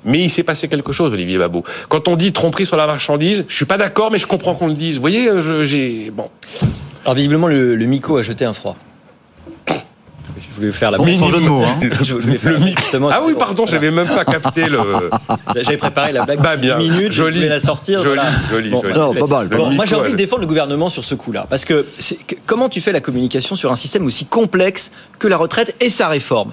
Mais 0.05 0.19
il 0.19 0.31
s'est 0.31 0.43
passé 0.43 0.69
quelque 0.69 0.93
chose, 0.93 1.13
Olivier 1.13 1.39
Babot. 1.39 1.63
Quand 1.89 2.09
on 2.09 2.17
dit 2.17 2.33
tromperie 2.33 2.67
sur 2.67 2.77
la 2.77 2.87
marchandise, 2.87 3.45
je 3.49 3.55
suis 3.55 3.67
pas 3.67 3.77
d'accord, 3.77 4.11
mais 4.11 4.19
je 4.19 4.27
comprends 4.27 4.55
qu'on 4.55 4.69
le 4.69 4.75
dise. 4.75 4.97
Vous 4.97 5.03
voyez, 5.03 5.29
j'ai 5.63 6.11
bon. 6.11 6.31
Alors 7.05 7.15
visiblement, 7.15 7.49
le, 7.49 7.77
le 7.77 7.87
Mico 7.87 8.17
a 8.17 8.23
jeté 8.23 8.45
un 8.45 8.53
froid. 8.53 8.77
Je 10.51 10.57
voulais 10.57 10.73
faire 10.73 10.91
la 10.91 10.99
Sans, 10.99 11.07
sans 11.17 11.31
jeu 11.31 11.41
de 11.41 11.47
mots. 11.47 11.63
Hein. 11.65 11.79
Je 12.03 12.15
voulais 12.15 12.39
faire 12.39 12.59
justement- 12.67 13.09
Ah 13.13 13.21
oui, 13.25 13.35
pardon, 13.39 13.67
j'avais 13.67 13.91
même 13.91 14.09
pas 14.09 14.25
capté 14.25 14.67
le. 14.69 14.79
J'avais 15.63 15.77
préparé 15.77 16.13
la 16.13 16.25
blague 16.25 16.41
Bah, 16.43 16.57
de 16.57 16.63
bien. 16.63 16.79
10 16.79 16.91
minutes, 16.91 17.13
Joli. 17.13 17.37
je 17.37 17.41
voulais 17.43 17.49
la 17.49 17.61
sortir. 17.61 18.01
Joli, 18.01 18.17
voilà. 18.17 18.31
joli, 18.51 18.71
Bon, 18.71 18.83
joli. 18.83 18.95
Non, 18.95 19.13
c'est 19.13 19.21
pas 19.21 19.27
mal, 19.27 19.49
Bon, 19.49 19.71
moi, 19.71 19.85
j'ai 19.87 19.95
envie 19.97 20.13
de 20.13 20.17
défendre 20.17 20.43
le 20.43 20.47
gouvernement 20.49 20.89
sur 20.89 21.05
ce 21.05 21.15
coup-là. 21.15 21.47
Parce 21.49 21.65
que 21.65 21.87
c'est- 21.99 22.19
comment 22.47 22.69
tu 22.69 22.81
fais 22.81 22.93
la 22.93 23.01
communication 23.01 23.57
sur 23.57 23.71
un 23.71 23.77
système 23.77 24.05
aussi 24.07 24.25
complexe 24.27 24.91
que 25.19 25.29
la 25.29 25.37
retraite 25.37 25.77
et 25.81 25.91
sa 25.91 26.09
réforme? 26.09 26.53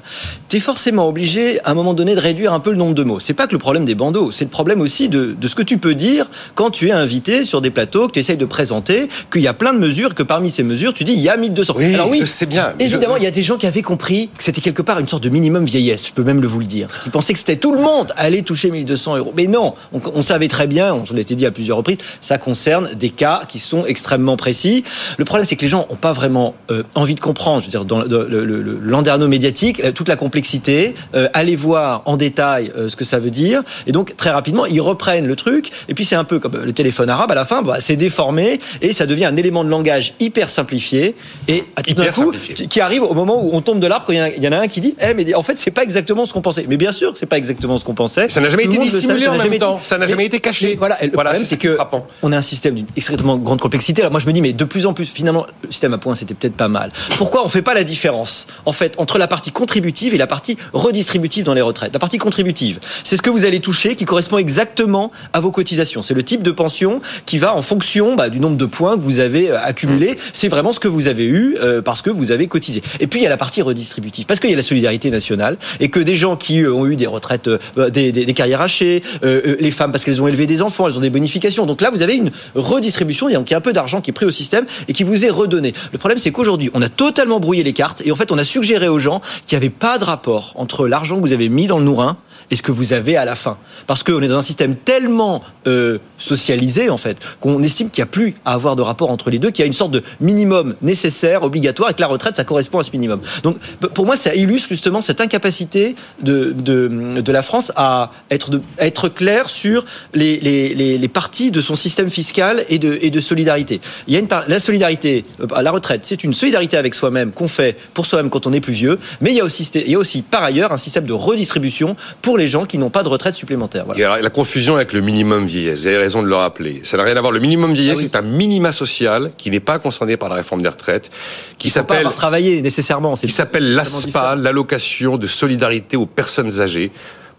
Tu 0.50 0.58
es 0.58 0.60
forcément 0.60 1.08
obligé, 1.08 1.60
à 1.64 1.72
un 1.72 1.74
moment 1.74 1.94
donné, 1.94 2.16
de 2.16 2.20
réduire 2.22 2.54
un 2.54 2.60
peu 2.60 2.70
le 2.72 2.78
nombre 2.78 2.94
de 2.96 3.04
mots. 3.04 3.20
C'est 3.20 3.34
pas 3.34 3.48
que 3.48 3.54
le 3.54 3.60
problème 3.60 3.86
des 3.86 3.96
bandeaux, 3.96 4.32
c'est 4.32 4.46
le 4.46 4.50
problème 4.52 4.82
aussi 4.82 5.10
de, 5.10 5.36
de 5.40 5.48
ce 5.48 5.56
que 5.56 5.64
tu 5.64 5.78
peux 5.78 5.96
dire 5.96 6.30
quand 6.56 6.70
tu 6.72 6.90
es 6.90 6.92
invité 6.92 7.44
sur 7.44 7.62
des 7.62 7.70
plateaux, 7.72 8.08
que 8.08 8.14
tu 8.14 8.20
essayes 8.20 8.38
de 8.38 8.46
présenter, 8.46 9.08
qu'il 9.32 9.42
y 9.42 9.48
a 9.48 9.54
plein 9.54 9.74
de 9.74 9.80
mesures, 9.80 10.14
que 10.16 10.24
parmi 10.24 10.52
ces 10.52 10.64
mesures, 10.64 10.94
tu 10.94 11.04
dis 11.04 11.14
il 11.14 11.20
y 11.22 11.30
a 11.30 11.38
1200. 11.38 11.74
Oui, 11.78 11.94
Alors 11.96 12.10
oui, 12.10 12.20
je 12.22 12.26
sais 12.26 12.46
bien. 12.46 12.74
Évidemment, 12.80 13.18
il 13.18 13.24
y 13.24 13.28
a 13.28 13.32
des 13.32 13.44
gens 13.44 13.58
qui 13.58 13.66
avaient 13.68 13.82
compris 13.82 13.97
compris 13.98 14.30
que 14.38 14.44
c'était 14.44 14.62
quelque 14.62 14.84
part 14.84 15.00
une 15.00 15.08
sorte 15.08 15.24
de 15.24 15.30
minimum 15.30 15.66
vieillesse, 15.66 16.08
je 16.08 16.14
peux 16.14 16.22
même 16.22 16.40
le 16.40 16.48
vous 16.48 16.60
le 16.60 16.66
dire. 16.66 16.88
Ils 17.08 17.12
pensaient 17.12 17.34
que 17.34 17.40
c'était 17.40 17.56
tout 17.56 17.74
le 17.74 17.82
monde 17.82 18.14
allait 18.16 18.44
toucher 18.44 18.70
1200 18.70 19.18
euros. 19.18 19.34
Mais 19.36 19.48
non, 19.48 19.74
on, 19.92 20.22
savait 20.22 20.48
très 20.48 20.68
bien, 20.68 20.94
on 20.94 21.18
été 21.18 21.34
dit 21.34 21.48
à 21.48 21.52
plusieurs 21.52 21.78
reprises, 21.78 21.98
ça 22.22 22.38
concerne 22.38 22.94
des 22.94 23.10
cas 23.10 23.42
qui 23.48 23.58
sont 23.58 23.88
extrêmement 23.88 24.38
précis. 24.38 24.84
Le 25.18 25.26
problème, 25.26 25.46
c'est 25.46 25.56
que 25.56 25.64
les 25.64 25.68
gens 25.68 25.88
n'ont 25.90 25.96
pas 25.96 26.14
vraiment 26.14 26.54
euh, 26.70 26.84
envie 26.94 27.16
de 27.16 27.20
comprendre, 27.20 27.62
je 27.62 27.66
veux 27.66 27.72
dire, 27.72 27.86
dans 27.86 28.04
le, 28.04 28.80
landerneau 28.84 29.28
médiatique, 29.28 29.80
euh, 29.84 29.92
toute 29.92 30.10
la 30.10 30.16
complexité, 30.16 30.94
euh, 31.16 31.28
aller 31.34 31.56
voir 31.56 32.04
en 32.06 32.18
détail 32.18 32.72
ce 32.88 32.96
que 32.96 33.04
ça 33.04 33.18
veut 33.18 33.32
dire, 33.32 33.64
et 33.88 33.92
donc 33.92 34.16
très 34.16 34.30
rapidement, 34.30 34.68
ils 34.68 34.82
reprennent 34.82 35.26
le 35.26 35.36
truc, 35.36 35.72
et 35.90 35.96
puis 35.96 36.06
c'est 36.06 36.16
un 36.16 36.24
peu 36.24 36.38
comme 36.38 36.56
le 36.64 36.74
téléphone 36.74 37.10
arabe, 37.10 37.32
à 37.32 37.36
la 37.36 37.46
fin, 37.46 37.64
bah, 37.64 37.78
c'est 37.80 37.96
déformé, 37.96 38.60
et 38.84 38.94
ça 38.94 39.08
devient 39.08 39.26
un 39.26 39.36
élément 39.38 39.64
de 39.64 39.70
langage 39.70 40.14
hyper 40.20 40.52
simplifié, 40.52 41.16
et 41.48 41.64
à 41.76 41.82
tout 41.82 41.96
d'un 41.96 42.12
coup, 42.12 42.32
qui, 42.70 42.80
arrive 42.80 43.02
au 43.02 43.16
moment 43.16 43.44
où 43.44 43.50
on 43.54 43.62
tombe 43.62 43.77
de 43.80 43.88
l'arbre, 43.88 44.06
quand 44.06 44.14
il 44.14 44.44
y, 44.44 44.48
en 44.48 44.52
a 44.52 44.58
un 44.58 44.68
qui 44.68 44.82
dit, 44.82 44.96
eh, 45.02 45.14
mais 45.14 45.34
en 45.36 45.42
fait, 45.42 45.56
c'est 45.56 45.72
pas 45.72 45.84
exactement 45.84 46.26
ce 46.26 46.34
qu'on 46.34 46.42
pensait. 46.42 46.66
Mais 46.68 46.78
bien 46.78 46.92
sûr 46.92 47.14
que 47.14 47.20
c'est 47.20 47.26
pas 47.26 47.38
exactement 47.38 47.78
ce 47.78 47.86
qu'on 47.86 47.94
pensait. 47.94 48.30
Ça 48.30 48.42
n'a 48.42 48.50
jamais 48.50 48.66
été 48.66 48.78
dissimulé 48.78 49.28
en 49.28 49.38
même 49.38 49.58
temps. 49.58 49.80
Ça 49.82 49.98
n'a 49.98 50.08
jamais 50.08 50.26
été 50.26 50.40
caché. 50.40 50.76
Voilà, 50.78 50.98
le 51.02 51.12
problème, 51.12 51.44
c'est 51.44 51.58
que 51.58 51.78
on 52.22 52.32
a 52.32 52.38
un 52.38 52.42
système 52.42 52.76
d'une 52.76 52.88
extrêmement 52.96 53.38
grande 53.38 53.60
complexité. 53.60 54.02
Alors 54.02 54.12
moi, 54.12 54.20
je 54.20 54.28
me 54.28 54.34
dis, 54.34 54.42
mais 54.42 54.54
de 54.54 54.64
plus 54.64 54.86
en 54.86 54.94
plus, 54.94 55.06
finalement, 55.06 55.46
le 55.64 55.72
système 55.72 55.94
à 55.94 55.98
points, 55.98 56.16
c'était 56.16 56.34
peut-être 56.34 56.56
pas 56.56 56.68
mal. 56.68 56.92
Pourquoi 57.18 57.46
on 57.46 57.50
fait 57.50 57.62
pas 57.62 57.74
la 57.74 57.84
différence, 57.84 58.48
en 58.66 58.72
fait, 58.72 58.94
entre 58.98 59.18
la 59.18 59.28
partie 59.28 59.52
contributive 59.52 60.14
et 60.14 60.18
la 60.18 60.28
partie 60.28 60.58
redistributive 60.74 61.44
dans 61.44 61.54
les 61.54 61.62
retraites? 61.62 61.94
La 61.94 62.00
partie 62.00 62.18
contributive, 62.18 62.80
c'est 63.04 63.18
ce 63.18 63.22
que 63.22 63.30
vous 63.30 63.46
allez 63.46 63.60
toucher 63.60 63.96
qui 63.96 64.06
correspond 64.06 64.38
exactement 64.38 65.12
à 65.34 65.40
vos 65.40 65.52
cotisations. 65.52 66.02
C'est 66.02 66.14
le 66.14 66.24
type 66.24 66.44
de 66.44 66.52
pension 66.52 67.02
qui 67.26 67.38
va 67.38 67.56
en 67.56 67.62
fonction 67.62 68.16
bah, 68.16 68.30
du 68.30 68.40
nombre 68.40 68.58
de 68.58 68.66
points 68.66 68.98
que 68.98 69.02
vous 69.02 69.20
avez 69.20 69.50
euh, 69.50 69.60
accumulés. 69.62 70.14
Mmh. 70.14 70.32
C'est 70.34 70.48
vraiment 70.48 70.72
ce 70.72 70.80
que 70.80 70.88
vous 70.88 71.08
avez 71.08 71.26
eu 71.26 71.58
euh, 71.62 71.82
parce 71.82 72.02
que 72.02 72.10
vous 72.10 72.32
avez 72.32 72.48
cotisé. 72.48 72.82
Et 73.00 73.08
puis 73.08 73.20
il 73.20 73.24
y 73.24 73.26
a 73.26 73.30
la 73.30 73.38
partie 73.38 73.62
redistributive 73.68 74.26
parce 74.26 74.40
qu'il 74.40 74.50
y 74.50 74.54
a 74.54 74.56
la 74.56 74.64
solidarité 74.64 75.10
nationale 75.10 75.58
et 75.80 75.90
que 75.90 76.00
des 76.00 76.16
gens 76.16 76.36
qui 76.36 76.66
ont 76.66 76.86
eu 76.86 76.96
des 76.96 77.08
retraites, 77.08 77.48
euh, 77.48 77.90
des, 77.90 78.12
des, 78.12 78.34
carrières 78.34 78.62
hachées, 78.62 79.02
les 79.24 79.72
femmes 79.72 79.92
parce 79.92 80.04
qu'elles 80.04 80.22
ont 80.22 80.28
élevé 80.28 80.46
des 80.46 80.62
enfants, 80.62 80.88
elles 80.88 80.98
ont 80.98 81.02
des 81.02 81.10
bonifications. 81.10 81.66
Donc 81.66 81.82
là, 81.82 81.90
vous 81.90 82.02
avez 82.02 82.16
une 82.16 82.32
redistribution, 82.56 83.30
il 83.30 83.34
y 83.34 83.36
a 83.36 83.58
un 83.58 83.62
peu 83.62 83.74
d'argent 83.74 84.02
qui 84.02 84.12
est 84.12 84.14
pris 84.14 84.26
au 84.26 84.32
système 84.32 84.66
et 84.88 84.94
qui 84.94 85.04
vous 85.04 85.26
est 85.26 85.30
redonné. 85.30 85.74
Le 85.92 85.98
problème, 85.98 86.18
c'est 86.18 86.32
qu'aujourd'hui, 86.32 86.70
on 86.74 86.82
a 86.82 86.90
totalement 86.90 87.40
brouillé 87.40 87.64
les 87.64 87.74
cartes 87.74 88.02
et 88.06 88.12
en 88.12 88.16
fait, 88.16 88.32
on 88.32 88.38
a 88.38 88.44
suggéré 88.44 88.88
aux 88.88 89.00
gens 89.00 89.22
qu'il 89.46 89.58
n'y 89.58 89.66
avait 89.66 89.74
pas 89.74 89.98
de 89.98 90.04
rapport 90.04 90.54
entre 90.56 90.88
l'argent 90.88 91.16
que 91.18 91.22
vous 91.22 91.34
avez 91.34 91.50
mis 91.50 91.68
dans 91.68 91.80
le 91.80 91.86
nourrin 91.86 92.18
et 92.52 92.56
ce 92.56 92.64
que 92.64 92.72
vous 92.72 92.94
avez 92.94 93.18
à 93.18 93.26
la 93.26 93.36
fin. 93.36 93.58
Parce 93.86 94.04
qu'on 94.04 94.22
est 94.22 94.28
dans 94.28 94.38
un 94.38 94.42
système 94.42 94.76
tellement 94.76 95.44
euh, 95.68 96.00
socialisé, 96.18 96.90
en 96.90 96.98
fait, 96.98 97.18
qu'on 97.40 97.62
estime 97.64 97.90
qu'il 97.90 98.04
n'y 98.04 98.08
a 98.08 98.12
plus 98.12 98.36
à 98.46 98.54
avoir 98.54 98.76
de 98.76 98.82
rapport 98.82 99.10
entre 99.10 99.30
les 99.30 99.40
deux, 99.40 99.52
qu'il 99.52 99.64
y 99.64 99.64
a 99.64 99.68
une 99.68 99.74
sorte 99.74 99.92
de 99.92 100.04
minimum 100.22 100.76
nécessaire, 100.82 101.44
obligatoire, 101.44 101.90
et 101.90 101.94
que 101.94 102.02
la 102.02 102.08
retraite, 102.08 102.36
ça 102.36 102.44
correspond 102.44 102.80
à 102.80 102.84
ce 102.84 102.92
minimum. 102.92 103.22
Donc, 103.44 103.58
pour 103.94 104.06
moi, 104.06 104.16
ça 104.16 104.36
illustre 104.36 104.70
justement 104.70 105.02
cette 105.02 105.22
incapacité 105.22 105.96
de, 106.22 106.54
de, 106.58 107.32
la 107.32 107.42
France 107.42 107.72
à 107.76 108.12
être, 108.32 108.50
de, 108.50 108.62
être 108.80 109.10
clair 109.10 109.50
sur 109.50 109.86
les, 110.14 110.40
les, 110.40 110.98
les, 110.98 111.08
parties 111.08 111.52
de 111.52 111.62
son 111.62 111.76
système 111.76 112.10
fiscal 112.10 112.64
et 112.70 112.80
de, 112.80 112.98
et 113.02 113.10
de 113.10 113.20
solidarité. 113.20 113.82
Il 114.08 114.14
y 114.14 114.18
a 114.18 114.20
une 114.20 114.28
la 114.48 114.60
solidarité, 114.60 115.26
euh, 115.42 115.62
la 115.62 115.72
retraite, 115.72 116.02
c'est 116.04 116.24
une 116.24 116.34
solidarité 116.34 116.78
avec 116.78 116.94
soi-même 116.94 117.32
qu'on 117.32 117.48
fait 117.48 117.78
pour 117.94 118.06
soi-même 118.06 118.30
quand 118.30 118.48
on 118.48 118.54
est 118.54 118.60
plus 118.60 118.74
vieux, 118.74 119.00
mais 119.22 119.32
il 119.32 119.38
y 119.38 119.42
a 119.42 119.44
aussi, 119.44 119.70
il 119.74 119.90
y 119.90 119.96
a 119.96 120.00
aussi 120.00 120.22
par 120.22 120.44
ailleurs 120.44 120.72
un 120.72 120.78
système 120.78 121.06
de 121.06 121.14
redistribution 121.14 121.96
les 122.36 122.48
gens 122.48 122.66
qui 122.66 122.78
n'ont 122.78 122.90
pas 122.90 123.04
de 123.04 123.08
retraite 123.08 123.36
supplémentaire. 123.36 123.86
La 123.96 124.30
confusion 124.30 124.76
avec 124.76 124.92
le 124.94 125.02
minimum 125.02 125.46
vieillesse. 125.46 125.82
Vous 125.82 125.88
avez 125.88 125.98
raison 125.98 126.22
de 126.22 126.28
le 126.28 126.36
rappeler. 126.36 126.82
Ça 126.84 126.98
n'a 126.98 127.04
rien 127.04 127.16
à 127.16 127.22
voir. 127.22 127.32
Le 127.32 127.40
minimum 127.40 127.74
vieillesse, 127.74 128.00
ah 128.00 128.04
c'est 128.04 128.16
un 128.18 128.22
minima 128.22 128.72
social 128.72 129.32
qui 129.38 129.52
n'est 129.52 129.60
pas 129.60 129.80
concerné 129.80 130.18
par 130.18 130.30
la 130.30 130.36
réforme 130.36 130.62
des 130.62 130.70
retraites, 130.70 131.12
qui 131.58 131.70
s'appelle 131.70 132.08
travailler 132.16 132.62
nécessairement. 132.62 133.14
Qui 133.14 133.30
s'appelle 133.30 133.74
l'ASPA, 133.76 134.36
l'allocation 134.36 135.18
de 135.18 135.28
solidarité 135.28 135.96
aux 135.96 136.06
personnes 136.06 136.60
âgées. 136.60 136.92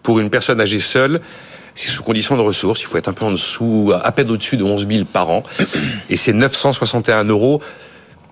Pour 0.02 0.20
une 0.20 0.30
personne 0.30 0.60
âgée 0.60 0.80
seule, 0.80 1.20
c'est 1.74 1.88
sous 1.88 2.02
condition 2.02 2.36
de 2.36 2.42
ressources. 2.42 2.80
Il 2.80 2.86
faut 2.86 2.96
être 2.96 3.08
un 3.08 3.12
peu 3.12 3.24
en 3.24 3.32
dessous, 3.32 3.92
à 4.02 4.12
peine 4.12 4.30
au-dessus 4.30 4.56
de 4.56 4.64
11 4.64 4.86
000 4.88 5.04
par 5.04 5.28
an. 5.28 5.42
Et 6.08 6.16
c'est 6.16 6.32
961 6.32 7.24
euros 7.24 7.60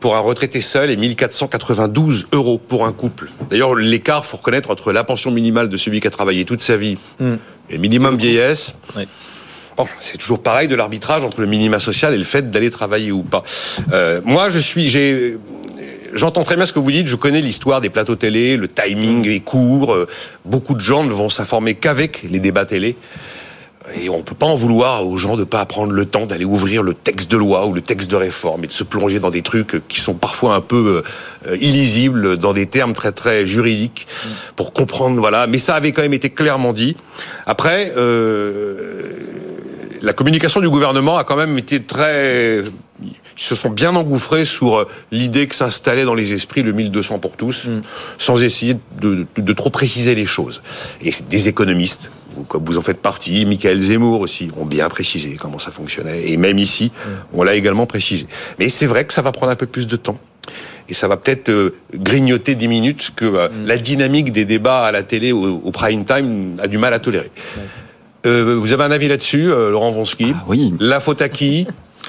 pour 0.01 0.17
un 0.17 0.21
retraité 0.21 0.61
seul 0.61 0.91
et 0.91 0.97
1492 0.97 2.27
euros 2.33 2.59
pour 2.59 2.87
un 2.87 2.93
couple. 2.93 3.31
D'ailleurs, 3.51 3.75
l'écart, 3.75 4.25
faut 4.25 4.37
reconnaître, 4.37 4.71
entre 4.71 4.93
la 4.93 5.05
pension 5.05 5.31
minimale 5.31 5.69
de 5.69 5.77
celui 5.77 6.01
qui 6.01 6.07
a 6.07 6.11
travaillé 6.11 6.45
toute 6.45 6.63
sa 6.63 6.77
vie 6.77 6.99
hmm. 7.19 7.35
et 7.71 7.79
minimum 7.79 8.17
vieillesse, 8.17 8.75
bon, 9.77 9.87
c'est 10.01 10.19
toujours 10.19 10.43
pareil 10.43 10.69
de 10.69 10.75
l'arbitrage 10.75 11.25
entre 11.25 11.41
le 11.41 11.47
minima 11.47 11.79
social 11.79 12.15
et 12.15 12.19
le 12.19 12.25
fait 12.25 12.51
d'aller 12.51 12.71
travailler 12.71 13.13
ou 13.13 13.23
pas. 13.23 13.43
Euh, 13.93 14.21
moi, 14.25 14.49
je 14.49 14.59
suis, 14.59 14.89
j'ai, 14.89 15.39
J'entends 16.17 16.45
très 16.45 16.57
bien 16.57 16.65
ce 16.65 16.73
que 16.73 16.79
vous 16.79 16.91
dites, 16.91 17.09
je 17.09 17.17
connais 17.17 17.43
l'histoire 17.43 17.83
des 17.83 17.91
plateaux 17.91 18.17
télé, 18.17 18.57
le 18.57 18.69
timing 18.69 19.29
est 19.29 19.41
court, 19.41 19.93
euh, 19.93 20.09
beaucoup 20.47 20.73
de 20.73 20.81
gens 20.81 21.05
ne 21.05 21.13
vont 21.13 21.29
s'informer 21.29 21.75
qu'avec 21.75 22.23
les 22.23 22.41
débats 22.41 22.65
télé. 22.65 22.97
Et 23.95 24.09
on 24.09 24.23
peut 24.23 24.35
pas 24.35 24.47
en 24.47 24.57
vouloir 24.57 25.07
aux 25.07 25.17
gens 25.17 25.37
de 25.37 25.45
pas 25.45 25.65
prendre 25.65 25.93
le 25.93 26.05
temps 26.07 26.27
d'aller 26.27 26.45
ouvrir 26.45 26.83
le 26.83 26.93
texte 26.93 27.31
de 27.31 27.37
loi 27.37 27.67
ou 27.67 27.73
le 27.73 27.81
texte 27.81 28.11
de 28.11 28.17
réforme 28.17 28.65
et 28.65 28.67
de 28.67 28.73
se 28.73 28.85
plonger 28.85 29.21
dans 29.21 29.31
des 29.31 29.43
trucs 29.43 29.87
qui 29.89 30.01
sont 30.01 30.15
parfois 30.15 30.55
un 30.55 30.61
peu 30.61 31.03
euh, 31.47 31.57
illisibles, 31.57 32.37
dans 32.37 32.53
des 32.53 32.67
termes 32.67 32.95
très 32.95 33.13
très 33.13 33.47
juridiques, 33.47 34.07
pour 34.57 34.73
comprendre. 34.73 35.21
Voilà. 35.21 35.47
Mais 35.47 35.59
ça 35.59 35.77
avait 35.77 35.93
quand 35.93 36.03
même 36.03 36.15
été 36.15 36.31
clairement 36.31 36.73
dit. 36.73 36.97
Après, 37.47 37.93
euh, 37.97 39.03
la 40.03 40.13
communication 40.13 40.61
du 40.61 40.69
gouvernement 40.69 41.17
a 41.17 41.25
quand 41.25 41.37
même 41.37 41.57
été 41.57 41.83
très 41.83 42.65
ils 43.03 43.43
se 43.43 43.55
sont 43.55 43.71
bien 43.71 43.95
engouffrés 43.95 44.45
sur 44.45 44.79
euh, 44.79 44.89
l'idée 45.13 45.47
que 45.47 45.55
s'installait 45.55 46.05
dans 46.05 46.15
les 46.15 46.33
esprits 46.33 46.63
le 46.63 46.73
1200 46.73 47.19
pour 47.19 47.37
tous, 47.37 47.67
mm. 47.67 47.83
sans 48.19 48.43
essayer 48.43 48.77
de, 49.01 49.27
de, 49.37 49.53
trop 49.53 49.71
préciser 49.71 50.15
les 50.15 50.27
choses. 50.27 50.63
Et 51.03 51.13
des 51.29 51.49
économistes, 51.49 52.11
comme 52.49 52.65
vous 52.65 52.79
en 52.79 52.83
faites 52.83 53.01
partie, 53.01 53.47
Michael 53.47 53.81
Zemmour 53.81 54.21
aussi, 54.21 54.51
ont 54.59 54.65
bien 54.65 54.89
précisé 54.89 55.37
comment 55.41 55.59
ça 55.59 55.71
fonctionnait. 55.71 56.31
Et 56.31 56.37
même 56.37 56.59
ici, 56.59 56.93
on 57.33 57.43
l'a 57.43 57.55
également 57.55 57.87
précisé. 57.87 58.27
Mais 58.59 58.69
c'est 58.69 58.87
vrai 58.87 59.05
que 59.05 59.13
ça 59.13 59.23
va 59.23 59.33
prendre 59.33 59.53
un 59.53 59.57
peu 59.57 59.67
plus 59.67 59.87
de 59.87 59.97
temps. 59.97 60.19
Et 60.89 60.95
ça 60.95 61.09
va 61.09 61.17
peut-être 61.17 61.49
euh, 61.49 61.75
grignoter 61.95 62.55
des 62.55 62.69
minutes 62.69 63.13
que 63.17 63.25
euh, 63.25 63.49
mm. 63.49 63.67
la 63.67 63.77
dynamique 63.79 64.33
des 64.33 64.45
débats 64.45 64.85
à 64.85 64.93
la 64.93 65.03
télé 65.03 65.33
au, 65.33 65.71
prime 65.73 66.05
time 66.05 66.57
a 66.63 66.69
du 66.69 66.79
mal 66.79 66.95
à 66.95 66.99
tolérer. 66.99 67.31
Euh, 68.25 68.57
vous 68.59 68.73
avez 68.73 68.85
un 68.85 68.91
avis 68.91 69.09
là-dessus, 69.09 69.47
Laurent 69.47 69.91
Vonsky 69.91 70.33
ah 70.35 70.45
Oui. 70.49 70.75
La 70.81 71.01
faute 71.01 71.23
à 71.23 71.29
qui 71.29 71.67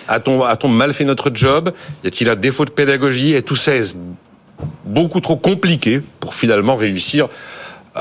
A-t-on 0.07 0.43
a 0.43 0.57
mal 0.67 0.93
fait 0.93 1.05
notre 1.05 1.31
job 1.33 1.73
Y 2.03 2.07
a-t-il 2.07 2.29
un 2.29 2.35
défaut 2.35 2.65
de 2.65 2.71
pédagogie 2.71 3.33
Et 3.33 3.41
tout 3.41 3.55
ça 3.55 3.75
est 3.75 3.95
beaucoup 4.85 5.21
trop 5.21 5.35
compliqué 5.35 6.01
pour 6.19 6.33
finalement 6.33 6.75
réussir 6.75 7.27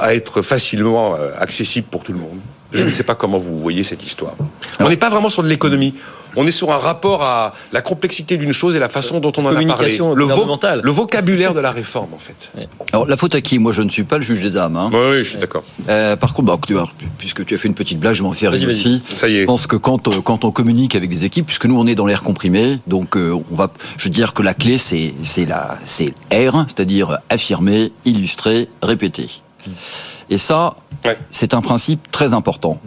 à 0.01 0.15
être 0.15 0.43
facilement 0.43 1.15
euh, 1.15 1.31
accessible 1.39 1.87
pour 1.91 2.03
tout 2.03 2.13
le 2.13 2.19
monde. 2.19 2.39
Je 2.73 2.85
ne 2.85 2.91
sais 2.91 3.05
pas 3.05 3.15
comment 3.15 3.39
vous 3.39 3.59
voyez 3.59 3.83
cette 3.83 4.05
histoire. 4.05 4.35
On 4.81 4.89
n'est 4.89 4.97
pas 4.97 5.09
vraiment 5.09 5.31
sur 5.31 5.43
de 5.43 5.49
l'économie. 5.49 5.95
On 6.39 6.47
est 6.47 6.53
sur 6.53 6.71
un 6.71 6.77
rapport 6.77 7.23
à 7.23 7.55
la 7.73 7.81
complexité 7.81 8.37
d'une 8.37 8.53
chose 8.53 8.77
et 8.77 8.79
la 8.79 8.91
façon 8.91 9.21
dont 9.21 9.33
on 9.39 9.47
en 9.47 9.57
a 9.57 9.65
parlé. 9.65 9.97
Le, 9.97 10.83
le, 10.83 10.91
vocabulaire 10.91 11.55
de 11.55 11.61
la 11.61 11.71
réforme, 11.71 12.13
en 12.13 12.19
fait. 12.19 12.53
Alors, 12.93 13.07
la 13.07 13.17
faute 13.17 13.35
à 13.35 13.41
qui? 13.41 13.59
Moi, 13.59 13.73
je 13.73 13.81
ne 13.81 13.89
suis 13.89 14.05
pas 14.05 14.17
le 14.17 14.23
juge 14.23 14.43
des 14.43 14.59
âmes. 14.59 14.77
Hein. 14.77 14.91
Oui, 14.93 15.19
je 15.21 15.31
suis 15.31 15.39
d'accord. 15.39 15.65
Euh, 15.89 16.15
par 16.17 16.35
contre, 16.35 16.55
bah, 16.55 16.87
puisque 17.17 17.47
tu 17.47 17.55
as 17.55 17.59
fait 17.59 17.69
une 17.69 17.75
petite 17.75 17.99
blague, 17.99 18.15
je 18.15 18.23
m'en 18.23 18.33
fais 18.33 18.49
rire 18.49 18.69
aussi. 18.69 19.03
Ça 19.15 19.29
y 19.29 19.39
est. 19.39 19.41
Je 19.41 19.45
pense 19.47 19.67
que 19.67 19.77
quand, 19.77 20.09
euh, 20.09 20.21
quand 20.21 20.45
on 20.45 20.51
communique 20.51 20.95
avec 20.95 21.09
des 21.09 21.25
équipes, 21.25 21.47
puisque 21.47 21.65
nous, 21.65 21.79
on 21.81 21.87
est 21.87 21.95
dans 21.95 22.07
l'air 22.07 22.23
comprimé, 22.23 22.81
donc 22.87 23.17
on 23.17 23.55
va, 23.55 23.71
je 23.97 24.05
veux 24.05 24.11
dire 24.11 24.35
que 24.35 24.43
la 24.43 24.53
clé, 24.53 24.77
c'est 24.77 25.15
R, 25.25 26.65
c'est-à-dire 26.67 27.19
affirmer, 27.31 27.93
illustrer, 28.05 28.69
répéter. 28.83 29.31
Et 30.31 30.39
ça, 30.39 30.77
c'est 31.31 31.55
un 31.55 31.61
principe 31.61 32.11
très 32.11 32.33
important. 32.33 32.81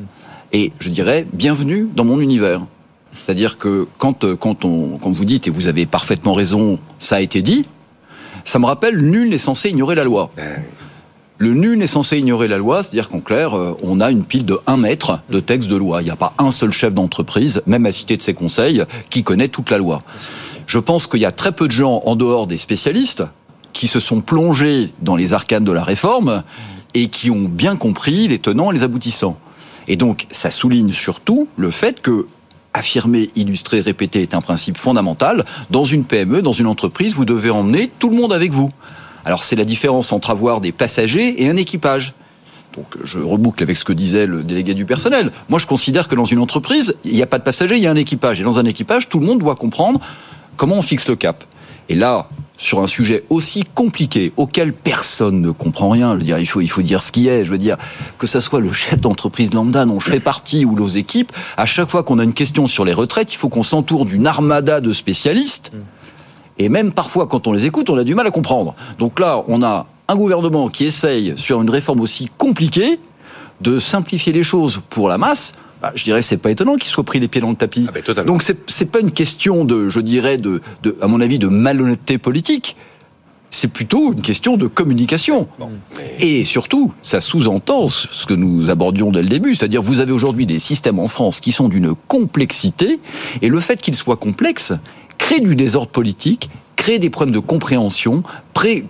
Et 0.52 0.72
je 0.80 0.90
dirais, 0.90 1.28
bienvenue 1.32 1.88
dans 1.96 2.06
mon 2.06 2.20
univers. 2.20 2.62
C'est-à-dire 3.14 3.58
que 3.58 3.88
quand, 3.98 4.24
euh, 4.24 4.36
quand, 4.36 4.66
on, 4.66 4.98
quand 4.98 5.12
vous 5.12 5.26
dites, 5.26 5.48
et 5.48 5.50
vous 5.50 5.68
avez 5.68 5.86
parfaitement 5.86 6.34
raison, 6.34 6.80
ça 6.98 7.18
a 7.18 7.22
été 7.22 7.42
dit, 7.42 7.66
ça 8.44 8.60
me 8.60 8.66
rappelle, 8.66 9.00
nul 9.00 9.30
n'est 9.30 9.38
censé 9.38 9.70
ignorer 9.70 9.96
la 9.96 10.04
loi. 10.04 10.32
Ben 10.36 10.64
Le 11.38 11.54
nul 11.54 11.78
n'est 11.78 11.88
censé 11.88 12.18
ignorer 12.18 12.48
la 12.48 12.58
loi, 12.58 12.84
c'est-à-dire 12.84 13.10
qu'en 13.10 13.20
clair, 13.20 13.56
euh, 13.56 13.78
on 13.84 14.00
a 14.00 14.12
une 14.12 14.24
pile 14.24 14.46
de 14.46 14.60
1 14.68 14.78
mètre 14.78 15.22
de 15.30 15.40
texte 15.40 15.70
de 15.70 15.76
loi. 15.76 16.02
Il 16.02 16.06
n'y 16.06 16.12
a 16.12 16.16
pas 16.16 16.34
un 16.38 16.52
seul 16.52 16.72
chef 16.72 16.94
d'entreprise, 16.94 17.62
même 17.66 17.86
à 17.86 17.92
citer 17.92 18.18
de 18.18 18.22
ses 18.22 18.34
conseils, 18.34 18.84
qui 19.10 19.24
connaît 19.24 19.50
toute 19.50 19.70
la 19.70 19.78
loi. 19.78 20.02
Je 20.66 20.80
pense 20.80 21.08
qu'il 21.08 21.20
y 21.20 21.26
a 21.26 21.32
très 21.32 21.52
peu 21.52 21.68
de 21.68 21.72
gens 21.72 22.02
en 22.06 22.16
dehors 22.16 22.48
des 22.48 22.58
spécialistes 22.58 23.24
qui 23.80 23.88
se 23.88 24.02
sont 24.02 24.20
plongés 24.20 24.90
dans 25.02 25.16
les 25.16 25.32
arcanes 25.32 25.64
de 25.64 25.72
la 25.72 25.84
réforme 25.84 26.44
et 26.94 27.08
qui 27.08 27.32
ont 27.32 27.46
bien 27.48 27.78
compris 27.78 28.28
les 28.28 28.38
tenants 28.38 28.72
et 28.72 28.74
les 28.74 28.84
aboutissants. 28.84 29.38
Et 29.88 29.96
donc, 29.96 30.28
ça 30.32 30.52
souligne 30.52 30.92
surtout 30.92 31.48
le 31.56 31.72
fait 31.72 32.02
que 32.02 32.28
affirmer, 32.74 33.30
illustrer, 33.38 33.80
répéter 33.80 34.22
est 34.22 34.34
un 34.34 34.42
principe 34.42 34.78
fondamental. 34.78 35.46
Dans 35.70 35.86
une 35.86 36.04
PME, 36.04 36.42
dans 36.42 36.52
une 36.52 36.68
entreprise, 36.68 37.14
vous 37.14 37.24
devez 37.24 37.52
emmener 37.52 37.90
tout 38.00 38.10
le 38.10 38.18
monde 38.18 38.34
avec 38.34 38.52
vous. 38.52 38.70
Alors, 39.24 39.46
c'est 39.46 39.56
la 39.56 39.64
différence 39.64 40.12
entre 40.12 40.30
avoir 40.30 40.60
des 40.60 40.74
passagers 40.74 41.42
et 41.42 41.50
un 41.50 41.56
équipage. 41.56 42.16
Donc, 42.76 42.98
je 43.06 43.20
reboucle 43.20 43.64
avec 43.64 43.78
ce 43.78 43.86
que 43.86 43.94
disait 43.94 44.26
le 44.26 44.44
délégué 44.44 44.74
du 44.74 44.84
personnel. 44.84 45.32
Moi, 45.48 45.58
je 45.58 45.68
considère 45.68 46.10
que 46.10 46.16
dans 46.16 46.26
une 46.26 46.40
entreprise, 46.40 46.98
il 47.06 47.14
n'y 47.14 47.22
a 47.22 47.28
pas 47.28 47.38
de 47.38 47.44
passagers, 47.44 47.78
il 47.78 47.84
y 47.84 47.88
a 47.88 47.92
un 47.92 47.96
équipage. 47.96 48.42
Et 48.42 48.44
dans 48.44 48.60
un 48.60 48.66
équipage, 48.66 49.08
tout 49.08 49.20
le 49.20 49.26
monde 49.26 49.40
doit 49.40 49.56
comprendre 49.56 50.02
comment 50.58 50.76
on 50.76 50.82
fixe 50.82 51.08
le 51.08 51.16
cap. 51.16 51.46
Et 51.88 51.96
là, 51.96 52.28
sur 52.60 52.82
un 52.82 52.88
sujet 52.88 53.24
aussi 53.30 53.64
compliqué 53.74 54.34
auquel 54.36 54.74
personne 54.74 55.42
ne 55.42 55.50
comprend 55.50 55.90
rien. 55.90 56.14
Je 56.14 56.18
veux 56.18 56.24
dire, 56.24 56.38
il 56.40 56.46
faut, 56.46 56.82
dire 56.82 57.02
ce 57.02 57.12
qui 57.12 57.30
est. 57.30 57.46
Je 57.46 57.52
veux 57.52 57.58
dire, 57.58 57.78
que 58.20 58.28
ce 58.28 58.42
soit 58.42 58.60
le 58.60 58.72
chef 58.74 59.00
d'entreprise 59.00 59.54
lambda 59.54 59.86
dont 59.86 60.00
je 60.00 60.12
fais 60.12 60.20
partie 60.20 60.66
ou 60.66 60.76
nos 60.76 60.88
équipes, 60.88 61.32
à 61.56 61.66
chaque 61.66 61.90
fois 61.90 62.04
qu'on 62.04 62.20
a 62.20 62.24
une 62.24 62.34
question 62.34 62.68
sur 62.68 62.84
les 62.84 62.92
retraites, 62.94 63.34
il 63.34 63.38
faut 63.38 63.48
qu'on 63.48 63.64
s'entoure 63.64 64.06
d'une 64.06 64.28
armada 64.28 64.82
de 64.82 64.92
spécialistes. 64.92 65.72
Et 66.58 66.68
même 66.68 66.92
parfois, 66.92 67.28
quand 67.28 67.48
on 67.48 67.54
les 67.54 67.66
écoute, 67.66 67.90
on 67.90 67.98
a 67.98 68.04
du 68.04 68.14
mal 68.14 68.28
à 68.28 68.32
comprendre. 68.32 68.76
Donc 68.98 69.22
là, 69.22 69.42
on 69.48 69.64
a 69.64 69.88
un 70.10 70.16
gouvernement 70.18 70.68
qui 70.68 70.84
essaye, 70.84 71.34
sur 71.38 71.62
une 71.62 71.70
réforme 71.70 72.02
aussi 72.02 72.28
compliquée, 72.38 73.00
de 73.62 73.80
simplifier 73.80 74.34
les 74.34 74.44
choses 74.44 74.82
pour 74.90 75.08
la 75.08 75.18
masse 75.18 75.56
bah, 75.82 75.92
je 75.96 76.04
dirais 76.04 76.22
c'est 76.22 76.38
pas 76.38 76.52
étonnant 76.52 76.76
qu'il 76.76 76.90
soit 76.90 77.04
pris 77.04 77.20
les 77.20 77.28
pieds 77.28 77.42
dans 77.42 77.50
le 77.50 77.56
tapis. 77.56 77.88
Ah 77.88 77.92
ben, 77.92 78.26
Donc 78.26 78.44
c'est 78.44 78.92
pas 78.92 79.00
une 79.00 79.12
question 79.12 79.66
de, 79.66 79.90
je 79.90 80.00
dirais 80.00 80.38
de, 80.38 80.62
de, 80.84 80.98
à 81.02 81.08
mon 81.08 81.22
avis, 81.22 81.40
de 81.40 81.48
malhonnêteté 81.48 82.18
politique. 82.18 82.76
C'est 83.52 83.70
plutôt 83.70 84.14
une 84.14 84.22
question 84.22 84.58
de 84.58 84.68
communication. 84.68 85.48
Et 86.20 86.44
surtout, 86.44 86.94
ça 87.02 87.20
sous-entend 87.20 87.88
ce 87.88 88.28
que 88.28 88.36
nous 88.36 88.70
abordions 88.70 89.12
dès 89.12 89.24
le 89.24 89.28
début, 89.28 89.56
c'est-à-dire 89.56 89.82
vous 89.82 90.02
avez 90.02 90.12
aujourd'hui 90.12 90.46
des 90.46 90.60
systèmes 90.60 91.00
en 91.00 91.08
France 91.08 91.40
qui 91.40 91.52
sont 91.52 91.68
d'une 91.68 91.96
complexité, 92.08 93.00
et 93.42 93.48
le 93.48 93.60
fait 93.60 93.82
qu'ils 93.82 93.96
soient 93.96 94.18
complexes 94.18 94.74
crée 95.18 95.40
du 95.40 95.56
désordre 95.56 95.90
politique 95.90 96.50
crée 96.76 96.98
des 96.98 97.10
problèmes 97.10 97.36
de 97.36 97.40
compréhension, 97.40 98.24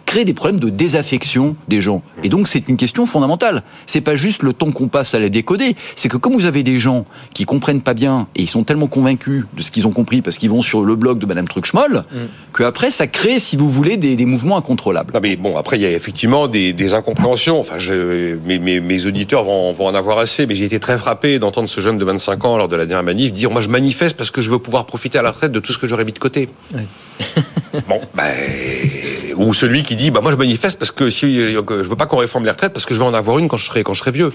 crée 0.05 0.25
des 0.25 0.33
problèmes 0.33 0.59
de 0.59 0.69
désaffection 0.69 1.55
des 1.67 1.81
gens. 1.81 2.01
Et 2.23 2.29
donc 2.29 2.47
c'est 2.47 2.67
une 2.69 2.77
question 2.77 3.05
fondamentale. 3.05 3.63
C'est 3.85 4.01
pas 4.01 4.15
juste 4.15 4.43
le 4.43 4.53
temps 4.53 4.71
qu'on 4.71 4.87
passe 4.87 5.13
à 5.13 5.19
la 5.19 5.29
décoder, 5.29 5.75
c'est 5.95 6.09
que 6.09 6.17
comme 6.17 6.33
vous 6.33 6.45
avez 6.45 6.63
des 6.63 6.79
gens 6.79 7.05
qui 7.33 7.45
comprennent 7.45 7.81
pas 7.81 7.93
bien 7.93 8.27
et 8.35 8.41
ils 8.41 8.49
sont 8.49 8.63
tellement 8.63 8.87
convaincus 8.87 9.45
de 9.55 9.61
ce 9.61 9.71
qu'ils 9.71 9.87
ont 9.87 9.91
compris 9.91 10.21
parce 10.21 10.37
qu'ils 10.37 10.49
vont 10.49 10.61
sur 10.61 10.83
le 10.83 10.95
blog 10.95 11.19
de 11.19 11.25
Madame 11.25 11.47
Trucschmoll, 11.47 12.03
mm. 12.11 12.17
que 12.53 12.63
après 12.63 12.91
ça 12.91 13.07
crée, 13.07 13.39
si 13.39 13.57
vous 13.57 13.69
voulez, 13.69 13.97
des, 13.97 14.25
mouvements 14.25 14.57
incontrôlables. 14.57 15.13
mais 15.21 15.35
bon, 15.35 15.57
après 15.57 15.77
il 15.77 15.81
y 15.81 15.85
a 15.85 15.91
effectivement 15.91 16.47
des, 16.47 16.93
incompréhensions. 16.93 17.59
Enfin, 17.59 17.77
je, 17.77 18.35
mes, 18.45 18.59
mes, 18.59 19.05
auditeurs 19.05 19.43
vont, 19.43 19.73
vont 19.73 19.85
en 19.85 19.95
avoir 19.95 20.17
assez, 20.19 20.45
mais 20.45 20.55
j'ai 20.55 20.65
été 20.65 20.79
très 20.79 20.97
frappé 20.97 21.39
d'entendre 21.39 21.69
ce 21.69 21.81
jeune 21.81 21.97
de 21.97 22.05
25 22.05 22.45
ans 22.45 22.57
lors 22.57 22.67
de 22.67 22.75
la 22.75 22.85
dernière 22.85 23.03
manif 23.03 23.31
dire 23.31 23.51
moi 23.51 23.61
je 23.61 23.69
manifeste 23.69 24.15
parce 24.17 24.31
que 24.31 24.41
je 24.41 24.49
veux 24.49 24.59
pouvoir 24.59 24.85
profiter 24.85 25.17
à 25.17 25.21
la 25.21 25.31
retraite 25.31 25.51
de 25.51 25.59
tout 25.59 25.73
ce 25.73 25.77
que 25.77 25.87
j'aurais 25.87 26.05
mis 26.05 26.13
de 26.13 26.19
côté. 26.19 26.49
bon, 27.87 28.01
ben, 28.15 28.33
ou 29.35 29.53
celui 29.59 29.83
qui 29.83 29.95
dit 29.97 30.09
bah 30.09 30.21
moi 30.21 30.31
je 30.31 30.37
manifeste 30.37 30.79
parce 30.79 30.91
que 30.91 31.09
si 31.09 31.37
je 31.37 31.59
veux 31.59 31.95
pas 31.95 32.05
qu'on 32.05 32.17
réforme 32.17 32.45
les 32.45 32.51
retraites 32.51 32.71
parce 32.71 32.85
que 32.85 32.93
je 32.93 32.99
vais 32.99 33.05
en 33.05 33.13
avoir 33.13 33.39
une 33.39 33.49
quand 33.49 33.57
je 33.57 33.65
serai 33.65 34.11
vieux. 34.11 34.31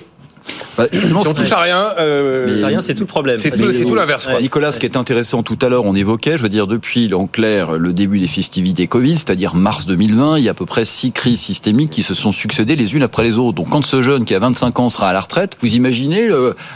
Bah, 0.77 0.87
si 0.93 1.13
on 1.13 1.33
touche 1.33 1.53
à 1.53 1.61
rien, 1.61 1.91
euh, 1.99 2.63
rien, 2.65 2.81
c'est 2.81 2.95
tout 2.95 3.03
le 3.03 3.07
problème. 3.07 3.39
C'est 3.39 3.51
tout, 3.51 3.95
l'inverse. 3.95 4.29
Nicolas, 4.41 4.73
ce 4.73 4.81
qui 4.81 4.87
est 4.87 4.97
intéressant 4.97 5.43
tout 5.43 5.59
à 5.63 5.69
l'heure, 5.69 5.85
on 5.85 5.95
évoquait, 5.95 6.37
je 6.37 6.43
veux 6.43 6.49
dire, 6.49 6.67
depuis 6.67 7.13
en 7.15 7.27
clair 7.27 7.73
le 7.73 7.93
début 7.93 8.19
des 8.19 8.27
festivités 8.27 8.87
Covid, 8.87 9.19
c'est-à-dire 9.19 9.55
mars 9.55 9.87
2020, 9.87 10.39
il 10.39 10.45
y 10.45 10.49
a 10.49 10.51
à 10.51 10.55
peu 10.55 10.67
près 10.67 10.85
six 10.85 11.13
crises 11.13 11.41
systémiques 11.41 11.91
qui 11.91 12.03
se 12.03 12.15
sont 12.15 12.33
succédées 12.33 12.77
les 12.77 12.95
unes 12.95 13.03
après 13.03 13.23
les 13.23 13.39
autres. 13.39 13.55
Donc, 13.55 13.71
quand 13.71 13.85
ce 13.85 14.03
jeune 14.03 14.25
qui 14.25 14.35
a 14.35 14.39
25 14.39 14.79
ans 14.81 14.89
sera 14.89 15.11
à 15.11 15.13
la 15.13 15.21
retraite, 15.21 15.57
vous 15.61 15.75
imaginez 15.75 16.29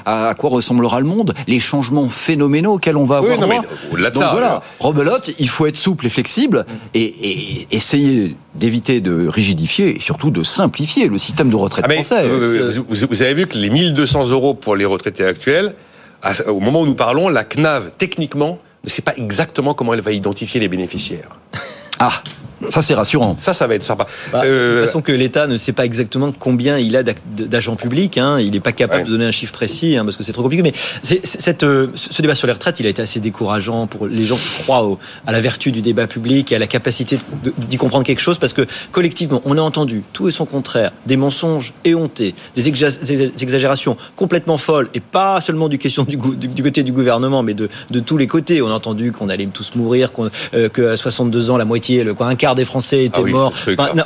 à, 0.07 0.35
quoi 0.37 0.51
ressemblera 0.51 1.01
le 1.01 1.07
monde, 1.07 1.35
les 1.47 1.61
changements 1.61 2.09
phénoménaux 2.09 2.75
auxquels 2.75 2.97
on 2.97 3.05
va 3.05 3.19
avoir 3.19 3.39
oui, 3.39 3.57
Au-delà 3.93 4.11
de 4.11 4.16
ça, 4.16 4.31
voilà, 4.33 4.57
euh, 4.57 4.59
Rebelote, 4.81 5.31
il 5.39 5.49
faut 5.49 5.66
être 5.66 5.77
souple 5.77 6.07
et 6.07 6.11
flexible 6.11 6.66
et, 6.95 7.03
et 7.03 7.66
essayer 7.71 8.37
d'éviter 8.59 9.01
de 9.01 9.27
rigidifier 9.29 9.97
et 9.97 10.01
surtout 10.01 10.31
de 10.31 10.43
simplifier 10.43 11.09
le 11.09 11.19
système 11.19 11.49
de 11.49 11.57
retraite 11.57 11.87
ah, 11.89 11.93
français. 11.93 12.25
vous, 12.29 13.23
avez 13.23 13.35
vu 13.35 13.47
que 13.47 13.57
les 13.61 13.71
1200 13.71 14.31
euros 14.31 14.55
pour 14.55 14.77
les 14.77 14.85
retraités 14.85 15.25
actuels, 15.25 15.75
au 16.47 16.61
moment 16.61 16.81
où 16.81 16.87
nous 16.87 16.95
parlons, 16.95 17.29
la 17.29 17.45
CNAV, 17.45 17.93
techniquement, 17.97 18.59
ne 18.85 18.89
sait 18.89 19.03
pas 19.03 19.15
exactement 19.17 19.75
comment 19.75 19.95
elle 19.95 20.01
va 20.01 20.13
identifier 20.13 20.61
les 20.61 20.69
bénéficiaires. 20.69 21.31
Ah 21.99 22.23
ça, 22.69 22.83
c'est 22.83 22.95
rassurant. 22.95 23.37
Ça, 23.39 23.53
ça 23.53 23.67
va 23.67 23.75
être 23.75 23.85
sympa. 23.85 24.07
Bah, 24.33 24.43
euh, 24.45 24.75
De 24.75 24.79
toute 24.79 24.87
façon, 24.87 25.03
que 25.03 25.13
l'État 25.13 25.47
ne 25.47 25.57
sait 25.57 25.73
pas 25.73 25.85
exactement 25.85 26.33
combien 26.37 26.79
il 26.79 26.97
a 26.97 27.03
d'agents 27.03 27.77
publics. 27.77 28.19
Hein. 28.19 28.41
Il 28.41 28.51
n'est 28.51 28.61
pas 28.61 28.73
capable 28.73 29.05
de 29.05 29.11
donner 29.11 29.27
un 29.27 29.31
chiffre 29.31 29.53
précis 29.53 29.97
hein, 29.97 30.05
parce 30.05 30.17
que 30.17 30.23
c'est 30.23 30.33
trop 30.33 30.43
compliqué. 30.43 30.63
Mais 30.63 30.73
cette, 31.03 31.63
euh, 31.63 31.89
ce 31.95 32.21
débat 32.21 32.35
sur 32.35 32.47
les 32.47 32.53
retraites, 32.53 32.81
il 32.81 32.87
a 32.87 32.89
été 32.89 33.01
assez 33.01 33.21
décourageant 33.21 33.87
pour 33.87 34.07
les 34.07 34.25
gens 34.25 34.37
qui 34.37 34.63
croient 34.63 34.99
à 35.27 35.33
la 35.33 35.41
vertu 35.41 35.71
du 35.73 35.83
débat 35.83 36.07
public 36.07 36.51
et 36.53 36.57
à 36.57 36.59
la 36.59 36.67
capacité 36.67 37.19
d'y 37.69 37.77
comprendre 37.77 38.05
quelque 38.05 38.21
chose 38.21 38.39
parce 38.39 38.53
que 38.53 38.67
collectivement, 38.93 39.41
on 39.45 39.57
a 39.57 39.61
entendu 39.61 40.03
tout 40.13 40.29
et 40.29 40.33
son 40.33 40.45
contraire, 40.45 40.93
des 41.07 41.17
mensonges 41.17 41.73
éhontés, 41.85 42.35
des, 42.57 42.69
exagérations 42.69 43.97
complètement 44.17 44.57
folles 44.57 44.89
et 44.95 45.01
pas 45.01 45.41
seulement 45.41 45.69
du 45.69 45.79
question 45.79 46.05
du, 46.05 46.17
du, 46.17 46.63
côté 46.63 46.83
du 46.83 46.93
gouvernement, 46.93 47.43
mais 47.43 47.55
de, 47.55 47.69
de, 47.91 48.01
tous 48.01 48.17
les 48.17 48.27
côtés. 48.27 48.63
On 48.63 48.69
a 48.69 48.73
entendu 48.75 49.13
qu'on 49.13 49.29
allait 49.29 49.47
tous 49.47 49.75
mourir, 49.77 50.13
qu'à 50.13 50.23
euh, 50.55 50.69
que 50.69 50.97
62 50.97 51.51
ans, 51.51 51.57
la 51.57 51.65
moitié, 51.65 52.05
le, 52.05 52.15
quoi, 52.15 52.27
un 52.27 52.35
quart 52.35 52.47
des 52.55 52.64
Français 52.64 53.05
étaient 53.05 53.20
ah 53.24 53.30
morts, 53.30 53.53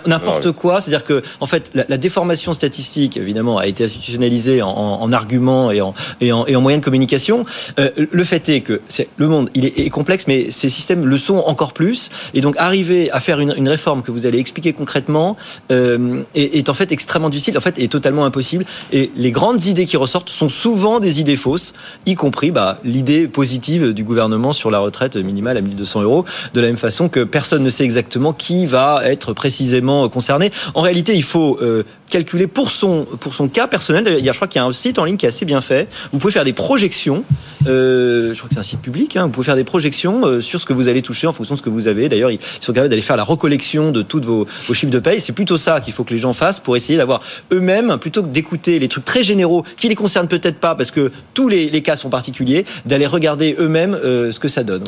n'importe 0.07 0.47
ah 0.47 0.53
quoi. 0.53 0.81
C'est-à-dire 0.81 1.05
que, 1.05 1.23
en 1.41 1.47
fait, 1.47 1.71
la, 1.75 1.97
déformation 1.97 2.53
statistique, 2.53 3.17
évidemment, 3.17 3.59
a 3.59 3.67
été 3.67 3.85
institutionnalisée 3.85 4.63
en, 4.63 4.69
en, 4.69 5.13
argument 5.13 5.71
et 5.71 5.81
en, 5.81 5.93
et 6.21 6.33
en, 6.33 6.47
et 6.47 6.57
en 6.57 6.61
moyens 6.61 6.81
de 6.81 6.85
communication. 6.85 7.45
Euh, 7.79 7.91
le 7.97 8.25
fait 8.25 8.49
est 8.49 8.61
que 8.61 8.81
le 9.17 9.29
monde, 9.29 9.51
il 9.55 9.67
est, 9.67 9.91
complexe, 9.91 10.27
mais 10.27 10.51
ces 10.51 10.69
systèmes 10.69 11.07
le 11.07 11.17
sont 11.17 11.39
encore 11.39 11.73
plus. 11.73 12.11
Et 12.35 12.41
donc, 12.41 12.57
arriver 12.59 13.11
à 13.11 13.21
faire 13.21 13.41
une, 13.41 13.55
une 13.57 13.69
réforme 13.69 14.03
que 14.03 14.11
vous 14.11 14.27
allez 14.27 14.39
expliquer 14.39 14.73
concrètement 14.73 15.37
euh, 15.71 16.23
est, 16.35 16.57
est, 16.57 16.69
en 16.69 16.75
fait 16.75 16.93
extrêmement 16.93 17.29
difficile, 17.29 17.57
en 17.59 17.61
fait, 17.61 17.79
est 17.79 17.91
totalement 17.91 18.25
impossible. 18.25 18.65
Et 18.93 19.11
les 19.17 19.31
grandes 19.31 19.65
idées 19.67 19.87
qui 19.87 19.97
ressortent 19.97 20.31
sont 20.31 20.49
souvent 20.49 21.01
des 21.01 21.21
idées 21.21 21.37
fausses, 21.37 21.75
y 22.07 22.15
compris 22.15 22.51
bah, 22.51 22.79
l'idée 22.85 23.29
positive 23.29 23.93
du 23.93 24.05
gouvernement 24.05 24.53
sur 24.53 24.71
la 24.71 24.79
retraite 24.79 25.17
minimale 25.17 25.57
à 25.57 25.61
1200 25.61 26.03
euros, 26.03 26.25
de 26.55 26.61
la 26.61 26.67
même 26.67 26.77
façon 26.77 27.09
que 27.09 27.25
personne 27.25 27.63
ne 27.63 27.71
sait 27.71 27.85
exactement 27.85 28.32
qui 28.33 28.67
va 28.67 29.03
être 29.05 29.33
précisément 29.33 30.09
concerné. 30.09 30.51
En 30.75 30.83
réalité, 30.83 31.15
il 31.15 31.23
faut 31.23 31.59
euh, 31.61 31.85
calculer 32.11 32.47
pour 32.47 32.71
son, 32.71 33.07
pour 33.21 33.35
son 33.35 33.49
cas 33.49 33.67
personnel. 33.67 34.19
Il 34.19 34.27
je 34.27 34.37
crois 34.37 34.49
qu'il 34.49 34.61
y 34.61 34.63
a 34.63 34.67
un 34.67 34.73
site 34.73 34.99
en 34.99 35.05
ligne 35.05 35.17
qui 35.17 35.27
est 35.27 35.31
assez 35.31 35.45
bien 35.45 35.61
fait. 35.61 35.89
Vous 36.13 36.19
pouvez 36.19 36.33
faire 36.33 36.45
des 36.45 36.53
projections. 36.53 37.25
Euh, 37.67 38.35
je 38.35 38.39
crois 38.39 38.49
que 38.49 38.55
c'est 38.55 38.61
un 38.61 38.65
site 38.65 38.81
public. 38.81 39.17
Hein. 39.17 39.25
vous 39.27 39.31
pouvez 39.31 39.45
faire 39.45 39.57
des 39.57 39.65
projections 39.65 40.27
euh, 40.27 40.41
sur 40.41 40.61
ce 40.61 40.67
que 40.67 40.73
vous 40.73 40.89
allez 40.89 41.01
toucher 41.01 41.27
en 41.27 41.33
fonction 41.33 41.55
de 41.55 41.59
ce 41.59 41.63
que 41.63 41.71
vous 41.71 41.87
avez. 41.87 42.09
D'ailleurs, 42.09 42.31
ils 42.31 42.39
sont 42.61 42.73
capables 42.73 42.91
d'aller 42.91 43.03
faire 43.03 43.17
la 43.17 43.25
recollection 43.25 43.93
de 43.93 44.03
tous 44.03 44.21
vos, 44.21 44.47
vos 44.67 44.75
chiffres 44.75 44.93
de 44.93 44.99
paye. 44.99 45.21
C'est 45.21 45.33
plutôt 45.33 45.57
ça 45.57 45.81
qu'il 45.81 45.93
faut 45.93 46.05
que 46.05 46.13
les 46.13 46.19
gens 46.19 46.33
fassent 46.33 46.61
pour 46.61 46.77
essayer 46.77 46.99
d'avoir 46.99 47.21
eux-mêmes, 47.53 47.97
plutôt 47.99 48.23
que 48.23 48.29
d'écouter 48.29 48.79
les 48.79 48.89
trucs 48.89 49.05
très 49.05 49.23
généraux 49.23 49.65
qui 49.77 49.89
les 49.89 49.95
concernent 49.95 50.29
peut-être 50.29 50.59
pas 50.59 50.75
parce 50.75 50.91
que 50.91 51.11
tous 51.35 51.49
les, 51.49 51.83
cas 51.83 51.97
sont 51.97 52.11
particuliers, 52.11 52.65
d'aller 52.85 53.07
regarder 53.07 53.57
eux-mêmes 53.59 53.97
ce 54.03 54.39
que 54.39 54.49
ça 54.49 54.63
donne. 54.63 54.85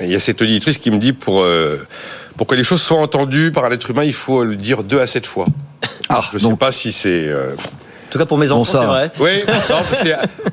Il 0.00 0.08
y 0.08 0.14
a 0.14 0.20
cette 0.20 0.42
auditrice 0.42 0.78
qui 0.78 0.90
me 0.90 0.98
dit 0.98 1.12
pour 1.12 1.44
pour 2.38 2.46
que 2.46 2.54
les 2.54 2.64
choses 2.64 2.80
soient 2.80 3.00
entendues 3.00 3.52
par 3.52 3.64
un 3.64 3.70
être 3.72 3.90
humain, 3.90 4.04
il 4.04 4.14
faut 4.14 4.44
le 4.44 4.56
dire 4.56 4.84
deux 4.84 5.00
à 5.00 5.06
sept 5.06 5.26
fois. 5.26 5.46
Ah, 6.08 6.22
je 6.32 6.38
ne 6.38 6.50
sais 6.50 6.56
pas 6.56 6.72
si 6.72 6.92
c'est. 6.92 7.28
Euh, 7.28 7.54
en 8.08 8.10
tout 8.10 8.18
cas, 8.18 8.24
pour 8.24 8.38
mes 8.38 8.50
enfants, 8.52 8.80
c'est 8.80 8.86
vrai. 8.86 9.10
Oui, 9.20 9.44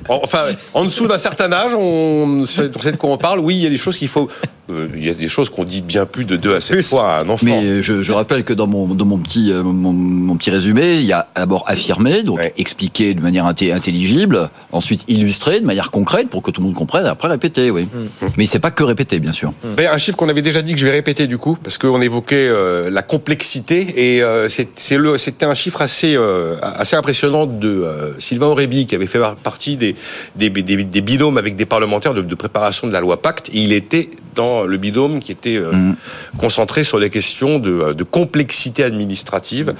enfin, 0.09 0.47
en 0.73 0.83
dessous 0.83 1.07
d'un 1.07 1.17
certain 1.17 1.53
âge, 1.53 1.73
on, 1.73 2.45
sait 2.45 2.67
de 2.67 2.97
quoi 2.97 3.11
on 3.11 3.17
parle. 3.17 3.39
Oui, 3.39 3.55
il 3.55 3.63
y 3.63 3.65
a 3.65 3.69
des 3.69 3.77
choses 3.77 3.97
qu'il 3.97 4.09
faut. 4.09 4.27
Euh, 4.71 4.87
il 4.95 5.05
y 5.05 5.09
a 5.09 5.13
des 5.13 5.29
choses 5.29 5.49
qu'on 5.49 5.63
dit 5.63 5.81
bien 5.81 6.07
plus 6.07 6.25
de 6.25 6.35
deux 6.37 6.55
à 6.55 6.61
sept 6.61 6.81
fois 6.83 7.13
à 7.13 7.21
un 7.21 7.29
enfant. 7.29 7.45
Mais 7.45 7.83
je, 7.83 8.01
je 8.01 8.11
rappelle 8.11 8.43
que 8.43 8.53
dans 8.53 8.65
mon, 8.65 8.87
dans 8.87 9.05
mon 9.05 9.19
petit, 9.19 9.51
euh, 9.51 9.61
mon, 9.61 10.35
petit 10.37 10.49
résumé, 10.49 10.95
il 10.95 11.05
y 11.05 11.13
a 11.13 11.27
d'abord 11.35 11.63
affirmé, 11.67 12.23
donc 12.23 12.39
expliquer 12.57 13.13
de 13.13 13.21
manière 13.21 13.45
intelligible, 13.45 14.49
ensuite 14.71 15.03
illustrer 15.07 15.59
de 15.59 15.65
manière 15.65 15.91
concrète 15.91 16.29
pour 16.29 16.41
que 16.41 16.49
tout 16.51 16.61
le 16.61 16.65
monde 16.67 16.75
comprenne, 16.75 17.05
et 17.05 17.09
après 17.09 17.27
répéter, 17.27 17.69
oui. 17.69 17.83
Mm. 17.83 18.27
Mais 18.37 18.45
c'est 18.47 18.59
pas 18.59 18.71
que 18.71 18.83
répéter, 18.83 19.19
bien 19.19 19.33
sûr. 19.33 19.53
Mm. 19.63 19.81
un 19.91 19.97
chiffre 19.97 20.17
qu'on 20.17 20.29
avait 20.29 20.41
déjà 20.41 20.61
dit 20.61 20.73
que 20.73 20.79
je 20.79 20.85
vais 20.85 20.91
répéter 20.91 21.27
du 21.27 21.37
coup, 21.37 21.57
parce 21.61 21.77
qu'on 21.77 22.01
évoquait 22.01 22.47
euh, 22.49 22.89
la 22.89 23.03
complexité, 23.03 24.17
et 24.17 24.23
c'était 24.49 25.45
un 25.45 25.53
chiffre 25.53 25.81
assez, 25.81 26.17
assez 26.61 26.95
impressionnant 26.95 27.44
de 27.45 27.67
euh, 27.67 28.19
Sylvain 28.19 28.47
Aurébi, 28.47 28.85
qui 28.85 28.95
avait 28.95 29.07
fait 29.07 29.19
partie 29.43 29.77
des, 29.77 29.95
des, 30.35 30.49
binômes 30.49 31.37
avec 31.37 31.55
des 31.55 31.65
parlementaires 31.65 32.13
de, 32.13 32.35
préparation 32.35 32.87
de 32.87 32.93
la 32.93 32.99
loi 32.99 33.21
Pacte. 33.21 33.49
Et 33.49 33.59
il 33.59 33.73
était 33.73 34.09
dans 34.35 34.63
le 34.63 34.77
binôme 34.77 35.19
qui 35.19 35.31
était 35.31 35.57
euh, 35.57 35.71
mm. 35.71 35.95
concentré 36.37 36.83
sur 36.83 36.99
les 36.99 37.09
questions 37.09 37.59
de, 37.59 37.93
de 37.93 38.03
complexité 38.03 38.83
administrative. 38.83 39.75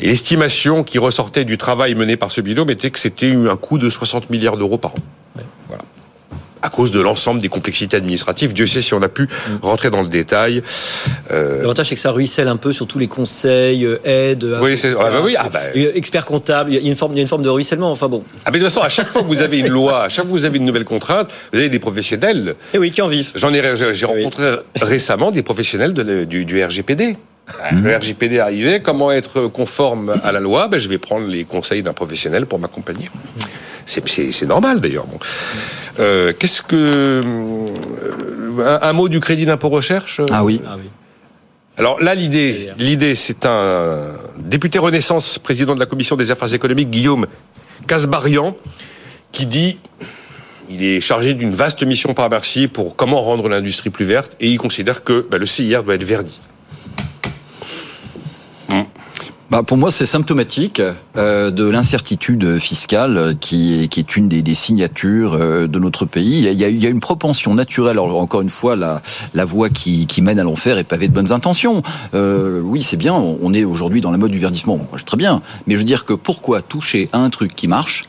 Et 0.00 0.06
l'estimation 0.06 0.84
qui 0.84 0.98
ressortait 0.98 1.44
du 1.44 1.58
travail 1.58 1.94
mené 1.94 2.16
par 2.16 2.32
ce 2.32 2.40
binôme 2.40 2.70
était 2.70 2.90
que 2.90 2.98
c'était 2.98 3.32
un 3.32 3.56
coût 3.56 3.78
de 3.78 3.90
60 3.90 4.30
milliards 4.30 4.56
d'euros 4.56 4.78
par 4.78 4.92
an 4.92 5.02
à 6.62 6.68
cause 6.68 6.90
de 6.90 7.00
l'ensemble 7.00 7.40
des 7.40 7.48
complexités 7.48 7.96
administratives. 7.96 8.52
Dieu 8.52 8.66
sait 8.66 8.82
si 8.82 8.94
on 8.94 9.02
a 9.02 9.08
pu 9.08 9.22
mm. 9.22 9.28
rentrer 9.62 9.90
dans 9.90 10.02
le 10.02 10.08
détail. 10.08 10.62
Euh... 11.30 11.60
L'avantage, 11.60 11.88
c'est 11.88 11.94
que 11.94 12.00
ça 12.00 12.10
ruisselle 12.10 12.48
un 12.48 12.56
peu 12.56 12.72
sur 12.72 12.86
tous 12.86 12.98
les 12.98 13.08
conseils, 13.08 13.84
euh, 13.84 13.98
aides, 14.04 14.46
oui, 14.60 14.76
c'est, 14.76 14.94
ah 14.98 15.10
bah 15.10 15.20
oui, 15.22 15.34
ah 15.38 15.48
bah... 15.48 15.60
experts 15.74 16.24
comptables. 16.24 16.70
Il 16.72 16.82
y, 16.82 16.86
a 16.86 16.90
une 16.90 16.96
forme, 16.96 17.12
il 17.12 17.16
y 17.16 17.18
a 17.18 17.22
une 17.22 17.28
forme 17.28 17.42
de 17.42 17.48
ruissellement. 17.48 17.90
Enfin 17.90 18.08
bon. 18.08 18.22
Ah, 18.44 18.50
mais 18.52 18.58
de 18.58 18.64
toute 18.64 18.72
façon, 18.72 18.84
à 18.84 18.88
chaque 18.88 19.08
fois 19.08 19.22
que 19.22 19.26
vous 19.26 19.42
avez 19.42 19.58
une 19.58 19.68
loi, 19.68 20.04
à 20.04 20.08
chaque 20.08 20.24
fois 20.24 20.34
que 20.34 20.40
vous 20.40 20.44
avez 20.44 20.58
une 20.58 20.64
nouvelle 20.64 20.84
contrainte, 20.84 21.30
vous 21.52 21.58
avez 21.58 21.68
des 21.68 21.78
professionnels. 21.78 22.48
Et 22.48 22.54
eh 22.74 22.78
oui, 22.78 22.90
qui 22.90 23.02
en 23.02 23.08
vivent. 23.08 23.30
J'en 23.34 23.52
ai, 23.52 23.62
j'ai 23.92 24.06
rencontré 24.06 24.56
récemment 24.80 25.30
des 25.30 25.42
professionnels 25.42 25.94
de, 25.94 26.24
du, 26.24 26.44
du 26.44 26.62
RGPD. 26.62 27.16
Mm. 27.72 27.82
Le 27.82 27.96
RGPD 27.96 28.36
est 28.36 28.40
arrivé, 28.40 28.80
comment 28.80 29.10
être 29.10 29.46
conforme 29.46 30.20
à 30.22 30.32
la 30.32 30.40
loi? 30.40 30.68
Ben, 30.68 30.78
Je 30.78 30.88
vais 30.88 30.98
prendre 30.98 31.26
les 31.26 31.44
conseils 31.44 31.82
d'un 31.82 31.92
professionnel 31.92 32.46
pour 32.46 32.58
m'accompagner. 32.58 33.08
C'est 33.88 34.46
normal 34.46 34.80
d'ailleurs. 34.80 35.06
Bon. 35.06 35.18
Euh, 35.98 36.32
Qu'est-ce 36.38 36.62
que. 36.62 37.22
Euh, 38.60 38.78
un, 38.82 38.92
mot 38.92 39.08
du 39.08 39.20
crédit 39.20 39.46
d'impôt 39.46 39.68
recherche 39.68 40.20
Ah 40.30 40.44
oui. 40.44 40.60
Ah 40.66 40.76
oui. 40.78 40.90
Alors 41.76 42.00
là, 42.00 42.14
l'idée, 42.14 42.70
l'idée, 42.76 43.14
c'est 43.14 43.46
un 43.46 44.14
député 44.36 44.78
Renaissance, 44.78 45.38
président 45.38 45.74
de 45.74 45.80
la 45.80 45.86
commission 45.86 46.16
des 46.16 46.30
affaires 46.30 46.52
économiques, 46.52 46.90
Guillaume 46.90 47.26
Casbarian, 47.86 48.56
qui 49.30 49.46
dit 49.46 49.78
il 50.68 50.84
est 50.84 51.00
chargé 51.00 51.34
d'une 51.34 51.54
vaste 51.54 51.82
mission 51.82 52.14
par 52.14 52.28
Bercy 52.28 52.68
pour 52.68 52.96
comment 52.96 53.22
rendre 53.22 53.48
l'industrie 53.48 53.90
plus 53.90 54.04
verte 54.04 54.36
et 54.40 54.48
il 54.48 54.58
considère 54.58 55.02
que 55.02 55.26
bah, 55.30 55.38
le 55.38 55.46
CIR 55.46 55.82
doit 55.82 55.94
être 55.94 56.02
verdi. 56.02 56.40
Bah 59.50 59.62
pour 59.62 59.78
moi, 59.78 59.90
c'est 59.90 60.04
symptomatique 60.04 60.82
euh, 61.16 61.50
de 61.50 61.66
l'incertitude 61.66 62.58
fiscale 62.58 63.34
qui 63.40 63.82
est, 63.82 63.88
qui 63.88 64.00
est 64.00 64.16
une 64.16 64.28
des, 64.28 64.42
des 64.42 64.54
signatures 64.54 65.38
euh, 65.40 65.66
de 65.66 65.78
notre 65.78 66.04
pays. 66.04 66.36
Il 66.36 66.44
y, 66.44 66.64
a, 66.64 66.68
il 66.68 66.82
y, 66.82 66.86
a, 66.86 66.90
une 66.90 67.00
propension 67.00 67.54
naturelle. 67.54 67.92
Alors 67.92 68.14
encore 68.18 68.42
une 68.42 68.50
fois, 68.50 68.76
la, 68.76 69.00
la 69.32 69.46
voie 69.46 69.70
qui, 69.70 70.06
qui 70.06 70.20
mène 70.20 70.38
à 70.38 70.44
l'enfer 70.44 70.76
est 70.76 70.84
pavée 70.84 71.08
de 71.08 71.14
bonnes 71.14 71.32
intentions. 71.32 71.82
Euh, 72.12 72.60
oui, 72.60 72.82
c'est 72.82 72.98
bien. 72.98 73.14
On 73.14 73.54
est 73.54 73.64
aujourd'hui 73.64 74.02
dans 74.02 74.10
la 74.10 74.18
mode 74.18 74.32
du 74.32 74.38
verdissement. 74.38 74.76
Bon, 74.76 74.86
très 75.06 75.16
bien. 75.16 75.40
Mais 75.66 75.74
je 75.74 75.78
veux 75.78 75.84
dire 75.84 76.04
que 76.04 76.12
pourquoi 76.12 76.60
toucher 76.60 77.08
à 77.14 77.18
un 77.18 77.30
truc 77.30 77.56
qui 77.56 77.68
marche 77.68 78.04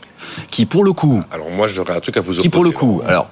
qui 0.50 0.66
pour 0.66 0.84
le 0.84 0.92
coup. 0.92 1.20
Alors 1.32 1.50
moi 1.50 1.66
j'aurais 1.66 1.96
un 1.96 2.00
truc 2.00 2.16
à 2.16 2.20
vous 2.20 2.32
opposer. 2.32 2.42
Qui 2.42 2.48
pour 2.50 2.62
le 2.62 2.70
coup. 2.70 3.02
Alors 3.04 3.28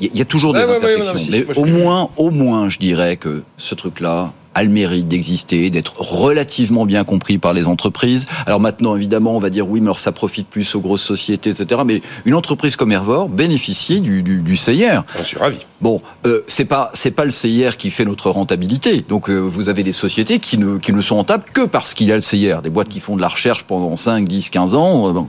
il 0.00 0.16
y, 0.16 0.22
a 0.22 0.24
toujours 0.24 0.54
des 0.54 0.60
ouais, 0.60 0.76
imperfections, 0.76 1.12
ouais, 1.12 1.18
ouais, 1.18 1.46
non, 1.46 1.46
mais, 1.46 1.46
mais 1.46 1.58
au 1.58 1.64
moins, 1.66 2.10
au 2.16 2.30
moins, 2.30 2.68
je 2.70 2.78
dirais 2.78 3.16
que 3.16 3.42
ce 3.58 3.74
truc-là, 3.74 4.32
a 4.58 4.64
le 4.64 4.70
mérite 4.70 5.06
d'exister, 5.06 5.70
d'être 5.70 6.00
relativement 6.00 6.84
bien 6.84 7.04
compris 7.04 7.38
par 7.38 7.52
les 7.52 7.68
entreprises. 7.68 8.26
Alors 8.44 8.58
maintenant, 8.58 8.96
évidemment, 8.96 9.36
on 9.36 9.38
va 9.38 9.50
dire 9.50 9.68
oui, 9.68 9.80
mais 9.80 9.86
alors 9.86 10.00
ça 10.00 10.10
profite 10.10 10.48
plus 10.48 10.74
aux 10.74 10.80
grosses 10.80 11.02
sociétés, 11.02 11.50
etc. 11.50 11.82
Mais 11.86 12.02
une 12.24 12.34
entreprise 12.34 12.74
comme 12.74 12.90
Hervor 12.90 13.28
bénéficie 13.28 14.00
du, 14.00 14.22
du, 14.22 14.40
du 14.40 14.56
CIR. 14.56 15.04
J'en 15.16 15.24
suis 15.24 15.38
ravi. 15.38 15.58
Bon, 15.80 16.02
euh, 16.26 16.42
c'est 16.48 16.64
pas 16.64 16.90
c'est 16.92 17.12
pas 17.12 17.24
le 17.24 17.30
CIR 17.30 17.76
qui 17.76 17.90
fait 17.90 18.04
notre 18.04 18.30
rentabilité. 18.30 19.04
Donc 19.08 19.30
euh, 19.30 19.38
vous 19.38 19.68
avez 19.68 19.84
des 19.84 19.92
sociétés 19.92 20.40
qui 20.40 20.58
ne 20.58 20.78
qui 20.78 20.92
ne 20.92 21.00
sont 21.00 21.16
rentables 21.16 21.44
que 21.52 21.60
parce 21.60 21.94
qu'il 21.94 22.08
y 22.08 22.12
a 22.12 22.16
le 22.16 22.22
CIR, 22.22 22.60
des 22.60 22.70
boîtes 22.70 22.88
qui 22.88 22.98
font 22.98 23.14
de 23.14 23.20
la 23.20 23.28
recherche 23.28 23.62
pendant 23.62 23.96
5, 23.96 24.26
10, 24.26 24.50
15 24.50 24.74
ans. 24.74 25.08
Euh, 25.08 25.20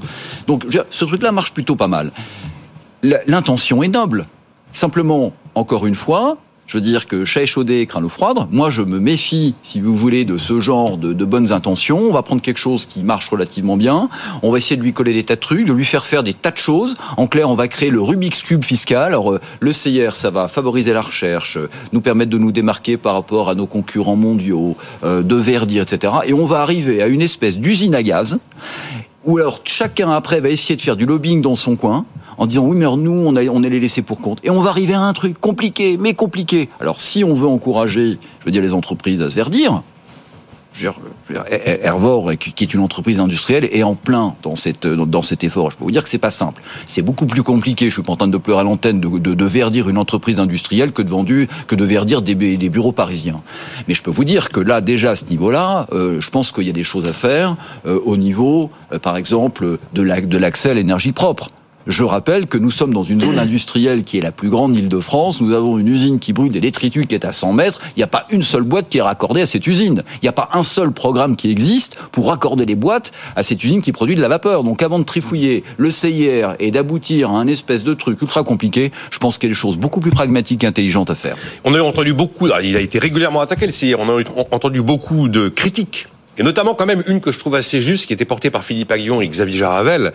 Donc 0.47 0.65
ce 0.89 1.05
truc-là 1.05 1.31
marche 1.31 1.53
plutôt 1.53 1.75
pas 1.75 1.87
mal. 1.87 2.11
L'intention 3.03 3.83
est 3.83 3.87
noble. 3.89 4.25
Simplement, 4.71 5.33
encore 5.55 5.85
une 5.85 5.95
fois, 5.95 6.37
je 6.69 6.77
veux 6.77 6.81
dire 6.81 7.07
que 7.07 7.25
chat 7.25 7.41
échaudé 7.41 7.83
craint 7.87 7.99
l'eau 7.99 8.09
froide. 8.09 8.37
Moi, 8.51 8.69
je 8.69 8.83
me 8.83 8.99
méfie, 8.99 9.55
si 9.63 9.81
vous 9.81 9.95
voulez, 9.95 10.23
de 10.23 10.37
ce 10.37 10.59
genre 10.59 10.97
de, 10.97 11.25
bonnes 11.25 11.51
intentions. 11.51 11.97
On 11.97 12.13
va 12.13 12.21
prendre 12.21 12.43
quelque 12.43 12.59
chose 12.59 12.85
qui 12.85 13.01
marche 13.01 13.27
relativement 13.27 13.75
bien. 13.75 14.07
On 14.43 14.51
va 14.51 14.59
essayer 14.59 14.77
de 14.77 14.83
lui 14.83 14.93
coller 14.93 15.13
des 15.13 15.23
tas 15.23 15.35
de 15.35 15.39
trucs, 15.39 15.65
de 15.65 15.73
lui 15.73 15.83
faire 15.83 16.05
faire 16.05 16.21
des 16.21 16.35
tas 16.35 16.51
de 16.51 16.57
choses. 16.57 16.95
En 17.17 17.25
clair, 17.25 17.49
on 17.49 17.55
va 17.55 17.67
créer 17.67 17.89
le 17.89 17.99
Rubik's 17.99 18.43
Cube 18.43 18.63
fiscal. 18.63 19.01
Alors, 19.01 19.31
euh, 19.31 19.39
le 19.61 19.71
CIR, 19.71 20.11
ça 20.11 20.29
va 20.29 20.47
favoriser 20.47 20.93
la 20.93 21.01
recherche, 21.01 21.57
nous 21.91 22.01
permettre 22.01 22.29
de 22.29 22.37
nous 22.37 22.51
démarquer 22.51 22.97
par 22.97 23.15
rapport 23.15 23.49
à 23.49 23.55
nos 23.55 23.65
concurrents 23.65 24.15
mondiaux, 24.15 24.77
euh, 25.03 25.23
de 25.23 25.35
verdir, 25.35 25.81
etc. 25.81 26.13
Et 26.27 26.33
on 26.33 26.45
va 26.45 26.61
arriver 26.61 27.01
à 27.01 27.07
une 27.07 27.23
espèce 27.23 27.57
d'usine 27.57 27.95
à 27.95 28.03
gaz 28.03 28.37
où 29.29 29.37
alors 29.37 29.61
chacun 29.63 30.11
après 30.11 30.39
va 30.39 30.49
essayer 30.49 30.75
de 30.75 30.81
faire 30.81 30.95
du 30.95 31.05
lobbying 31.05 31.41
dans 31.41 31.55
son 31.55 31.75
coin 31.75 32.05
en 32.37 32.47
disant 32.47 32.65
oui 32.65 32.75
mais 32.75 32.85
nous 32.97 33.11
on, 33.11 33.35
a, 33.35 33.43
on 33.45 33.61
est 33.61 33.69
les 33.69 33.79
laissés 33.79 34.01
pour 34.01 34.19
compte 34.21 34.39
et 34.43 34.49
on 34.49 34.59
va 34.59 34.69
arriver 34.69 34.95
à 34.95 35.01
un 35.01 35.13
truc 35.13 35.39
compliqué 35.39 35.97
mais 35.99 36.15
compliqué. 36.15 36.69
Alors 36.79 36.99
si 36.99 37.23
on 37.23 37.35
veut 37.35 37.47
encourager, 37.47 38.17
je 38.39 38.45
veux 38.45 38.51
dire 38.51 38.63
les 38.63 38.73
entreprises 38.73 39.21
à 39.21 39.29
se 39.29 39.35
verdir, 39.35 39.83
je 40.73 40.87
veux 40.87 41.33
dire, 41.33 41.43
Hervor, 41.81 42.31
qui 42.37 42.63
est 42.63 42.73
une 42.73 42.81
entreprise 42.81 43.19
industrielle, 43.19 43.67
est 43.71 43.83
en 43.83 43.95
plein 43.95 44.35
dans, 44.43 44.55
cette, 44.55 44.85
dans 44.85 45.21
cet 45.21 45.43
effort. 45.43 45.71
Je 45.71 45.77
peux 45.77 45.83
vous 45.83 45.91
dire 45.91 46.03
que 46.03 46.09
c'est 46.09 46.17
pas 46.17 46.29
simple. 46.29 46.61
C'est 46.85 47.01
beaucoup 47.01 47.25
plus 47.25 47.43
compliqué, 47.43 47.85
je 47.89 47.95
suis 47.95 48.03
pas 48.03 48.13
en 48.13 48.17
train 48.17 48.27
de 48.27 48.37
pleurer 48.37 48.61
à 48.61 48.63
l'antenne, 48.63 48.99
de, 48.99 49.09
de, 49.09 49.33
de, 49.33 49.45
verdir 49.45 49.89
une 49.89 49.97
entreprise 49.97 50.39
industrielle 50.39 50.91
que 50.91 51.01
de, 51.01 51.09
vendu, 51.09 51.47
que 51.67 51.75
de 51.75 51.83
verdir 51.83 52.21
des, 52.21 52.35
des, 52.35 52.69
bureaux 52.69 52.91
parisiens. 52.91 53.41
Mais 53.87 53.93
je 53.93 54.03
peux 54.03 54.11
vous 54.11 54.25
dire 54.25 54.49
que 54.49 54.59
là, 54.59 54.81
déjà 54.81 55.11
à 55.11 55.15
ce 55.15 55.25
niveau-là, 55.25 55.87
euh, 55.91 56.21
je 56.21 56.29
pense 56.29 56.51
qu'il 56.51 56.67
y 56.67 56.69
a 56.69 56.73
des 56.73 56.83
choses 56.83 57.05
à 57.05 57.13
faire 57.13 57.55
euh, 57.85 57.99
au 58.05 58.17
niveau, 58.17 58.69
euh, 58.93 58.99
par 58.99 59.17
exemple, 59.17 59.77
de 59.93 60.37
l'accès 60.37 60.69
la, 60.69 60.71
à 60.71 60.75
l'énergie 60.75 61.11
propre. 61.11 61.49
Je 61.89 62.03
rappelle 62.03 62.45
que 62.45 62.59
nous 62.59 62.69
sommes 62.69 62.93
dans 62.93 63.03
une 63.03 63.19
zone 63.19 63.39
industrielle 63.39 64.03
qui 64.03 64.19
est 64.19 64.21
la 64.21 64.31
plus 64.31 64.49
grande 64.49 64.73
d'Île-de-France. 64.73 65.41
Nous 65.41 65.55
avons 65.55 65.79
une 65.79 65.87
usine 65.87 66.19
qui 66.19 66.33
brûle 66.33 66.51
des 66.51 66.61
détritus 66.61 67.07
qui 67.07 67.15
est 67.15 67.25
à 67.25 67.31
100 67.31 67.53
mètres. 67.53 67.81
Il 67.95 67.99
n'y 67.99 68.03
a 68.03 68.07
pas 68.07 68.27
une 68.29 68.43
seule 68.43 68.61
boîte 68.61 68.89
qui 68.89 68.99
est 68.99 69.01
raccordée 69.01 69.41
à 69.41 69.47
cette 69.47 69.65
usine. 69.65 70.03
Il 70.17 70.25
n'y 70.25 70.29
a 70.29 70.33
pas 70.33 70.49
un 70.53 70.61
seul 70.61 70.91
programme 70.91 71.35
qui 71.35 71.49
existe 71.49 71.97
pour 72.11 72.27
raccorder 72.27 72.67
les 72.67 72.75
boîtes 72.75 73.11
à 73.35 73.41
cette 73.41 73.63
usine 73.63 73.81
qui 73.81 73.91
produit 73.91 74.13
de 74.13 74.21
la 74.21 74.27
vapeur. 74.27 74.63
Donc 74.63 74.83
avant 74.83 74.99
de 74.99 75.03
trifouiller 75.03 75.63
le 75.77 75.89
CIR 75.89 76.53
et 76.59 76.69
d'aboutir 76.69 77.31
à 77.31 77.39
un 77.39 77.47
espèce 77.47 77.83
de 77.83 77.95
truc 77.95 78.21
ultra 78.21 78.43
compliqué, 78.43 78.91
je 79.09 79.17
pense 79.17 79.39
qu'il 79.39 79.49
y 79.49 79.51
a 79.51 79.55
des 79.55 79.59
choses 79.59 79.77
beaucoup 79.77 79.99
plus 79.99 80.11
pragmatiques 80.11 80.63
et 80.63 80.67
intelligentes 80.67 81.09
à 81.09 81.15
faire. 81.15 81.37
On 81.63 81.73
a 81.73 81.81
entendu 81.81 82.13
beaucoup, 82.13 82.45
il 82.61 82.75
a 82.75 82.81
été 82.81 82.99
régulièrement 82.99 83.41
attaqué 83.41 83.65
le 83.65 83.73
CIR, 83.73 83.99
on 83.99 84.09
a 84.09 84.23
entendu 84.51 84.83
beaucoup 84.83 85.27
de 85.27 85.49
critiques 85.49 86.07
et 86.39 86.43
notamment 86.43 86.73
quand 86.73 86.85
même 86.85 87.03
une 87.07 87.19
que 87.19 87.31
je 87.31 87.37
trouve 87.37 87.55
assez 87.55 87.81
juste, 87.81 88.07
qui 88.07 88.13
était 88.13 88.25
portée 88.25 88.49
par 88.49 88.63
Philippe 88.63 88.91
Aguillon 88.91 89.19
et 89.21 89.27
Xavier 89.27 89.57
Jaravel, 89.57 90.13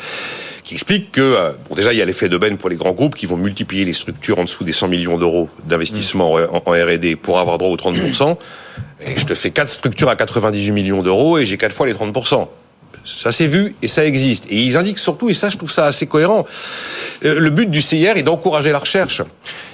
qui 0.65 0.75
explique 0.75 1.13
que, 1.13 1.55
bon, 1.69 1.75
déjà, 1.75 1.93
il 1.93 1.99
y 1.99 2.03
a 2.03 2.05
l'effet 2.07 2.31
d'aubaine 2.31 2.57
pour 2.57 2.71
les 2.71 2.77
grands 2.77 2.93
groupes 2.93 3.15
qui 3.15 3.27
vont 3.27 3.37
multiplier 3.37 3.85
les 3.85 3.93
structures 3.93 4.39
en 4.39 4.45
dessous 4.45 4.65
des 4.65 4.73
100 4.73 4.89
millions 4.89 5.19
d'euros 5.19 5.51
d'investissement 5.67 6.39
mmh. 6.39 6.63
en, 6.65 6.71
R&D 6.71 7.17
pour 7.17 7.39
avoir 7.39 7.59
droit 7.59 7.69
aux 7.69 7.77
30%. 7.77 8.39
Et 9.07 9.19
je 9.19 9.27
te 9.27 9.35
fais 9.35 9.51
quatre 9.51 9.69
structures 9.69 10.09
à 10.09 10.17
98 10.17 10.73
millions 10.73 11.03
d'euros 11.03 11.37
et 11.37 11.45
j'ai 11.45 11.59
quatre 11.59 11.75
fois 11.75 11.87
les 11.87 11.93
30%. 11.93 12.49
Ça 13.05 13.31
s'est 13.31 13.47
vu 13.47 13.77
et 13.83 13.89
ça 13.89 14.07
existe. 14.07 14.47
Et 14.49 14.63
ils 14.63 14.79
indiquent 14.79 14.99
surtout, 14.99 15.29
et 15.29 15.35
ça 15.35 15.51
je 15.51 15.59
trouve 15.59 15.71
ça 15.71 15.85
assez 15.85 16.07
cohérent, 16.07 16.47
euh, 17.27 17.39
le 17.39 17.51
but 17.51 17.71
du 17.71 17.83
CIR 17.83 18.17
est 18.17 18.23
d'encourager 18.23 18.73
la 18.73 18.79
recherche. 18.79 19.21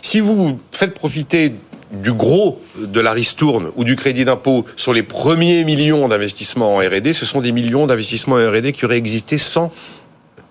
Si 0.02 0.18
vous 0.18 0.58
faites 0.72 0.94
profiter 0.94 1.54
du 1.90 2.12
gros 2.12 2.60
de 2.78 3.00
la 3.00 3.12
ristourne 3.12 3.70
ou 3.76 3.84
du 3.84 3.96
crédit 3.96 4.24
d'impôt 4.24 4.64
sur 4.76 4.92
les 4.92 5.02
premiers 5.02 5.64
millions 5.64 6.08
d'investissements 6.08 6.76
en 6.76 6.78
R&D, 6.78 7.12
ce 7.12 7.26
sont 7.26 7.40
des 7.40 7.52
millions 7.52 7.86
d'investissements 7.86 8.36
en 8.36 8.50
R&D 8.50 8.72
qui 8.72 8.84
auraient 8.84 8.98
existé 8.98 9.38
sans, 9.38 9.72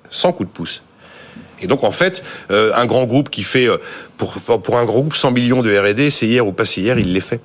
sans 0.09 0.33
coup 0.33 0.43
de 0.43 0.49
pouce. 0.49 0.81
Et 1.61 1.67
donc 1.67 1.83
en 1.83 1.91
fait, 1.91 2.23
euh, 2.51 2.71
un 2.75 2.85
grand 2.85 3.05
groupe 3.05 3.29
qui 3.29 3.43
fait, 3.43 3.67
euh, 3.67 3.77
pour, 4.17 4.33
pour 4.33 4.77
un 4.77 4.85
grand 4.85 5.01
groupe 5.01 5.15
100 5.15 5.31
millions 5.31 5.61
de 5.61 5.77
R&D, 5.77 6.09
c'est 6.09 6.27
hier 6.27 6.45
ou 6.45 6.51
pas 6.51 6.65
c'est 6.65 6.81
hier, 6.81 6.99
il 6.99 7.13
les 7.13 7.21
fait. 7.21 7.41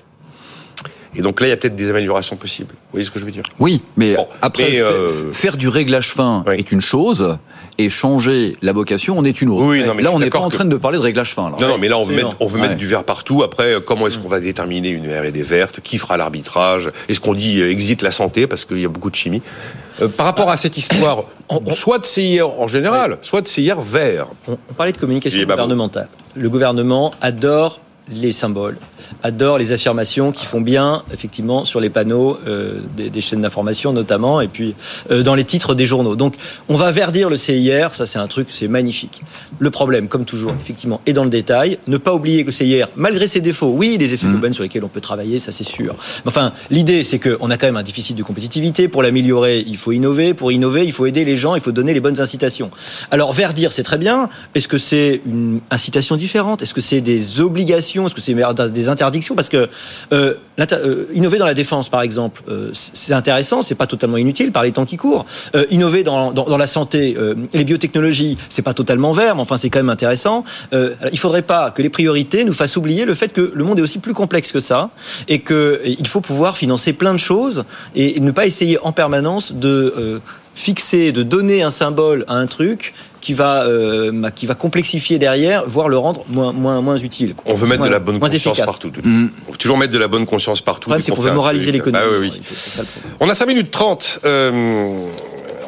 Et 1.17 1.23
donc 1.23 1.41
là, 1.41 1.47
il 1.47 1.51
y 1.51 1.53
a 1.53 1.57
peut-être 1.57 1.77
des 1.77 1.91
améliorations 1.91 2.37
possibles. 2.37 2.73
Vous 2.73 2.91
voyez 2.93 3.07
ce 3.07 3.11
que 3.11 3.21
je 3.21 3.25
veux 3.25 3.31
dire? 3.31 3.45
Oui, 3.61 3.83
mais 3.97 4.17
bon, 4.17 4.27
après, 4.43 4.71
mais 4.73 4.81
euh... 4.81 5.33
faire 5.33 5.57
du 5.57 5.69
réglage 5.69 6.11
fin 6.11 6.43
oui. 6.47 6.57
est 6.59 6.73
une 6.73 6.81
chose, 6.81 7.39
et 7.79 7.91
changer 7.91 8.57
la 8.63 8.73
vocation 8.73 9.19
en 9.19 9.25
est 9.25 9.41
une 9.41 9.51
autre. 9.51 9.67
Oui, 9.67 9.85
non, 9.85 9.95
mais 9.95 10.03
là, 10.03 10.13
on 10.13 10.19
n'est 10.19 10.31
pas 10.31 10.39
que... 10.39 10.45
en 10.45 10.49
train 10.49 10.65
de 10.65 10.77
parler 10.77 10.99
de 10.99 11.03
réglage 11.03 11.35
fin. 11.35 11.51
Là. 11.51 11.57
Non, 11.61 11.69
non, 11.69 11.79
mais 11.79 11.89
là, 11.89 11.99
on 11.99 12.05
veut 12.05 12.15
mettre, 12.15 12.37
on 12.41 12.47
veut 12.47 12.61
ouais. 12.61 12.69
mettre 12.69 12.79
du 12.79 12.87
vert 12.87 13.05
partout. 13.05 13.43
Après, 13.43 13.75
comment 13.85 14.07
est-ce 14.07 14.19
qu'on 14.19 14.29
va 14.29 14.41
déterminer 14.41 14.91
une 14.91 15.07
R&D 15.07 15.43
verte 15.43 15.81
Qui 15.81 15.99
fera 15.99 16.17
l'arbitrage? 16.17 16.91
Est-ce 17.09 17.21
qu'on 17.21 17.35
dit 17.35 17.61
euh, 17.61 17.71
exit 17.71 18.03
la 18.03 18.13
santé? 18.13 18.47
Parce 18.47 18.65
qu'il 18.65 18.81
y 18.81 18.85
a 18.85 18.89
beaucoup 18.89 19.11
de 19.11 19.17
chimie 19.17 19.43
euh, 20.03 20.09
Par 20.09 20.27
rapport 20.27 20.51
à 20.51 20.57
cette 20.57 20.77
histoire, 20.77 21.25
soit 21.73 21.99
de 21.99 22.07
CIR 22.07 22.61
en 22.61 22.69
général, 22.69 23.13
ouais. 23.13 23.19
soit 23.23 23.41
de 23.41 23.49
CIR 23.49 23.81
vert. 23.81 24.29
On, 24.49 24.53
on 24.71 24.75
parlait 24.75 24.93
de 24.93 24.99
communication 24.99 25.41
gouvernementale. 25.41 26.09
Le 26.37 26.49
gouvernement 26.49 27.13
adore 27.21 27.81
les 28.13 28.33
symboles, 28.33 28.77
adore 29.23 29.57
les 29.57 29.73
affirmations 29.73 30.31
qui 30.31 30.45
font 30.45 30.61
bien, 30.61 31.03
effectivement, 31.13 31.65
sur 31.65 31.81
les 31.81 31.89
panneaux 31.89 32.39
euh, 32.47 32.81
des, 32.97 33.09
des, 33.09 33.21
chaînes 33.21 33.41
d'information 33.41 33.93
notamment, 33.93 34.41
et 34.41 34.49
puis 34.49 34.75
euh, 35.11 35.23
dans 35.23 35.35
les 35.35 35.45
titres 35.45 35.75
des 35.75 35.87
journaux. 35.87 36.15
Donc, 36.15 36.35
on 36.69 36.77
va 36.77 36.91
verdir 36.91 37.31
le 37.31 37.37
CIR, 37.37 37.95
ça 37.95 38.05
c'est 38.05 38.19
un 38.19 38.27
truc, 38.27 38.49
c'est 38.51 38.69
magnifique. 38.69 39.23
Le 39.59 39.71
problème, 39.71 40.09
comme 40.09 40.25
toujours, 40.25 40.53
effectivement, 40.61 41.01
est 41.07 41.15
dans 41.15 41.25
le 41.25 41.31
détail. 41.31 41.79
Ne 41.87 41.97
pas 41.97 42.15
oublier 42.15 42.43
que 42.43 42.49
le 42.49 42.53
CIR, 42.53 42.89
malgré 42.97 43.27
ses 43.27 43.41
défauts, 43.41 43.73
oui, 43.75 43.97
des 43.97 44.13
effets 44.13 44.27
d'aubaine 44.27 44.51
mmh. 44.51 44.55
sur 44.55 44.63
lesquels 44.65 44.85
on 44.85 44.89
peut 44.89 45.01
travailler, 45.01 45.39
ça 45.39 45.53
c'est 45.53 45.65
sûr. 45.65 45.97
Enfin, 46.27 46.53
l'idée, 46.71 47.05
c'est 47.05 47.19
qu'on 47.19 47.51
a 47.51 47.57
quand 47.57 47.67
même 47.67 47.77
un 47.77 47.83
déficit 47.83 48.17
de 48.17 48.23
compétitivité. 48.23 48.89
Pour 48.89 49.03
l'améliorer, 49.03 49.65
il 49.67 49.79
faut 49.79 49.93
innover. 49.93 50.35
Pour 50.35 50.53
innover, 50.53 50.85
il 50.85 50.93
faut 50.93 51.07
aider 51.07 51.25
les 51.25 51.37
gens, 51.37 51.55
il 51.55 51.63
faut 51.63 51.73
donner 51.73 51.95
les 51.95 52.01
bonnes 52.01 52.21
incitations. 52.21 52.71
Alors, 53.11 53.33
verdir, 53.33 53.73
c'est 53.73 53.83
très 53.83 53.99
bien. 53.99 54.29
Est-ce 54.55 54.69
que 54.69 54.79
c'est 54.79 55.23
une 55.25 55.61
incitation 55.71 56.17
différente? 56.17 56.61
Est-ce 56.61 56.75
que 56.75 56.81
c'est 56.83 57.01
des 57.01 57.41
obligations 57.41 57.94
est-ce 58.03 58.15
que 58.15 58.21
c'est 58.21 58.35
des 58.71 58.89
interdictions 58.89 59.35
Parce 59.35 59.49
que 59.49 59.69
euh, 60.13 60.35
euh, 60.59 61.05
innover 61.15 61.39
dans 61.39 61.47
la 61.47 61.55
défense, 61.55 61.89
par 61.89 62.03
exemple, 62.03 62.43
euh, 62.49 62.71
c'est 62.73 63.15
intéressant, 63.15 63.63
c'est 63.63 63.75
pas 63.75 63.87
totalement 63.87 64.17
inutile 64.17 64.53
par 64.53 64.63
les 64.63 64.73
temps 64.73 64.85
qui 64.85 64.97
courent. 64.97 65.25
Innover 65.71 66.03
dans, 66.03 66.33
dans, 66.33 66.57
la 66.57 66.67
santé, 66.67 67.17
les 67.53 67.65
biotechnologies, 67.65 68.37
c'est 68.49 68.63
pas 68.63 68.75
totalement 68.75 69.13
vert, 69.13 69.35
mais 69.37 69.43
enfin 69.43 69.57
c'est 69.57 69.71
quand 69.71 69.79
même 69.79 69.91
intéressant. 69.91 70.45
il 70.73 71.19
faudrait 71.19 71.43
pas 71.43 71.71
que 71.71 71.83
les 71.83 71.91
priorités 71.91 72.45
nous 72.45 72.53
fassent 72.53 72.77
oublier 72.77 73.05
le 73.05 73.15
fait 73.15 73.29
que 73.29 73.53
le 73.55 73.65
monde 73.65 73.79
est 73.79 73.83
aussi 73.83 73.99
plus 73.99 74.15
complexe 74.15 74.53
que 74.53 74.61
ça 74.61 74.91
et 75.29 75.41
qu'il 75.41 76.07
faut 76.07 76.21
pouvoir 76.21 76.57
financer 76.57 76.93
plein 76.93 77.13
de 77.13 77.19
choses 77.19 77.65
et 77.95 78.21
ne 78.21 78.31
pas 78.31 78.47
essayer 78.47 78.79
en 78.81 78.93
permanence 78.93 79.53
de 79.53 80.21
fixer, 80.55 81.13
de 81.13 81.23
donner 81.23 81.63
un 81.63 81.71
symbole 81.71 82.25
à 82.29 82.35
un 82.35 82.47
truc 82.47 82.95
qui 83.21 83.33
va, 83.33 83.65
euh, 83.65 84.31
qui 84.35 84.47
va 84.47 84.55
complexifier 84.55 85.19
derrière, 85.19 85.65
voire 85.67 85.89
le 85.89 85.97
rendre 85.97 86.25
moins, 86.29 86.53
moins, 86.53 86.81
moins 86.83 86.97
utile. 86.99 87.35
On 87.47 87.55
veut 87.55 87.67
mettre 87.67 87.81
moins, 87.81 87.89
de 87.89 87.93
la 87.93 87.99
bonne 87.99 88.21
conscience 88.21 88.59
efficace. 88.59 88.67
partout. 88.67 88.93
Mmh. 89.03 89.27
On 89.49 89.53
veut 89.53 89.59
toujours 89.59 89.79
mettre 89.79 89.93
de 89.93 89.99
la 89.99 90.09
bonne 90.09 90.27
conscience 90.27 90.61
partout. 90.61 90.91
Le 90.91 90.97
problème, 90.97 91.03
c'est 91.03 91.13
qu'on 91.13 91.29
veut 91.29 91.35
moraliser 91.35 91.73
l'économie. 91.73 92.05
Ah, 92.07 92.19
oui, 92.21 92.31
oui. 92.31 92.85
On 93.21 93.29
a 93.29 93.35
5 93.35 93.47
minutes 93.47 93.71
30. 93.71 94.21
Euh, 94.25 95.07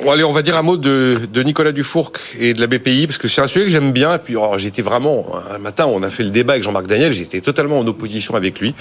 Bon, 0.02 0.10
allez, 0.10 0.24
on 0.24 0.32
va 0.32 0.42
dire 0.42 0.56
un 0.56 0.62
mot 0.62 0.76
de, 0.76 1.28
de, 1.32 1.42
Nicolas 1.42 1.72
Dufourc 1.72 2.12
et 2.38 2.54
de 2.54 2.60
la 2.60 2.66
BPI, 2.66 3.06
parce 3.06 3.18
que 3.18 3.28
c'est 3.28 3.40
un 3.40 3.46
sujet 3.46 3.66
que 3.66 3.70
j'aime 3.70 3.92
bien. 3.92 4.14
Et 4.14 4.18
puis, 4.18 4.36
oh, 4.36 4.54
j'étais 4.56 4.82
vraiment, 4.82 5.26
un 5.50 5.58
matin, 5.58 5.86
on 5.86 6.02
a 6.02 6.10
fait 6.10 6.22
le 6.22 6.30
débat 6.30 6.54
avec 6.54 6.64
Jean-Marc 6.64 6.86
Daniel, 6.86 7.12
j'étais 7.12 7.40
totalement 7.40 7.78
en 7.78 7.86
opposition 7.86 8.34
avec 8.34 8.60
lui. 8.60 8.74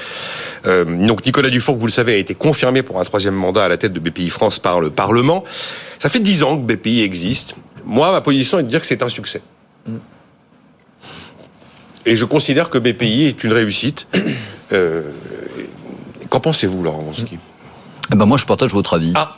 Euh, 0.66 0.86
donc, 1.07 1.26
Nicolas 1.26 1.49
Dufourc, 1.49 1.78
vous 1.78 1.86
le 1.86 1.91
savez, 1.91 2.13
a 2.13 2.18
été 2.18 2.34
confirmé 2.34 2.84
pour 2.84 2.99
un 2.99 3.03
troisième 3.03 3.36
mandat 3.36 3.66
à 3.66 3.68
la 3.68 3.78
tête 3.78 3.93
de 3.93 3.99
BPI 3.99 4.30
France 4.30 4.59
par 4.59 4.80
le 4.82 4.89
Parlement. 4.89 5.43
Ça 5.99 6.09
fait 6.09 6.20
dix 6.20 6.43
ans 6.43 6.57
que 6.57 6.74
BPI 6.74 7.01
existe. 7.01 7.55
Moi, 7.86 8.11
ma 8.11 8.22
position 8.22 8.59
est 8.59 8.63
de 8.63 8.68
dire 8.68 8.82
que 8.82 8.88
c'est 8.88 9.03
un 9.03 9.09
succès. 9.09 9.41
Et 12.05 12.16
je 12.16 12.26
considère 12.26 12.70
que 12.70 12.78
BPI 12.78 13.26
est 13.26 13.43
une 13.43 13.53
réussite. 13.53 14.07
Euh, 14.74 15.03
Qu'en 16.30 16.39
pensez-vous, 16.39 16.82
Laurent 16.82 17.03
Wonski 17.03 17.38
eh 18.11 18.16
ben 18.16 18.26
Moi, 18.26 18.39
je 18.39 18.45
partage 18.45 18.74
votre 18.74 18.95
avis. 18.95 19.13
Ah, 19.16 19.38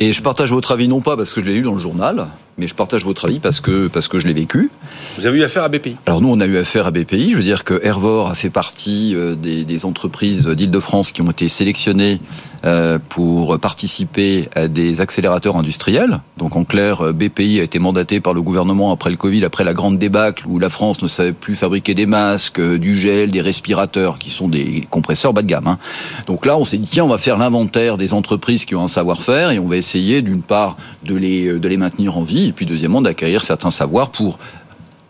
Et 0.00 0.12
je 0.12 0.22
partage 0.22 0.52
votre 0.52 0.72
avis 0.72 0.88
non 0.88 1.00
pas 1.00 1.16
parce 1.16 1.32
que 1.32 1.40
je 1.40 1.46
l'ai 1.46 1.54
lu 1.54 1.62
dans 1.62 1.74
le 1.74 1.80
journal, 1.80 2.28
mais 2.58 2.66
je 2.66 2.74
partage 2.74 3.04
votre 3.04 3.26
avis 3.26 3.38
parce 3.38 3.60
que, 3.60 3.88
parce 3.88 4.08
que 4.08 4.18
je 4.18 4.26
l'ai 4.26 4.32
vécu. 4.32 4.70
Vous 5.18 5.26
avez 5.26 5.40
eu 5.40 5.42
affaire 5.42 5.62
à 5.62 5.68
BPI 5.68 5.96
Alors 6.06 6.20
nous, 6.20 6.30
on 6.30 6.40
a 6.40 6.46
eu 6.46 6.56
affaire 6.56 6.86
à 6.86 6.90
BPI. 6.90 7.32
Je 7.32 7.36
veux 7.36 7.42
dire 7.42 7.64
que 7.64 7.80
Hervor 7.82 8.30
a 8.30 8.34
fait 8.34 8.50
partie 8.50 9.14
euh, 9.14 9.34
des, 9.34 9.64
des 9.64 9.84
entreprises 9.84 10.46
d'Île-de-France 10.46 11.12
qui 11.12 11.22
ont 11.22 11.30
été 11.30 11.48
sélectionnées 11.48 12.20
euh, 12.64 12.98
pour 13.10 13.58
participer 13.60 14.48
à 14.54 14.66
des 14.66 15.00
accélérateurs 15.00 15.56
industriels. 15.56 16.20
Donc 16.38 16.56
en 16.56 16.64
clair, 16.64 17.12
BPI 17.12 17.60
a 17.60 17.62
été 17.62 17.78
mandaté 17.78 18.20
par 18.20 18.32
le 18.32 18.40
gouvernement 18.40 18.90
après 18.90 19.10
le 19.10 19.16
Covid, 19.16 19.44
après 19.44 19.62
la 19.62 19.74
grande 19.74 19.98
débâcle 19.98 20.44
où 20.48 20.58
la 20.58 20.70
France 20.70 21.02
ne 21.02 21.08
savait 21.08 21.32
plus 21.32 21.54
fabriquer 21.54 21.94
des 21.94 22.06
masques, 22.06 22.60
du 22.60 22.96
gel, 22.96 23.30
des 23.30 23.42
respirateurs, 23.42 24.18
qui 24.18 24.30
sont 24.30 24.48
des 24.48 24.86
compresseurs 24.90 25.34
bas 25.34 25.42
de 25.42 25.46
gamme. 25.46 25.66
Hein. 25.66 25.78
Donc 26.26 26.46
là, 26.46 26.56
on 26.56 26.64
s'est 26.64 26.78
dit, 26.78 26.88
tiens, 26.90 27.04
on 27.04 27.08
va 27.08 27.18
faire 27.18 27.36
l'inventaire 27.36 27.98
des 27.98 28.14
entreprises 28.14 28.64
qui 28.64 28.74
ont 28.74 28.82
un 28.82 28.88
savoir-faire 28.88 29.50
et 29.50 29.58
on 29.58 29.66
va 29.66 29.76
essayer 29.76 30.22
d'une 30.22 30.42
part 30.42 30.76
de 31.04 31.14
les, 31.14 31.58
de 31.58 31.68
les 31.68 31.76
maintenir 31.76 32.16
en 32.16 32.22
vie 32.22 32.45
et 32.48 32.52
puis 32.52 32.66
deuxièmement 32.66 33.02
d'acquérir 33.02 33.42
certains 33.42 33.70
savoirs 33.70 34.10
pour 34.10 34.38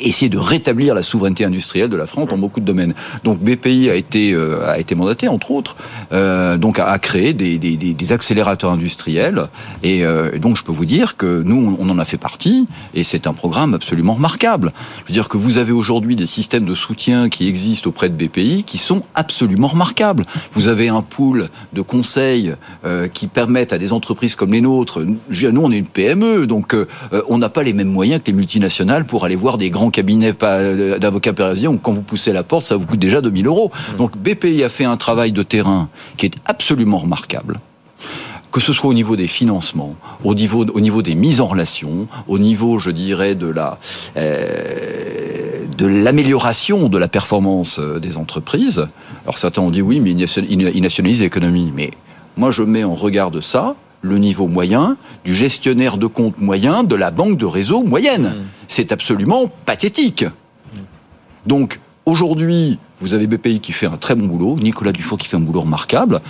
essayer 0.00 0.28
de 0.28 0.38
rétablir 0.38 0.94
la 0.94 1.02
souveraineté 1.02 1.44
industrielle 1.44 1.88
de 1.88 1.96
la 1.96 2.06
France 2.06 2.28
dans 2.28 2.36
beaucoup 2.36 2.60
de 2.60 2.64
domaines. 2.64 2.94
Donc 3.24 3.38
BPI 3.38 3.90
a 3.90 3.94
été 3.94 4.32
euh, 4.32 4.66
a 4.66 4.78
été 4.78 4.94
mandaté 4.94 5.28
entre 5.28 5.50
autres 5.50 5.76
euh, 6.12 6.56
donc 6.56 6.78
à, 6.78 6.98
créer 6.98 7.32
des, 7.32 7.58
des, 7.58 7.76
des, 7.76 8.12
accélérateurs 8.12 8.70
industriels 8.72 9.48
et 9.82 10.04
euh, 10.04 10.38
donc 10.38 10.56
je 10.56 10.64
peux 10.64 10.72
vous 10.72 10.84
dire 10.84 11.16
que 11.16 11.42
nous 11.42 11.76
on 11.78 11.88
en 11.88 11.98
a 11.98 12.04
fait 12.04 12.18
partie 12.18 12.66
et 12.94 13.04
c'est 13.04 13.26
un 13.26 13.32
programme 13.32 13.74
absolument 13.74 14.12
remarquable. 14.12 14.72
Je 15.02 15.08
veux 15.08 15.14
dire 15.14 15.28
que 15.28 15.36
vous 15.36 15.58
avez 15.58 15.72
aujourd'hui 15.72 16.16
des 16.16 16.26
systèmes 16.26 16.64
de 16.64 16.74
soutien 16.74 17.28
qui 17.28 17.48
existent 17.48 17.88
auprès 17.88 18.08
de 18.08 18.14
BPI 18.14 18.64
qui 18.64 18.78
sont 18.78 19.02
absolument 19.14 19.66
remarquables. 19.66 20.24
Vous 20.52 20.68
avez 20.68 20.88
un 20.88 21.02
pool 21.02 21.48
de 21.72 21.80
conseils 21.80 22.54
qui 23.12 23.26
permettent 23.26 23.72
à 23.72 23.78
des 23.78 23.92
entreprises 23.92 24.36
comme 24.36 24.52
les 24.52 24.60
nôtres. 24.60 25.00
Nous 25.02 25.60
on 25.60 25.72
est 25.72 25.78
une 25.78 25.86
PME 25.86 26.46
donc 26.46 26.76
on 27.28 27.38
n'a 27.38 27.48
pas 27.48 27.62
les 27.62 27.72
mêmes 27.72 27.90
moyens 27.90 28.20
que 28.22 28.30
les 28.30 28.36
multinationales 28.36 29.04
pour 29.06 29.24
aller 29.24 29.36
voir 29.36 29.58
des 29.58 29.70
grands 29.70 29.85
cabinet 29.90 30.32
d'avocats 30.98 31.32
parisiens 31.32 31.76
quand 31.76 31.92
vous 31.92 32.02
poussez 32.02 32.32
la 32.32 32.42
porte, 32.42 32.64
ça 32.64 32.76
vous 32.76 32.86
coûte 32.86 33.00
déjà 33.00 33.20
2000 33.20 33.46
euros. 33.46 33.70
Mmh. 33.70 33.96
Donc 33.96 34.16
BPI 34.16 34.64
a 34.64 34.68
fait 34.68 34.84
un 34.84 34.96
travail 34.96 35.32
de 35.32 35.42
terrain 35.42 35.88
qui 36.16 36.26
est 36.26 36.34
absolument 36.44 36.98
remarquable 36.98 37.56
que 38.52 38.62
ce 38.62 38.72
soit 38.72 38.88
au 38.88 38.94
niveau 38.94 39.16
des 39.16 39.26
financements, 39.26 39.96
au 40.24 40.34
niveau, 40.34 40.64
au 40.64 40.80
niveau 40.80 41.02
des 41.02 41.14
mises 41.14 41.42
en 41.42 41.46
relation, 41.46 42.08
au 42.26 42.38
niveau, 42.38 42.78
je 42.78 42.90
dirais, 42.90 43.34
de 43.34 43.48
la 43.48 43.78
euh, 44.16 45.66
de 45.76 45.86
l'amélioration 45.86 46.88
de 46.88 46.96
la 46.96 47.08
performance 47.08 47.78
euh, 47.78 47.98
des 47.98 48.16
entreprises. 48.16 48.86
Alors 49.24 49.36
certains 49.36 49.60
ont 49.60 49.70
dit 49.70 49.82
oui, 49.82 50.00
mais 50.00 50.12
ils 50.12 50.82
nationalisent 50.82 51.20
l'économie. 51.20 51.70
Mais 51.74 51.90
moi, 52.36 52.50
je 52.50 52.62
mets 52.62 52.84
en 52.84 52.94
regard 52.94 53.30
de 53.30 53.42
ça 53.42 53.74
le 54.02 54.18
niveau 54.18 54.46
moyen 54.46 54.96
du 55.24 55.34
gestionnaire 55.34 55.96
de 55.96 56.06
compte 56.06 56.38
moyen 56.38 56.84
de 56.84 56.94
la 56.94 57.10
banque 57.10 57.38
de 57.38 57.46
réseau 57.46 57.82
moyenne. 57.82 58.28
Mmh. 58.28 58.44
C'est 58.68 58.92
absolument 58.92 59.50
pathétique. 59.64 60.24
Donc 61.46 61.80
aujourd'hui, 62.04 62.78
vous 63.00 63.14
avez 63.14 63.26
BPI 63.26 63.60
qui 63.60 63.72
fait 63.72 63.86
un 63.86 63.96
très 63.96 64.14
bon 64.14 64.26
boulot, 64.26 64.56
Nicolas 64.60 64.92
Dufour 64.92 65.18
qui 65.18 65.28
fait 65.28 65.36
un 65.36 65.40
boulot 65.40 65.60
remarquable. 65.60 66.20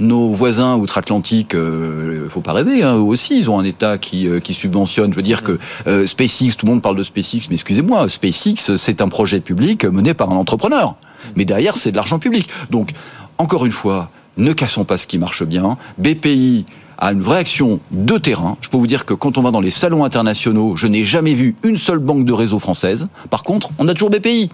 Nos 0.00 0.30
voisins 0.30 0.76
outre-Atlantique, 0.76 1.54
euh, 1.54 2.28
faut 2.28 2.40
pas 2.40 2.52
rêver, 2.52 2.82
hein, 2.82 2.96
eux 2.96 3.00
aussi, 3.00 3.36
ils 3.36 3.50
ont 3.50 3.58
un 3.58 3.64
État 3.64 3.98
qui, 3.98 4.26
euh, 4.26 4.40
qui 4.40 4.54
subventionne. 4.54 5.12
Je 5.12 5.16
veux 5.16 5.22
dire 5.22 5.42
que 5.42 5.58
euh, 5.86 6.06
SpaceX, 6.06 6.56
tout 6.56 6.66
le 6.66 6.72
monde 6.72 6.82
parle 6.82 6.96
de 6.96 7.02
SpaceX, 7.02 7.48
mais 7.50 7.54
excusez-moi, 7.54 8.08
SpaceX, 8.08 8.76
c'est 8.76 9.00
un 9.00 9.08
projet 9.08 9.40
public 9.40 9.84
mené 9.84 10.14
par 10.14 10.30
un 10.30 10.36
entrepreneur. 10.36 10.96
Mais 11.36 11.44
derrière, 11.44 11.76
c'est 11.76 11.92
de 11.92 11.96
l'argent 11.96 12.18
public. 12.18 12.48
Donc, 12.70 12.92
encore 13.38 13.64
une 13.66 13.72
fois, 13.72 14.08
ne 14.38 14.52
cassons 14.52 14.84
pas 14.84 14.96
ce 14.96 15.06
qui 15.06 15.18
marche 15.18 15.44
bien. 15.44 15.76
BPI 15.98 16.64
à 17.02 17.10
une 17.10 17.20
vraie 17.20 17.38
action 17.38 17.80
de 17.90 18.16
terrain. 18.16 18.56
Je 18.60 18.68
peux 18.68 18.76
vous 18.76 18.86
dire 18.86 19.04
que 19.04 19.12
quand 19.12 19.36
on 19.36 19.42
va 19.42 19.50
dans 19.50 19.60
les 19.60 19.72
salons 19.72 20.04
internationaux, 20.04 20.76
je 20.76 20.86
n'ai 20.86 21.02
jamais 21.02 21.34
vu 21.34 21.56
une 21.64 21.76
seule 21.76 21.98
banque 21.98 22.24
de 22.24 22.32
réseau 22.32 22.60
française. 22.60 23.08
Par 23.28 23.42
contre, 23.42 23.70
on 23.78 23.88
a 23.88 23.92
toujours 23.92 24.10
BPI. 24.10 24.50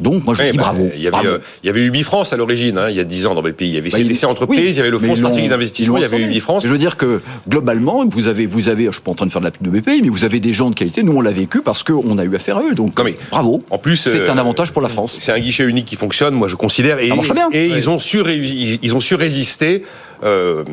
Donc, 0.00 0.24
moi, 0.24 0.34
je 0.34 0.42
dis 0.42 0.56
bah, 0.56 0.64
bravo. 0.64 0.90
Il 0.94 1.00
y, 1.00 1.06
avait, 1.06 1.26
euh, 1.26 1.38
il 1.62 1.66
y 1.68 1.70
avait 1.70 1.84
Ubi 1.84 2.02
France 2.02 2.32
à 2.32 2.36
l'origine, 2.36 2.76
hein, 2.76 2.90
il 2.90 2.96
y 2.96 3.00
a 3.00 3.04
10 3.04 3.26
ans 3.26 3.34
dans 3.34 3.42
BPI. 3.42 3.68
Il 3.68 3.74
y 3.74 3.78
avait 3.78 3.90
CDC 3.90 4.22
bah, 4.22 4.32
Entreprises, 4.32 4.74
il 4.74 4.78
y 4.78 4.80
avait 4.80 4.90
le 4.90 4.98
Fonds 4.98 5.14
stratégique 5.14 5.48
d'investissement, 5.48 5.96
il 5.96 6.02
y 6.02 6.04
avait 6.04 6.20
Ubi 6.20 6.40
France. 6.40 6.64
Je 6.64 6.68
veux 6.68 6.78
dire 6.78 6.96
que, 6.96 7.22
globalement, 7.48 8.04
vous 8.04 8.26
avez, 8.26 8.46
vous 8.46 8.68
avez, 8.68 8.86
je 8.86 8.90
suis 8.90 9.00
pas 9.00 9.12
en 9.12 9.14
train 9.14 9.26
de 9.26 9.30
faire 9.30 9.40
de 9.40 9.46
la 9.46 9.52
pub 9.52 9.62
de 9.62 9.70
BPI, 9.70 10.02
mais 10.02 10.08
vous 10.08 10.24
avez 10.24 10.40
des 10.40 10.52
gens 10.52 10.68
de 10.68 10.74
qualité. 10.74 11.04
Nous, 11.04 11.12
on 11.12 11.20
l'a 11.22 11.30
vécu 11.30 11.62
parce 11.62 11.84
qu'on 11.84 12.18
a 12.18 12.24
eu 12.24 12.34
affaire 12.34 12.58
à 12.58 12.62
eux. 12.64 12.74
Donc, 12.74 13.00
bravo. 13.30 13.62
En 13.70 13.78
plus, 13.78 13.96
c'est 13.96 14.28
un 14.28 14.36
euh, 14.36 14.40
avantage 14.40 14.72
pour 14.72 14.82
la 14.82 14.88
France. 14.88 15.16
C'est 15.20 15.32
un 15.32 15.38
guichet 15.38 15.64
unique 15.64 15.86
qui 15.86 15.96
fonctionne, 15.96 16.34
moi, 16.34 16.48
je 16.48 16.56
considère. 16.56 16.98
Et, 16.98 17.10
et 17.52 17.66
ils, 17.68 17.88
ont 17.88 18.00
su, 18.00 18.20
ils 18.26 18.94
ont 18.96 19.00
su 19.00 19.14
résister 19.14 19.84
euh, 20.24 20.64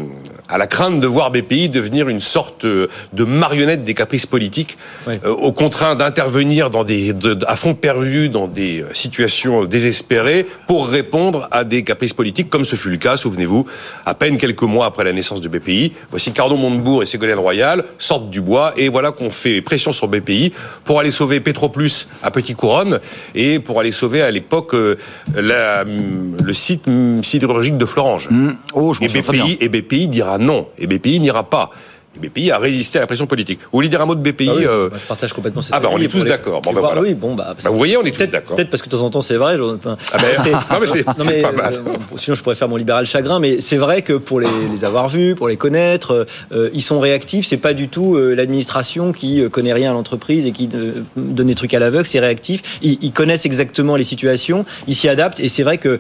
à 0.52 0.58
la 0.58 0.68
crainte 0.68 1.00
de 1.00 1.08
voir 1.08 1.32
BPI 1.32 1.70
devenir 1.70 2.10
une 2.10 2.22
sorte 2.22 2.66
de 2.66 3.24
marionnette 3.24 3.84
des 3.84 3.94
caprices 3.94 4.26
politiques, 4.26 4.78
oui. 5.08 5.16
euh, 5.26 5.30
au 5.30 5.52
contraint 5.52 5.96
d'intervenir 5.96 6.70
dans 6.70 6.84
des, 6.84 7.14
de, 7.14 7.38
à 7.48 7.56
fond 7.56 7.74
perdu 7.74 8.30
dans 8.30 8.48
des 8.48 8.84
situations 8.94 9.66
désespérées 9.66 10.46
pour 10.68 10.88
répondre 10.88 11.48
à 11.52 11.64
des 11.64 11.84
caprices 11.84 12.14
politiques, 12.14 12.50
comme 12.50 12.66
ce 12.66 12.76
fut 12.76 12.90
le 12.90 12.98
cas, 12.98 13.18
souvenez-vous, 13.18 13.66
à 14.06 14.14
peine 14.14 14.38
quelques 14.38 14.64
mois 14.64 14.86
après 14.86 15.04
la 15.04 15.14
naissance 15.14 15.42
de 15.42 15.48
BPI. 15.48 15.94
Voici 16.10 16.32
Cardon 16.34 16.58
Montebourg 16.58 17.04
et 17.04 17.06
Ségolène 17.06 17.40
Royal 17.40 17.84
sortent 17.98 18.30
du 18.30 18.42
bois 18.42 18.74
et 18.78 18.90
voilà 18.90 19.12
qu'on 19.12 19.32
fait 19.32 19.62
pression 19.62 19.94
sur 19.94 20.08
BPI 20.08 20.52
pour 20.84 21.00
aller 21.00 21.12
sauver 21.12 21.40
Petroplus 21.40 22.08
à 22.24 22.32
Petit 22.32 22.56
Couronne 22.56 23.00
et 23.36 23.60
pour 23.60 23.80
aller 23.80 23.92
sauver 23.92 24.22
à 24.22 24.32
l'époque 24.32 24.74
euh, 24.74 24.96
le 25.36 26.54
site 26.54 26.84
sidérurgique 27.24 27.78
de 27.78 27.86
Florange. 27.86 28.28
Mmh. 28.30 28.50
Oh, 28.74 28.94
je 28.94 29.04
et 29.04 29.08
BPI 29.08 29.58
et 29.60 29.70
BPI 29.70 30.08
dira 30.08 30.38
non. 30.42 30.68
Et 30.78 30.88
BPI 30.88 31.20
n'ira 31.20 31.44
pas. 31.44 31.72
BPI 32.20 32.52
a 32.52 32.58
résisté 32.58 32.98
à 32.98 33.02
la 33.02 33.08
pression 33.08 33.26
politique. 33.26 33.60
Vous 33.64 33.78
voulez 33.78 33.88
dire 33.88 34.02
un 34.02 34.06
mot 34.06 34.16
de 34.16 34.32
BPI 34.32 34.50
ah 34.50 34.54
euh... 34.54 34.90
bah, 34.90 34.98
Je 35.02 35.08
partage 35.08 35.32
complètement 35.32 35.62
cette 35.62 35.74
Ah 35.74 35.80
bah 35.80 35.90
on 35.92 35.98
est 35.98 36.10
tous 36.10 36.26
d'accord. 36.26 36.62
Bon, 36.62 36.74
bah, 36.74 36.82
voilà. 36.82 37.02
Oui, 37.02 37.14
bon 37.14 37.36
bah, 37.36 37.56
bah, 37.64 37.70
vous 37.70 37.78
voyez, 37.78 37.96
on 37.96 38.04
est 38.04 38.12
tous 38.12 38.26
d'accord. 38.26 38.58
Peut-être 38.58 38.70
parce 38.70 38.84
que 38.84 38.90
de 38.90 38.98
temps 38.98 39.04
en 39.04 39.10
temps 39.10 39.22
c'est 39.22 39.38
vrai. 39.38 39.58
Je... 39.58 39.64
Enfin, 39.64 39.96
ah 40.12 40.18
ben, 40.18 40.52
non 40.72 40.80
mais 40.82 40.88
c'est 40.88 41.04
pas 41.04 41.52
mal. 41.54 41.74
Euh, 41.76 41.98
sinon 42.18 42.36
je 42.36 42.44
pourrais 42.44 42.56
faire 42.56 42.68
mon 42.68 42.76
libéral 42.76 43.06
chagrin, 43.06 43.40
mais 43.40 43.62
c'est 43.62 43.78
vrai 43.78 44.02
que 44.02 44.14
pour 44.14 44.42
les, 44.42 44.48
les, 44.70 44.84
avoir 44.84 45.08
vus, 45.08 45.36
pour 45.36 45.48
les 45.48 45.56
connaître, 45.56 46.28
euh, 46.52 46.70
ils 46.74 46.82
sont 46.82 47.00
réactifs. 47.00 47.48
C'est 47.48 47.58
pas 47.58 47.74
du 47.74 47.88
tout 47.88 48.18
l'administration 48.18 49.14
qui 49.14 49.50
connaît 49.50 49.74
rien 49.74 49.92
à 49.92 49.94
l'entreprise 49.94 50.46
et 50.46 50.52
qui 50.52 50.68
donne 50.68 51.48
des 51.48 51.56
trucs 51.56 51.74
à 51.74 51.80
l'aveugle. 51.80 52.06
C'est 52.06 52.20
réactif. 52.20 52.80
Ils, 52.82 52.98
ils, 53.02 53.14
connaissent 53.14 53.46
exactement 53.46 53.96
les 53.96 54.04
situations, 54.04 54.66
ils 54.88 54.96
s'y 54.96 55.08
adaptent 55.08 55.40
et 55.40 55.48
c'est 55.48 55.64
vrai 55.64 55.78
que 55.78 56.00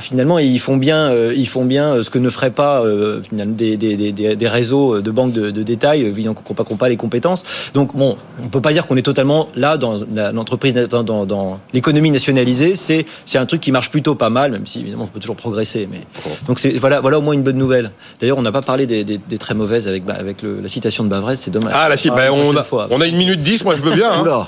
finalement 0.00 0.38
ils 0.38 0.60
font 0.60 0.76
bien, 0.76 1.12
ils 1.32 1.48
font 1.48 1.64
bien 1.64 2.02
ce 2.02 2.10
que 2.10 2.18
ne 2.18 2.28
ferait 2.28 2.50
pas 2.50 2.84
des, 3.32 3.76
des, 3.76 3.96
des, 4.12 4.36
des, 4.36 4.48
réseaux 4.48 5.00
de 5.00 5.10
banques 5.10 5.31
de, 5.32 5.50
de 5.50 5.62
détail 5.62 6.02
évidemment 6.02 6.34
qu'on 6.34 6.54
pas, 6.54 6.64
pas 6.64 6.88
les 6.88 6.96
compétences. 6.96 7.44
Donc 7.74 7.94
bon, 7.94 8.16
on 8.42 8.48
peut 8.48 8.60
pas 8.60 8.72
dire 8.72 8.86
qu'on 8.86 8.96
est 8.96 9.02
totalement 9.02 9.48
là 9.56 9.76
dans 9.76 10.00
l'entreprise, 10.32 10.74
dans, 10.74 11.02
dans, 11.02 11.26
dans 11.26 11.60
l'économie 11.72 12.10
nationalisée. 12.10 12.74
C'est 12.74 13.04
un 13.38 13.46
truc 13.46 13.60
qui 13.60 13.72
marche 13.72 13.90
plutôt 13.90 14.14
pas 14.14 14.30
mal, 14.30 14.52
même 14.52 14.66
si 14.66 14.80
évidemment 14.80 15.04
on 15.04 15.08
peut 15.08 15.20
toujours 15.20 15.36
progresser. 15.36 15.88
Mais 15.90 16.00
donc 16.46 16.58
c'est 16.58 16.70
voilà 16.72 17.00
voilà 17.00 17.18
au 17.18 17.22
moins 17.22 17.34
une 17.34 17.42
bonne 17.42 17.56
nouvelle. 17.56 17.90
D'ailleurs, 18.20 18.38
on 18.38 18.42
n'a 18.42 18.52
pas 18.52 18.62
parlé 18.62 18.86
des, 18.86 19.04
des, 19.04 19.18
des, 19.18 19.38
très 19.38 19.54
mauvaises 19.54 19.88
avec 19.88 20.02
avec 20.08 20.42
le, 20.42 20.60
la 20.60 20.68
citation 20.68 21.04
de 21.04 21.08
Bavrez, 21.08 21.36
c'est 21.36 21.50
dommage. 21.50 21.72
Ah 21.76 21.88
la 21.88 21.94
ah, 21.94 22.14
ben, 22.14 22.30
on, 22.30 22.56
a, 22.56 22.66
on 22.90 23.00
a 23.00 23.06
une 23.06 23.16
minute 23.16 23.42
dix, 23.42 23.64
moi 23.64 23.74
je 23.74 23.82
veux 23.82 23.94
bien. 23.94 24.12
Hein. 24.12 24.46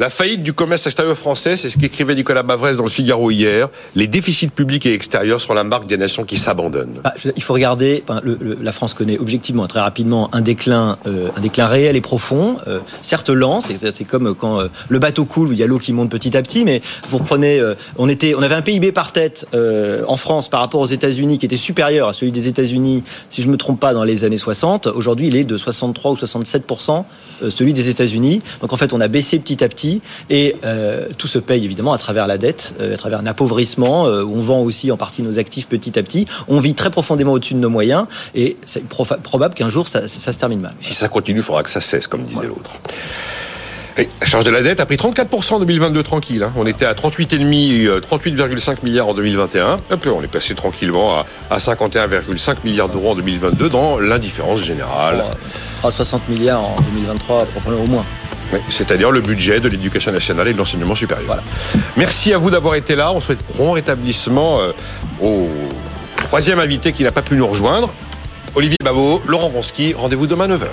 La 0.00 0.10
faillite 0.10 0.44
du 0.44 0.52
commerce 0.52 0.86
extérieur 0.86 1.16
français, 1.16 1.56
c'est 1.56 1.68
ce 1.68 1.76
qu'écrivait 1.76 2.14
Nicolas 2.14 2.44
Bavrez 2.44 2.76
dans 2.76 2.84
le 2.84 2.88
Figaro 2.88 3.32
hier. 3.32 3.68
Les 3.96 4.06
déficits 4.06 4.46
publics 4.46 4.86
et 4.86 4.94
extérieurs 4.94 5.40
sont 5.40 5.54
la 5.54 5.64
marque 5.64 5.88
des 5.88 5.96
nations 5.96 6.22
qui 6.22 6.38
s'abandonnent. 6.38 7.00
Ah, 7.02 7.14
il 7.34 7.42
faut 7.42 7.52
regarder. 7.52 8.04
La 8.60 8.70
France 8.70 8.94
connaît 8.94 9.18
objectivement 9.18 9.66
très 9.66 9.80
rapidement 9.80 10.32
un 10.32 10.40
déclin, 10.40 10.98
euh, 11.08 11.30
réel 11.58 11.96
et 11.96 12.00
profond. 12.00 12.58
Euh, 12.68 12.78
certes 13.02 13.28
lent, 13.28 13.60
c'est 13.60 14.04
comme 14.04 14.36
quand 14.36 14.60
euh, 14.60 14.68
le 14.88 15.00
bateau 15.00 15.24
coule 15.24 15.48
où 15.48 15.52
il 15.52 15.58
y 15.58 15.64
a 15.64 15.66
l'eau 15.66 15.80
qui 15.80 15.92
monte 15.92 16.10
petit 16.10 16.36
à 16.36 16.42
petit. 16.42 16.64
Mais 16.64 16.80
vous 17.08 17.18
reprenez, 17.18 17.60
on 17.96 18.08
avait 18.08 18.54
un 18.54 18.62
PIB 18.62 18.92
par 18.92 19.10
tête 19.10 19.48
en 19.52 20.16
France 20.16 20.48
par 20.48 20.60
rapport 20.60 20.80
aux 20.80 20.86
États-Unis 20.86 21.38
qui 21.38 21.46
était 21.46 21.56
supérieur 21.56 22.10
à 22.10 22.12
celui 22.12 22.30
des 22.30 22.46
États-Unis, 22.46 23.02
si 23.30 23.42
je 23.42 23.48
me 23.48 23.56
trompe 23.56 23.80
pas, 23.80 23.94
dans 23.94 24.04
les 24.04 24.24
années 24.24 24.38
60. 24.38 24.86
Aujourd'hui, 24.86 25.26
il 25.26 25.34
est 25.34 25.42
de 25.42 25.56
63 25.56 26.12
ou 26.12 26.14
67% 26.14 27.04
celui 27.48 27.72
des 27.72 27.88
États-Unis. 27.88 28.42
Donc 28.60 28.72
en 28.72 28.76
fait, 28.76 28.92
on 28.92 29.00
a 29.00 29.08
baissé 29.08 29.40
petit 29.40 29.64
à 29.64 29.68
petit 29.68 29.87
petit 29.88 30.00
et 30.30 30.56
tout 31.16 31.26
se 31.26 31.38
paye 31.38 31.64
évidemment 31.64 31.92
à 31.92 31.98
travers 31.98 32.26
la 32.26 32.38
dette, 32.38 32.74
à 32.80 32.96
travers 32.96 33.20
un 33.20 33.26
appauvrissement. 33.26 34.04
on 34.04 34.40
vend 34.40 34.60
aussi 34.60 34.90
en 34.90 34.96
partie 34.96 35.22
nos 35.22 35.38
actifs 35.38 35.68
petit 35.68 35.98
à 35.98 36.02
petit. 36.02 36.26
On 36.48 36.58
vit 36.58 36.74
très 36.74 36.90
profondément 36.90 37.32
au-dessus 37.32 37.54
de 37.54 37.60
nos 37.60 37.70
moyens 37.70 38.06
et 38.34 38.56
c'est 38.64 38.84
probable 38.84 39.54
qu'un 39.54 39.68
jour 39.68 39.88
ça, 39.88 40.08
ça, 40.08 40.32
se 40.32 40.38
termine 40.38 40.60
mal. 40.60 40.74
Si 40.80 40.94
ça 40.94 41.08
continue, 41.08 41.40
il 41.40 41.42
faudra 41.42 41.62
que 41.62 41.70
ça 41.70 41.80
cesse, 41.80 42.06
comme 42.06 42.24
disait 42.24 42.46
l'autre. 42.46 42.72
La 44.20 44.26
charge 44.26 44.44
de 44.44 44.50
la 44.50 44.62
dette 44.62 44.78
a 44.78 44.86
pris 44.86 44.94
34% 44.94 45.54
en 45.54 45.58
2022 45.58 46.02
tranquille. 46.04 46.42
Hein. 46.44 46.52
On 46.56 46.66
était 46.66 46.84
à 46.84 46.94
38,5 46.94 47.98
38,5 48.00 48.76
milliards 48.84 49.08
en 49.08 49.14
2021. 49.14 49.78
on 49.90 50.22
est 50.22 50.28
passé 50.28 50.54
tranquillement 50.54 51.24
à, 51.50 51.58
51,5 51.58 52.58
milliards 52.64 52.88
d'euros 52.88 53.12
en 53.12 53.14
2022 53.16 53.68
dans 53.68 53.98
l'indifférence 53.98 54.60
générale. 54.60 55.24
On 55.26 55.76
fera 55.78 55.90
60 55.90 56.28
milliards 56.28 56.62
en 56.62 56.76
2023 56.92 57.46
au 57.66 57.86
moins. 57.86 58.04
C'est-à-dire 58.68 59.10
le 59.10 59.20
budget 59.20 59.60
de 59.60 59.68
l'éducation 59.68 60.12
nationale 60.12 60.48
et 60.48 60.52
de 60.52 60.58
l'enseignement 60.58 60.94
supérieur. 60.94 61.42
Merci 61.96 62.32
à 62.32 62.38
vous 62.38 62.50
d'avoir 62.50 62.74
été 62.74 62.94
là. 62.94 63.12
On 63.12 63.20
souhaite 63.20 63.42
prompt 63.42 63.72
rétablissement 63.72 64.60
euh, 64.60 64.72
au 65.22 65.48
troisième 66.16 66.58
invité 66.58 66.92
qui 66.92 67.02
n'a 67.02 67.12
pas 67.12 67.22
pu 67.22 67.34
nous 67.36 67.46
rejoindre. 67.46 67.90
Olivier 68.54 68.76
Babot, 68.82 69.22
Laurent 69.26 69.48
Ronski, 69.48 69.94
rendez-vous 69.94 70.26
demain 70.26 70.50
à 70.50 70.56
9h. 70.56 70.66